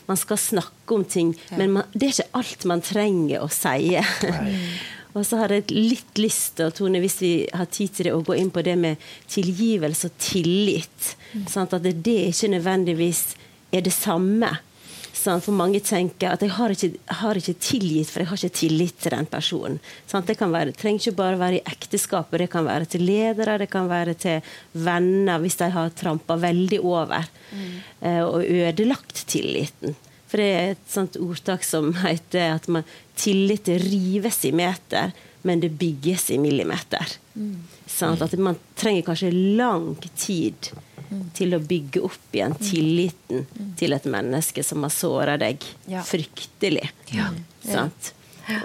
man 0.09 0.21
skal 0.21 0.41
snakke 0.41 0.97
om 0.97 1.05
ting, 1.05 1.35
men 1.59 1.77
man, 1.77 1.89
det 1.93 2.09
er 2.09 2.17
ikke 2.17 2.41
alt 2.41 2.69
man 2.73 2.85
trenger 2.85 3.45
å 3.45 3.53
si. 3.53 3.95
Og 5.15 5.23
så 5.23 5.39
har 5.39 5.53
jeg 5.55 5.71
litt 5.71 6.19
lyst 6.19 6.57
til, 6.59 6.73
Tone, 6.75 6.99
hvis 7.03 7.21
vi 7.23 7.35
har 7.55 7.69
tid 7.71 7.93
til 7.95 8.09
det, 8.09 8.15
å 8.17 8.25
gå 8.27 8.35
inn 8.35 8.51
på 8.51 8.65
det 8.67 8.75
med 8.81 9.03
tilgivelse 9.31 10.11
og 10.11 10.17
tillit. 10.19 11.13
Sant? 11.47 11.77
At 11.77 11.85
det, 11.85 12.01
det 12.03 12.33
ikke 12.33 12.51
nødvendigvis 12.57 13.23
er 13.75 13.85
det 13.87 13.95
samme. 13.95 14.51
Sant? 15.25 15.45
For 15.47 15.57
mange 15.57 15.81
tenker 15.85 16.35
at 16.35 16.43
jeg 16.45 16.53
har 16.53 16.72
ikke, 16.75 16.91
har 17.20 17.39
ikke 17.41 17.57
tilgitt, 17.57 18.11
for 18.12 18.20
jeg 18.20 18.31
har 18.31 18.41
ikke 18.41 18.59
tillit 18.61 18.99
til 19.01 19.14
den 19.16 19.29
personen. 19.31 19.79
Sant? 20.11 20.29
Det 20.29 20.37
kan 20.41 20.53
være, 20.53 20.72
det 20.72 20.81
trenger 20.81 21.01
ikke 21.01 21.20
bare 21.22 21.41
være 21.41 21.61
i 21.61 21.64
ekteskapet, 21.75 22.43
det 22.43 22.51
kan 22.53 22.66
være 22.68 22.89
til 22.93 23.07
ledere, 23.09 23.59
det 23.62 23.70
kan 23.72 23.89
være 23.89 24.16
til 24.20 24.55
venner, 24.85 25.41
hvis 25.41 25.57
de 25.62 25.70
har 25.72 25.95
trampa 25.97 26.37
veldig 26.43 26.81
over 26.85 27.25
eh, 27.25 28.20
og 28.20 28.45
ødelagt 28.45 29.25
tilliten. 29.31 29.97
For 30.29 30.43
det 30.43 30.51
er 30.51 30.72
et 30.75 30.89
sånt 30.91 31.16
ordtak 31.22 31.64
som 31.64 31.93
heter 32.03 32.57
at 32.59 32.68
man, 32.68 32.85
tillit 33.16 33.68
rives 33.81 34.41
i 34.45 34.51
meter, 34.53 35.12
men 35.47 35.61
det 35.62 35.77
bygges 35.79 36.33
i 36.35 36.41
millimeter. 36.43 37.16
Sånn 37.91 38.20
at 38.25 38.35
man 38.41 38.59
trenger 38.81 39.07
kanskje 39.07 39.31
lang 39.31 39.95
tid 40.18 40.72
til 41.35 41.55
å 41.57 41.61
bygge 41.62 42.03
opp 42.07 42.35
igjen 42.37 42.55
tilliten 42.61 43.47
til 43.79 43.93
et 43.97 44.05
menneske 44.11 44.65
som 44.67 44.83
har 44.87 44.93
såra 44.95 45.39
deg 45.41 45.65
Ja. 45.91 46.03
fryktelig. 46.03 46.91
Sant? 47.65 48.12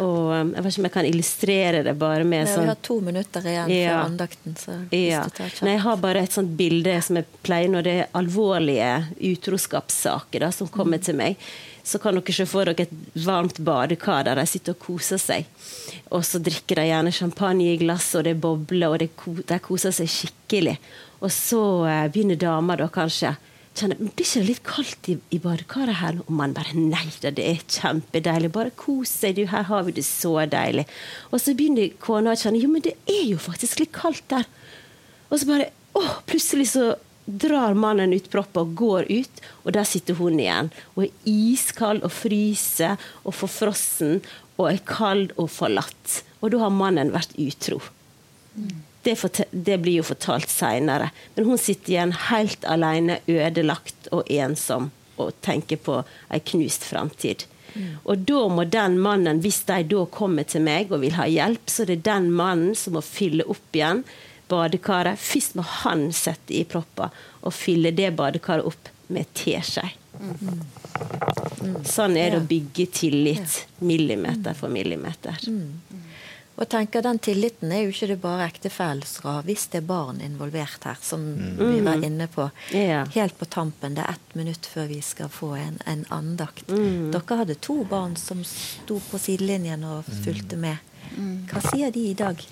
Og 0.04 0.34
um, 0.36 0.50
jeg 0.52 0.64
vet 0.66 0.74
ikke 0.74 0.82
om 0.82 0.86
jeg 0.89 0.91
kan 0.91 1.06
illustrere 1.08 1.84
det 1.86 1.93
bare 1.95 2.26
med 2.28 2.43
Vi 2.50 2.52
sånn 2.52 2.68
har 2.68 2.80
to 2.84 2.97
minutter 3.00 3.45
igjen 3.47 3.70
Ja. 3.72 3.93
før 3.93 4.10
andakten. 4.10 4.56
Så 4.60 4.76
ja. 4.91 5.22
Nei, 5.64 5.72
jeg 5.78 5.84
har 5.86 6.02
bare 6.04 6.24
et 6.26 6.36
sånt 6.36 6.52
bilde 6.60 6.97
som 7.06 7.16
jeg 7.16 7.26
pleier 7.47 7.72
når 7.72 7.86
det 7.88 7.93
er 8.02 8.10
alvorlige 8.20 8.89
utroskapssaker 9.32 10.43
da, 10.43 10.52
som 10.52 10.68
kommer 10.68 11.00
til 11.04 11.16
meg. 11.20 11.38
Så 11.84 11.97
kan 12.04 12.14
dere 12.20 12.34
se 12.36 12.45
for 12.45 12.68
dere 12.68 12.86
et 12.86 13.24
varmt 13.26 13.58
badekar 13.66 14.26
der 14.28 14.36
de 14.41 14.45
sitter 14.52 14.76
og 14.76 14.84
koser 14.84 15.18
seg. 15.22 15.47
Og 16.12 16.26
så 16.28 16.41
drikker 16.43 16.76
de 16.82 16.89
gjerne 16.91 17.14
champagne 17.16 17.72
i 17.74 17.78
glass, 17.82 18.12
og 18.20 18.28
det 18.28 18.36
bobler, 18.41 18.91
og 18.91 19.00
det 19.00 19.10
de 19.50 19.60
koser 19.64 19.95
seg 19.95 20.12
skikkelig. 20.12 20.76
Og 21.20 21.32
så 21.34 21.61
eh, 21.89 22.07
begynner 22.11 22.39
dama 22.39 22.78
da 22.80 22.89
kanskje 22.91 23.36
kjenne 23.80 23.95
Blir 23.99 24.26
ikke 24.26 24.43
litt 24.43 24.61
kaldt 24.67 25.09
i, 25.11 25.15
i 25.36 25.39
badekaret 25.41 25.99
her? 26.01 26.20
Og 26.26 26.32
man 26.36 26.55
bare 26.57 26.76
Nei 26.76 27.07
da, 27.24 27.32
det 27.32 27.45
er 27.45 27.61
kjempedeilig. 27.63 28.51
Bare 28.55 28.74
kos 28.76 29.13
deg, 29.24 29.38
du. 29.38 29.45
Her 29.51 29.67
har 29.70 29.86
vi 29.88 29.95
det 29.99 30.05
så 30.07 30.34
deilig. 30.49 30.88
Og 31.32 31.41
så 31.41 31.55
begynner 31.57 31.93
kona 32.03 32.34
å 32.34 32.39
kjenne 32.39 32.61
Jo, 32.61 32.72
men 32.72 32.84
det 32.86 32.95
er 33.09 33.26
jo 33.30 33.39
faktisk 33.41 33.84
litt 33.84 33.93
kaldt 33.95 34.26
der. 34.34 34.47
Og 35.30 35.39
så 35.39 35.49
bare 35.49 35.70
åh, 35.99 36.20
plutselig 36.30 36.72
så 36.74 36.91
drar 37.30 37.78
mannen 37.78 38.15
ut 38.15 38.30
proppen 38.34 38.65
og 38.65 38.76
går 38.78 39.09
ut, 39.09 39.41
og 39.63 39.74
der 39.76 39.86
sitter 39.86 40.17
hun 40.17 40.39
igjen. 40.41 40.72
Og 40.95 41.05
er 41.05 41.30
iskald 41.30 42.03
og 42.05 42.13
fryser 42.15 42.97
og 43.24 43.36
forfrossen 43.38 44.20
og 44.57 44.72
er 44.72 44.82
kald 44.88 45.36
og 45.38 45.51
forlatt. 45.53 46.22
Og 46.41 46.53
da 46.53 46.63
har 46.65 46.74
mannen 46.74 47.13
vært 47.13 47.36
utro. 47.39 47.80
Det, 49.04 49.16
det 49.52 49.78
blir 49.80 50.02
jo 50.02 50.08
fortalt 50.10 50.50
seinere. 50.52 51.12
Men 51.36 51.45
hun 51.52 51.62
sitter 51.62 51.93
igjen 51.93 52.16
helt 52.30 52.66
alene, 52.68 53.20
ødelagt 53.28 54.10
og 54.16 54.28
ensom, 54.32 54.91
og 55.20 55.36
tenker 55.45 55.80
på 55.84 56.02
ei 56.32 56.41
knust 56.52 56.84
framtid. 56.88 57.45
Og 58.04 58.26
da 58.28 58.41
må 58.52 58.66
den 58.66 58.97
mannen, 59.02 59.41
hvis 59.43 59.62
de 59.70 59.84
da 59.91 60.06
kommer 60.12 60.47
til 60.50 60.64
meg 60.66 60.91
og 60.91 61.04
vil 61.04 61.16
ha 61.20 61.28
hjelp, 61.30 61.70
så 61.70 61.84
er 61.84 61.93
det 61.93 62.04
den 62.08 62.32
mannen 62.36 62.76
som 62.78 62.97
må 62.97 63.04
fylle 63.06 63.45
opp 63.50 63.78
igjen 63.78 64.04
badekaret. 64.50 65.20
Først 65.22 65.58
må 65.60 65.66
han 65.84 66.10
sette 66.16 66.56
i 66.58 66.66
propper 66.68 67.14
og 67.45 67.56
fylle 67.56 67.93
det 67.95 68.12
badekaret 68.18 68.66
opp 68.68 68.89
med 69.14 69.30
teskje. 69.38 69.86
Sånn 71.88 72.18
er 72.20 72.34
det 72.34 72.39
å 72.41 72.47
bygge 72.50 72.88
tillit 72.93 73.60
millimeter 73.86 74.58
for 74.58 74.72
millimeter. 74.74 75.38
Og 76.60 76.68
tenker 76.68 77.01
Den 77.01 77.22
tilliten 77.24 77.72
er 77.72 77.86
jo 77.86 77.93
ikke 77.93 78.10
det 78.12 78.18
bare 78.20 78.49
ha, 78.49 79.34
hvis 79.47 79.68
det 79.72 79.80
er 79.80 79.86
barn 79.88 80.20
involvert 80.22 80.84
her, 80.84 80.97
som 81.01 81.24
vi 81.55 81.80
var 81.86 82.03
inne 82.03 82.28
på. 82.28 82.49
Helt 83.16 83.38
på 83.39 83.47
tampen, 83.47 83.95
det 83.95 84.03
er 84.03 84.18
ett 84.18 84.36
minutt 84.36 84.68
før 84.68 84.89
vi 84.91 84.99
skal 85.01 85.32
få 85.32 85.53
en, 85.55 85.80
en 85.88 86.03
andakt. 86.10 86.68
Mm. 86.68 87.14
Dere 87.16 87.39
hadde 87.41 87.55
to 87.64 87.84
barn 87.88 88.18
som 88.20 88.43
sto 88.43 88.99
på 89.10 89.22
sidelinjen 89.22 89.88
og 89.88 90.10
fulgte 90.26 90.60
med. 90.60 90.84
Hva 91.49 91.64
sier 91.72 91.95
de 91.95 92.10
i 92.12 92.18
dag? 92.18 92.43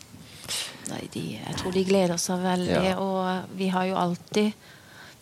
Nei, 0.87 1.03
de, 1.11 1.25
jeg 1.35 1.59
tror 1.59 1.75
de 1.75 1.83
gleder 1.83 2.19
seg 2.21 2.47
veldig. 2.47 2.81
Ja. 2.87 2.95
Og 3.03 3.57
vi 3.59 3.67
har 3.75 3.91
jo 3.91 3.99
alltid 3.99 4.67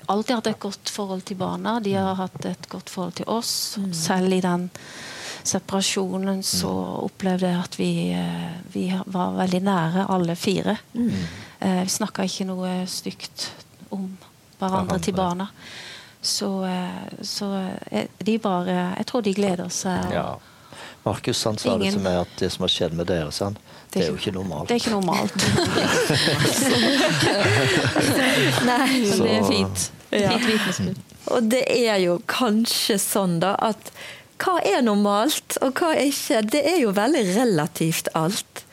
alltid 0.05 0.35
hatt 0.35 0.47
et 0.51 0.61
godt 0.61 0.91
forhold 0.93 1.25
til 1.25 1.39
barna. 1.39 1.79
De 1.81 1.95
har 1.97 2.17
hatt 2.19 2.45
et 2.45 2.69
godt 2.69 2.91
forhold 2.93 3.17
til 3.17 3.29
oss. 3.31 3.77
Selv 3.97 4.33
i 4.33 4.41
den 4.43 4.69
separasjonen 5.47 6.43
så 6.43 6.69
opplevde 7.05 7.47
jeg 7.51 7.59
at 7.63 7.75
vi, 7.79 8.11
eh, 8.13 8.51
vi 8.73 8.93
var 9.05 9.31
veldig 9.37 9.61
nære, 9.63 10.05
alle 10.09 10.35
fire. 10.35 10.77
Eh, 10.95 11.83
Vi 11.83 11.89
snakka 11.89 12.23
ikke 12.27 12.45
noe 12.49 12.85
stygt 12.87 13.49
om 13.91 14.17
hverandre 14.59 14.99
til 14.99 15.13
barna. 15.13 15.47
Så, 16.21 16.63
eh, 16.65 17.07
så 17.21 17.69
de 18.25 18.37
bare 18.39 18.95
Jeg 18.97 19.05
tror 19.05 19.21
de 19.21 19.33
gleder 19.33 19.69
seg. 19.69 20.11
Ja. 20.11 20.35
Markus 21.05 21.43
han 21.43 21.57
sa 21.57 21.69
det 21.77 21.85
Ingen- 21.85 21.93
til 21.93 22.01
meg 22.01 22.15
at 22.21 22.27
det 22.39 22.51
som 22.51 22.61
har 22.63 22.67
skjedd 22.69 22.93
med 22.93 23.05
dere, 23.07 23.31
han, 23.39 23.57
det 23.93 24.01
er 24.03 24.07
jo 24.09 24.15
ikke 24.17 24.31
normalt. 24.33 24.67
Det 24.67 24.75
er 24.75 24.79
ikke 24.79 24.91
normalt. 24.91 25.35
Nei, 28.65 29.01
men 29.09 29.19
det 29.21 29.35
er 29.35 29.43
fint. 29.49 29.91
Ja. 30.11 30.29
Fint 30.31 30.47
vitnesbyrd. 30.49 30.97
Og 31.33 31.47
det 31.49 31.63
er 31.71 31.97
jo 32.03 32.19
kanskje 32.29 32.97
sånn 33.01 33.39
da 33.41 33.55
at 33.65 33.89
hva 34.41 34.59
er 34.67 34.83
normalt, 34.83 35.57
og 35.63 35.79
hva 35.79 35.93
er 35.95 36.09
ikke? 36.09 36.41
Det 36.51 36.61
er 36.67 36.79
jo 36.83 36.93
veldig 36.95 37.23
relativt 37.37 38.09
alt. 38.17 38.65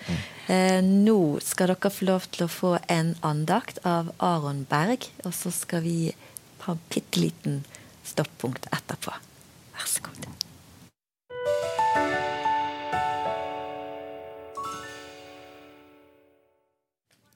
Eh, 0.50 0.80
nå 0.82 1.38
skal 1.44 1.70
dere 1.70 1.92
få 1.92 2.08
lov 2.08 2.26
til 2.34 2.46
å 2.46 2.50
få 2.50 2.72
en 2.90 3.14
andakt 3.22 3.78
av 3.86 4.10
Aron 4.18 4.64
Berg, 4.70 5.06
og 5.22 5.34
så 5.36 5.54
skal 5.54 5.84
vi 5.86 5.96
ha 6.66 6.74
en 6.74 6.82
bitte 6.90 7.22
liten 7.22 7.62
stoppunkt 8.06 8.66
etterpå. 8.74 9.14
Vær 9.76 9.86
så 9.86 10.02
god. 10.08 10.26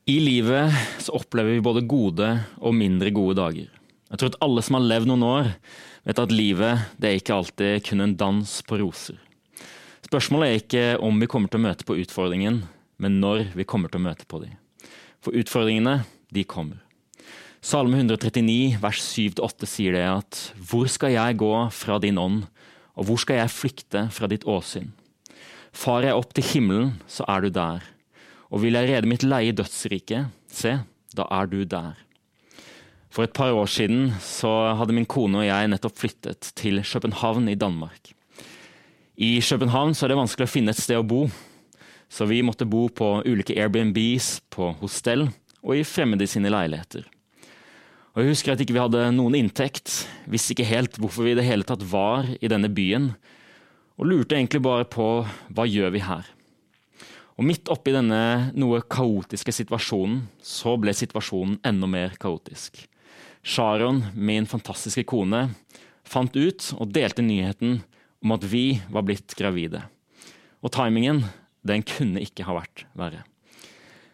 I 0.06 0.20
livet 0.22 0.74
så 1.02 1.16
opplever 1.18 1.56
vi 1.56 1.62
både 1.66 1.82
gode 1.82 2.28
og 2.62 2.74
mindre 2.78 3.10
gode 3.10 3.38
dager. 3.40 3.75
Jeg 4.06 4.20
tror 4.20 4.30
at 4.30 4.38
alle 4.44 4.62
som 4.62 4.76
har 4.78 4.86
levd 4.86 5.10
noen 5.10 5.24
år, 5.26 5.48
vet 6.06 6.20
at 6.22 6.34
livet 6.34 6.84
det 7.02 7.08
er 7.08 7.18
ikke 7.18 7.34
alltid 7.34 7.86
kun 7.88 8.04
en 8.04 8.14
dans 8.18 8.52
på 8.62 8.78
roser. 8.78 9.18
Spørsmålet 10.06 10.46
er 10.46 10.60
ikke 10.60 10.84
om 11.02 11.18
vi 11.18 11.26
kommer 11.30 11.50
til 11.50 11.58
å 11.58 11.66
møte 11.66 11.86
på 11.86 11.96
utfordringen, 11.98 12.60
men 13.02 13.18
når 13.22 13.48
vi 13.58 13.66
kommer 13.66 13.90
til 13.90 13.98
å 13.98 14.06
møte 14.06 14.28
på 14.30 14.38
dem. 14.44 14.54
For 15.18 15.34
utfordringene, 15.34 16.04
de 16.30 16.46
kommer. 16.46 16.78
Salme 17.66 17.98
139 17.98 18.78
vers 18.78 19.02
7-8 19.02 19.66
sier 19.66 19.96
det 19.96 20.04
at 20.06 20.42
Hvor 20.54 20.86
skal 20.92 21.16
jeg 21.16 21.40
gå 21.42 21.50
fra 21.74 21.98
din 21.98 22.20
ånd, 22.22 22.44
og 22.94 23.08
hvor 23.08 23.18
skal 23.18 23.40
jeg 23.40 23.54
flykte 23.56 24.06
fra 24.14 24.30
ditt 24.30 24.46
åsyn? 24.46 24.92
Far 25.74 26.06
jeg 26.06 26.14
opp 26.14 26.30
til 26.36 26.46
himmelen, 26.46 26.94
så 27.10 27.26
er 27.26 27.42
du 27.42 27.50
der. 27.50 27.82
Og 28.54 28.62
vil 28.62 28.78
jeg 28.78 28.92
rede 28.92 29.10
mitt 29.10 29.26
leie 29.26 29.52
dødsrike, 29.52 30.28
se, 30.46 30.78
da 31.18 31.26
er 31.34 31.50
du 31.50 31.64
der. 31.66 32.05
For 33.16 33.24
et 33.24 33.32
par 33.32 33.56
år 33.56 33.64
siden 33.72 34.10
så 34.20 34.50
hadde 34.76 34.92
min 34.92 35.06
kone 35.08 35.38
og 35.40 35.46
jeg 35.46 35.68
nettopp 35.72 35.94
flyttet 35.96 36.50
til 36.52 36.82
København 36.84 37.46
i 37.48 37.56
Danmark. 37.56 38.10
I 39.16 39.40
København 39.40 39.94
så 39.96 40.04
er 40.04 40.12
det 40.12 40.18
vanskelig 40.18 40.44
å 40.44 40.52
finne 40.52 40.74
et 40.74 40.82
sted 40.82 41.00
å 41.00 41.06
bo, 41.06 41.22
så 42.12 42.26
vi 42.28 42.42
måtte 42.44 42.66
bo 42.68 42.90
på 42.92 43.06
ulike 43.24 43.54
Airbnbs, 43.56 44.42
på 44.52 44.68
hostell 44.82 45.30
og 45.62 45.78
i 45.78 45.86
fremmede 45.88 46.28
sine 46.28 46.52
leiligheter. 46.52 47.06
Og 48.12 48.20
Jeg 48.20 48.34
husker 48.34 48.52
at 48.52 48.60
ikke 48.60 48.76
vi 48.76 48.82
hadde 48.82 49.06
noen 49.16 49.38
inntekt, 49.38 49.94
visste 50.28 50.52
ikke 50.52 50.68
helt 50.68 50.98
hvorfor 51.00 51.24
vi 51.24 51.32
i 51.32 51.38
det 51.38 51.46
hele 51.48 51.64
tatt 51.64 51.86
var 51.88 52.28
i 52.36 52.50
denne 52.52 52.68
byen, 52.68 53.14
og 53.96 54.10
lurte 54.10 54.36
egentlig 54.36 54.60
bare 54.60 54.84
på 54.84 55.06
hva 55.24 55.64
gjør 55.64 55.94
vi 55.96 56.04
her. 56.04 56.28
Og 57.40 57.48
Midt 57.48 57.72
oppi 57.72 57.96
denne 57.96 58.52
noe 58.52 58.82
kaotiske 58.84 59.56
situasjonen, 59.56 60.26
så 60.44 60.76
ble 60.76 60.92
situasjonen 60.92 61.56
enda 61.64 61.88
mer 61.88 62.20
kaotisk. 62.20 62.84
Sharon, 63.46 64.02
min 64.18 64.46
fantastiske 64.50 65.04
kone, 65.06 65.44
fant 66.02 66.34
ut 66.34 66.72
og 66.74 66.90
delte 66.90 67.22
nyheten 67.22 67.78
om 68.24 68.34
at 68.34 68.42
vi 68.50 68.80
var 68.90 69.06
blitt 69.06 69.36
gravide. 69.38 69.84
Og 70.66 70.72
timingen, 70.74 71.22
den 71.62 71.84
kunne 71.86 72.24
ikke 72.24 72.46
ha 72.48 72.56
vært 72.58 72.82
verre. 72.98 73.22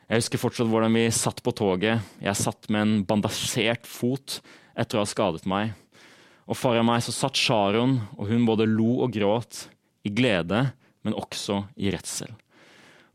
Jeg 0.04 0.20
husker 0.20 0.42
fortsatt 0.42 0.68
hvordan 0.68 0.92
vi 0.92 1.06
satt 1.16 1.40
på 1.40 1.54
toget. 1.56 2.04
Jeg 2.20 2.36
satt 2.36 2.68
med 2.68 2.84
en 2.84 2.94
bandasjert 3.08 3.88
fot 3.88 4.42
etter 4.76 5.00
å 5.00 5.06
ha 5.06 5.08
skadet 5.08 5.48
meg. 5.48 5.72
Og 6.44 6.58
foran 6.58 6.84
meg 6.90 7.00
så 7.00 7.16
satt 7.16 7.40
Sharon, 7.40 8.02
og 8.20 8.28
hun 8.28 8.44
både 8.44 8.68
lo 8.68 8.98
og 9.06 9.16
gråt, 9.16 9.66
i 10.04 10.12
glede, 10.12 10.66
men 11.06 11.16
også 11.16 11.62
i 11.80 11.88
redsel. 11.94 12.36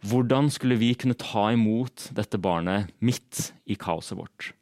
Hvordan 0.08 0.50
skulle 0.50 0.80
vi 0.82 0.96
kunne 0.98 1.18
ta 1.20 1.52
imot 1.54 2.10
dette 2.16 2.42
barnet 2.42 2.90
midt 3.06 3.52
i 3.70 3.78
kaoset 3.78 4.18
vårt? 4.18 4.56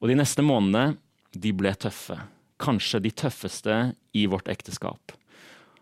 Og 0.00 0.08
de 0.08 0.16
neste 0.16 0.44
månedene, 0.44 0.96
de 1.30 1.52
ble 1.54 1.72
tøffe. 1.76 2.16
Kanskje 2.60 3.02
de 3.04 3.12
tøffeste 3.12 3.76
i 4.16 4.24
vårt 4.28 4.48
ekteskap. 4.48 5.12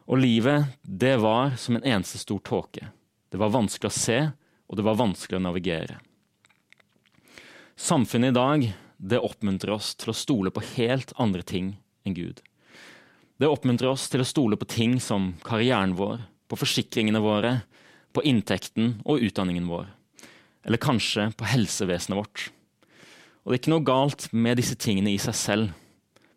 Og 0.09 0.21
livet, 0.21 0.75
det 0.83 1.17
var 1.23 1.55
som 1.61 1.79
en 1.79 1.87
eneste 1.87 2.19
stor 2.21 2.41
tåke. 2.43 2.91
Det 3.31 3.39
var 3.39 3.55
vanskelig 3.55 3.91
å 3.91 3.99
se, 3.99 4.19
og 4.69 4.79
det 4.79 4.85
var 4.87 4.99
vanskelig 4.99 5.39
å 5.39 5.45
navigere. 5.45 5.99
Samfunnet 7.79 8.33
i 8.33 8.37
dag, 8.37 8.67
det 8.99 9.23
oppmuntrer 9.23 9.77
oss 9.77 9.93
til 9.95 10.11
å 10.11 10.17
stole 10.17 10.51
på 10.51 10.65
helt 10.75 11.13
andre 11.23 11.45
ting 11.47 11.77
enn 12.03 12.17
Gud. 12.17 12.43
Det 13.39 13.47
oppmuntrer 13.47 13.93
oss 13.93 14.09
til 14.11 14.25
å 14.25 14.27
stole 14.27 14.59
på 14.59 14.67
ting 14.67 14.97
som 14.99 15.37
karrieren 15.47 15.95
vår, 15.95 16.25
på 16.51 16.59
forsikringene 16.59 17.23
våre, 17.23 17.61
på 18.11 18.25
inntekten 18.27 18.97
og 19.07 19.23
utdanningen 19.23 19.69
vår. 19.71 19.93
Eller 20.67 20.83
kanskje 20.83 21.29
på 21.39 21.47
helsevesenet 21.47 22.19
vårt. 22.19 22.49
Og 23.49 23.55
det 23.55 23.57
er 23.57 23.61
ikke 23.63 23.73
noe 23.73 23.89
galt 23.89 24.25
med 24.37 24.59
disse 24.61 24.75
tingene 24.77 25.15
i 25.15 25.21
seg 25.25 25.33
selv, 25.33 25.69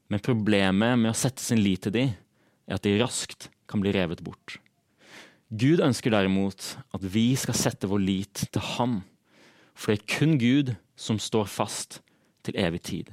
men 0.07 0.21
problemet 0.23 0.95
med 0.95 1.11
å 1.11 1.17
sette 1.19 1.43
sin 1.43 1.59
lit 1.59 1.81
til 1.83 1.91
de, 1.91 2.03
er 2.07 2.77
at 2.77 2.85
de 2.85 2.93
raskt 3.01 3.49
kan 3.67 3.81
bli 3.83 3.91
revet 3.91 4.21
bort. 4.23 4.53
Gud 5.51 5.83
ønsker 5.83 6.13
derimot 6.15 6.69
at 6.95 7.03
vi 7.03 7.33
skal 7.35 7.57
sette 7.59 7.89
vår 7.91 7.99
lit 7.99 8.45
til 8.47 8.63
ham, 8.77 8.93
for 9.75 9.91
det 9.91 9.97
er 9.99 10.13
kun 10.13 10.37
Gud 10.39 10.71
som 10.95 11.19
står 11.19 11.49
fast 11.51 11.97
til 12.47 12.55
evig 12.55 12.79
tid. 12.87 13.09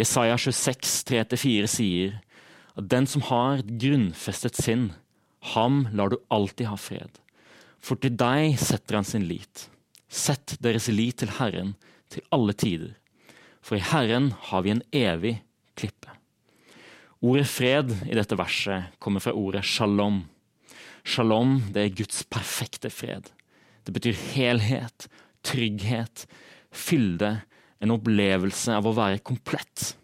Jesaja 0.00 0.38
26, 0.40 0.88
3-4 1.12 1.68
sier 1.68 2.14
at 2.72 2.88
den 2.88 3.04
som 3.04 3.26
har 3.28 3.60
et 3.60 3.74
grunnfestet 3.82 4.56
sinn, 4.56 4.94
ham 5.52 5.82
lar 5.92 6.08
du 6.08 6.16
alltid 6.32 6.70
ha 6.72 6.80
fred. 6.80 7.20
For 7.84 8.00
til 8.00 8.16
deg 8.16 8.56
setter 8.64 8.96
han 8.96 9.04
sin 9.04 9.28
lit. 9.28 9.66
Sett 10.08 10.56
deres 10.64 10.88
lit 10.88 11.20
til 11.20 11.36
Herren 11.36 11.76
til 12.08 12.24
alle 12.32 12.56
tider 12.56 12.96
for 13.62 13.76
i 13.76 13.84
Herren 13.84 14.32
har 14.48 14.64
vi 14.64 14.74
en 14.74 14.84
evig 14.92 15.34
klippe. 15.78 16.12
Ordet 17.20 17.48
fred 17.52 17.92
i 18.08 18.16
dette 18.16 18.38
verset 18.38 18.96
kommer 19.02 19.20
fra 19.20 19.34
ordet 19.36 19.64
shalom. 19.68 20.22
Shalom 21.04 21.58
det 21.74 21.84
er 21.84 21.98
Guds 21.98 22.22
perfekte 22.32 22.90
fred. 22.92 23.28
Det 23.84 23.92
betyr 23.92 24.16
helhet, 24.32 25.08
trygghet, 25.44 26.26
fylde, 26.72 27.40
en 27.80 27.92
opplevelse 27.94 28.74
av 28.76 28.88
å 28.88 28.96
være 28.96 29.22
komplett. 29.24 29.94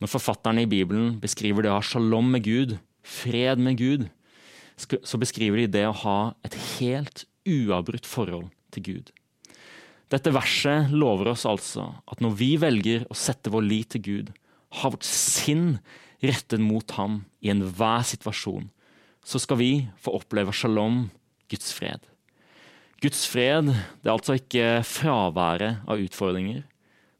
Når 0.00 0.12
forfatterne 0.14 0.64
i 0.64 0.68
Bibelen 0.68 1.18
beskriver 1.20 1.64
det 1.64 1.72
å 1.72 1.76
ha 1.76 1.84
shalom 1.84 2.30
med 2.32 2.46
Gud, 2.46 2.78
fred 3.04 3.60
med 3.60 3.76
Gud, 3.80 4.06
så 4.80 5.20
beskriver 5.20 5.60
de 5.60 5.72
det 5.76 5.84
å 5.88 5.96
ha 6.04 6.18
et 6.46 6.56
helt 6.78 7.26
uavbrutt 7.44 8.08
forhold 8.08 8.48
til 8.72 8.86
Gud. 8.86 9.12
Dette 10.10 10.32
verset 10.34 10.90
lover 10.90 11.30
oss 11.32 11.46
altså 11.46 11.86
at 12.10 12.22
når 12.22 12.36
vi 12.38 12.50
velger 12.58 13.06
å 13.06 13.16
sette 13.18 13.52
vår 13.52 13.66
lit 13.66 13.92
til 13.94 14.02
Gud, 14.02 14.32
ha 14.80 14.90
vårt 14.90 15.06
sinn 15.06 15.78
rettet 16.22 16.62
mot 16.62 16.96
ham 16.98 17.22
i 17.40 17.50
enhver 17.52 18.02
situasjon, 18.06 18.68
så 19.24 19.40
skal 19.42 19.60
vi 19.60 19.72
få 20.00 20.14
oppleve 20.18 20.54
shalom, 20.56 21.04
Guds 21.50 21.72
fred. 21.74 22.02
Guds 23.00 23.22
fred 23.30 23.70
det 23.70 24.08
er 24.08 24.12
altså 24.12 24.36
ikke 24.38 24.82
fraværet 24.86 25.86
av 25.88 26.02
utfordringer, 26.02 26.64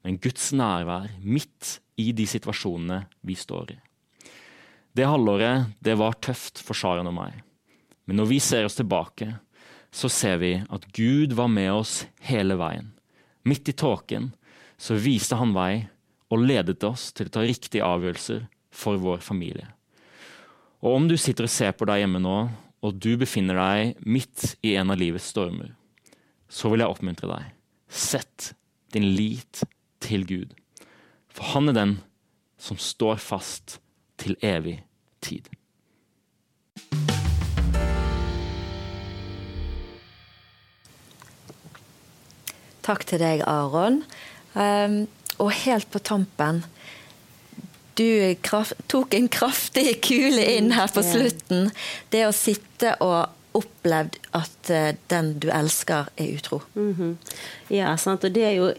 men 0.04 0.18
Guds 0.22 0.50
nærvær 0.56 1.08
midt 1.22 1.78
i 2.00 2.10
de 2.16 2.26
situasjonene 2.28 3.04
vi 3.26 3.36
står 3.38 3.74
i. 3.74 3.78
Det 4.96 5.06
halvåret 5.06 5.70
det 5.84 5.94
var 6.00 6.18
tøft 6.22 6.62
for 6.64 6.76
Sharon 6.76 7.08
og 7.10 7.16
meg, 7.16 7.38
men 8.06 8.18
når 8.18 8.30
vi 8.32 8.40
ser 8.42 8.66
oss 8.66 8.78
tilbake, 8.78 9.30
så 9.90 10.08
ser 10.12 10.38
vi 10.42 10.52
at 10.70 10.86
Gud 10.94 11.34
var 11.38 11.50
med 11.50 11.72
oss 11.72 12.04
hele 12.26 12.56
veien. 12.60 12.92
Midt 13.42 13.68
i 13.68 13.74
tåken 13.74 14.30
så 14.80 14.96
viste 15.00 15.38
han 15.40 15.54
vei 15.56 15.88
og 16.30 16.44
ledet 16.46 16.82
oss 16.86 17.10
til 17.16 17.28
å 17.28 17.34
ta 17.34 17.44
riktige 17.44 17.86
avgjørelser 17.86 18.46
for 18.70 19.00
vår 19.02 19.22
familie. 19.24 19.66
Og 20.80 20.96
om 20.96 21.08
du 21.10 21.16
sitter 21.20 21.48
og 21.48 21.52
ser 21.52 21.74
på 21.76 21.88
deg 21.90 22.04
hjemme 22.04 22.22
nå, 22.22 22.36
og 22.80 22.96
du 22.96 23.12
befinner 23.20 23.58
deg 23.58 24.06
midt 24.08 24.54
i 24.64 24.76
en 24.80 24.92
av 24.92 25.00
livets 25.00 25.28
stormer, 25.34 25.74
så 26.48 26.70
vil 26.72 26.84
jeg 26.84 26.94
oppmuntre 26.94 27.28
deg. 27.28 27.50
Sett 27.90 28.52
din 28.94 29.10
lit 29.18 29.62
til 30.00 30.24
Gud. 30.26 30.54
For 31.30 31.52
han 31.52 31.70
er 31.70 31.76
den 31.76 31.96
som 32.60 32.80
står 32.80 33.20
fast 33.22 33.78
til 34.20 34.36
evig 34.44 34.80
tid. 35.24 35.46
Takk 42.86 43.06
til 43.08 43.22
deg, 43.22 43.44
Aron. 43.48 44.02
Um, 44.54 45.04
og 45.40 45.52
helt 45.62 45.86
på 45.92 46.00
tampen 46.02 46.64
Du 47.94 48.34
kraft, 48.42 48.74
tok 48.90 49.14
en 49.14 49.28
kraftig 49.30 50.00
kule 50.04 50.42
inn 50.56 50.72
her 50.74 50.90
på 50.92 51.04
slutten. 51.04 51.68
Det 52.10 52.24
å 52.26 52.34
sitte 52.34 52.96
og 53.04 53.36
opplevd 53.58 54.16
at 54.36 54.70
uh, 54.72 54.92
den 55.12 55.34
du 55.42 55.50
elsker, 55.52 56.08
er 56.16 56.36
utro. 56.36 56.62
Mm 56.74 56.94
-hmm. 56.94 57.16
Ja, 57.68 57.96
sant. 57.96 58.24
Og 58.24 58.32
det 58.32 58.44
er 58.44 58.56
jo 58.56 58.72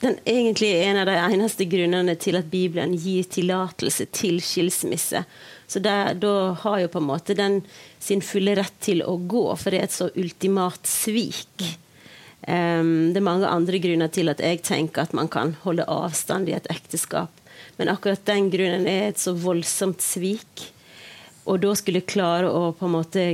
den, 0.00 0.18
egentlig 0.24 0.82
en 0.82 0.96
av 0.96 1.06
de 1.06 1.16
eneste 1.16 1.64
grunnene 1.64 2.14
til 2.14 2.36
at 2.36 2.50
Bibelen 2.50 2.94
gir 2.94 3.24
tillatelse 3.24 4.04
til 4.12 4.40
skilsmisse. 4.44 5.24
Så 5.66 5.80
da 5.80 6.12
har 6.62 6.78
jo 6.78 6.88
på 6.88 6.98
en 6.98 7.08
måte 7.08 7.34
den 7.34 7.62
sin 7.98 8.22
fulle 8.22 8.54
rett 8.58 8.76
til 8.80 9.02
å 9.02 9.16
gå, 9.16 9.56
for 9.56 9.70
det 9.70 9.80
er 9.80 9.88
et 9.88 9.96
så 9.96 10.10
ultimat 10.14 10.86
svik. 10.86 11.64
Um, 12.46 13.14
det 13.14 13.18
er 13.18 13.26
mange 13.26 13.48
andre 13.48 13.80
grunner 13.82 14.10
til 14.12 14.30
at 14.30 14.42
jeg 14.44 14.60
tenker 14.66 15.06
at 15.06 15.16
man 15.16 15.30
kan 15.32 15.54
holde 15.64 15.86
avstand 15.90 16.50
i 16.50 16.54
et 16.58 16.68
ekteskap. 16.70 17.32
Men 17.80 17.90
akkurat 17.92 18.24
den 18.28 18.50
grunnen 18.52 18.86
er 18.90 19.10
et 19.10 19.20
så 19.20 19.34
voldsomt 19.36 20.04
svik. 20.04 20.68
Og 21.46 21.62
da 21.62 21.72
skulle 21.78 22.02
jeg 22.02 22.12
klare 22.12 22.50
å 22.50 22.70
på 22.76 22.88
en 22.88 22.96
måte 22.96 23.26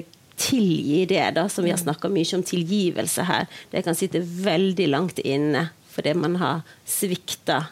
tilgi 0.42 1.04
det, 1.06 1.24
da, 1.36 1.46
som 1.48 1.64
vi 1.64 1.72
har 1.72 1.80
snakka 1.80 2.10
mye 2.12 2.38
om 2.38 2.44
tilgivelse 2.46 3.26
her. 3.28 3.46
Det 3.70 3.84
kan 3.86 3.98
sitte 3.98 4.22
veldig 4.22 4.88
langt 4.90 5.22
inne 5.22 5.70
fordi 5.92 6.14
man 6.16 6.38
har 6.40 6.62
svikta 6.88 7.66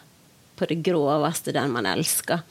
på 0.59 0.67
det 0.69 0.83
groveste 0.85 1.55
den 1.55 1.71
man 1.73 1.87
elsker. 1.89 2.43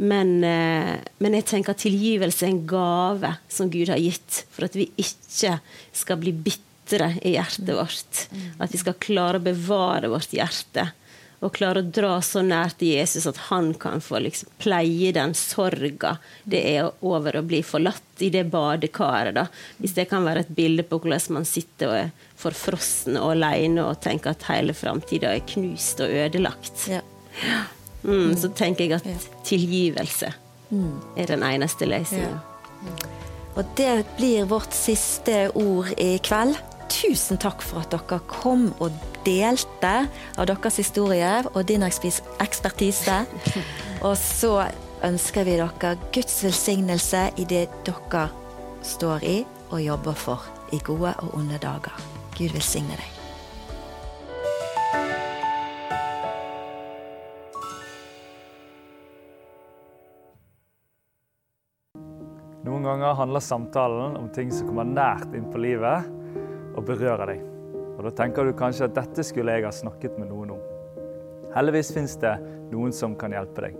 Men, 0.00 0.44
eh, 0.44 0.96
men, 1.20 1.36
jeg 1.36 1.46
tenker 1.48 1.72
at 1.72 1.80
tilgivelse 1.80 2.44
er 2.44 2.50
en 2.52 2.66
gave 2.68 3.34
som 3.48 3.70
Gud 3.72 3.88
har 3.88 4.00
gitt, 4.00 4.44
for 4.52 4.68
at 4.68 4.76
vi 4.76 4.90
ikke 5.00 5.58
skal 5.92 6.20
bli 6.20 6.32
bitte 6.32 6.69
bitre 6.90 7.18
i 7.22 7.34
hjertet 7.34 7.76
vårt. 7.76 8.28
At 8.58 8.74
vi 8.74 8.78
skal 8.78 8.94
klare 8.98 9.38
å 9.38 9.44
bevare 9.44 10.08
vårt 10.08 10.32
hjerte. 10.32 10.90
Og 11.40 11.54
klare 11.56 11.80
å 11.80 11.88
dra 11.88 12.18
så 12.20 12.42
nær 12.44 12.74
til 12.76 12.98
Jesus 12.98 13.26
at 13.26 13.38
han 13.48 13.72
kan 13.74 14.02
få 14.04 14.18
liksom 14.20 14.50
pleie 14.60 15.12
den 15.12 15.32
sorga 15.34 16.18
det 16.44 16.60
er 16.74 16.90
over 17.00 17.38
å 17.38 17.42
bli 17.42 17.62
forlatt 17.64 18.20
i 18.20 18.28
det 18.28 18.44
badekaret. 18.52 19.34
da. 19.34 19.46
Hvis 19.78 19.94
det 19.96 20.10
kan 20.10 20.24
være 20.24 20.40
et 20.40 20.52
bilde 20.52 20.82
på 20.82 20.98
hvordan 21.00 21.38
man 21.38 21.48
sitter 21.48 21.88
og 21.88 21.96
er 21.96 22.10
forfrossen 22.36 23.16
og 23.16 23.32
alene 23.38 23.86
og 23.86 24.02
tenker 24.04 24.34
at 24.34 24.44
hele 24.50 24.76
framtida 24.76 25.32
er 25.32 25.46
knust 25.48 26.00
og 26.00 26.12
ødelagt. 26.12 26.88
Ja. 26.90 27.00
Mm, 28.02 28.36
så 28.36 28.48
tenker 28.52 28.84
jeg 28.84 29.00
at 29.00 29.28
tilgivelse 29.44 30.32
er 31.16 31.26
den 31.26 31.42
eneste 31.44 31.88
løsninga. 31.88 32.36
Og 33.56 33.64
det 33.76 34.04
blir 34.16 34.44
vårt 34.48 34.76
siste 34.76 35.48
ord 35.56 35.88
i 36.00 36.18
kveld. 36.24 36.56
Tusen 36.90 37.38
takk 37.40 37.62
for 37.64 37.84
at 37.84 37.92
dere 37.94 38.18
kom 38.30 38.70
og 38.82 38.94
delte 39.24 39.94
av 40.36 40.48
deres 40.50 40.80
historie 40.80 41.30
og 41.52 41.62
din 41.68 41.84
ekspertise. 41.86 43.22
Og 44.06 44.16
så 44.16 44.54
ønsker 45.04 45.44
vi 45.44 45.58
dere 45.60 45.94
Guds 46.14 46.38
velsignelse 46.44 47.26
i 47.36 47.44
det 47.48 47.66
dere 47.84 48.28
står 48.82 49.24
i 49.28 49.38
og 49.70 49.80
jobber 49.84 50.16
for 50.16 50.46
i 50.72 50.80
gode 50.84 51.12
og 51.20 51.34
onde 51.36 51.60
dager. 51.60 51.96
Gud 52.36 52.54
velsigne 52.56 52.96
deg. 52.96 53.16
Noen 62.64 62.84
ganger 62.84 63.16
handler 63.16 63.44
samtalen 63.44 64.16
om 64.16 64.28
ting 64.32 64.48
som 64.52 64.68
kommer 64.68 64.88
nært 64.88 65.32
inn 65.36 65.48
på 65.52 65.60
livet 65.60 66.08
og 66.80 66.88
berører 66.88 67.34
deg. 67.34 67.44
Og 67.98 68.06
Da 68.06 68.12
tenker 68.22 68.48
du 68.48 68.56
kanskje 68.56 68.88
at 68.88 68.96
dette 68.96 69.24
skulle 69.26 69.52
jeg 69.52 69.66
ha 69.68 69.72
snakket 69.74 70.16
med 70.18 70.30
noen 70.32 70.56
om. 70.56 70.66
Heldigvis 71.52 71.92
fins 71.92 72.16
det 72.22 72.32
noen 72.72 72.94
som 72.96 73.16
kan 73.18 73.34
hjelpe 73.34 73.66
deg. 73.66 73.76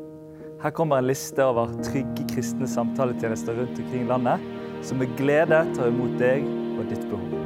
Her 0.61 0.75
kommer 0.77 1.01
en 1.01 1.09
liste 1.09 1.41
over 1.41 1.73
trygge 1.87 2.27
kristne 2.35 2.69
samtaletjenester 2.69 3.57
rundt 3.57 3.81
omkring 3.81 4.11
landet, 4.11 4.45
som 4.85 5.01
med 5.01 5.17
glede 5.17 5.63
tar 5.77 5.89
imot 5.89 6.19
deg 6.21 6.45
og 6.77 6.85
ditt 6.91 7.07
behov. 7.09 7.40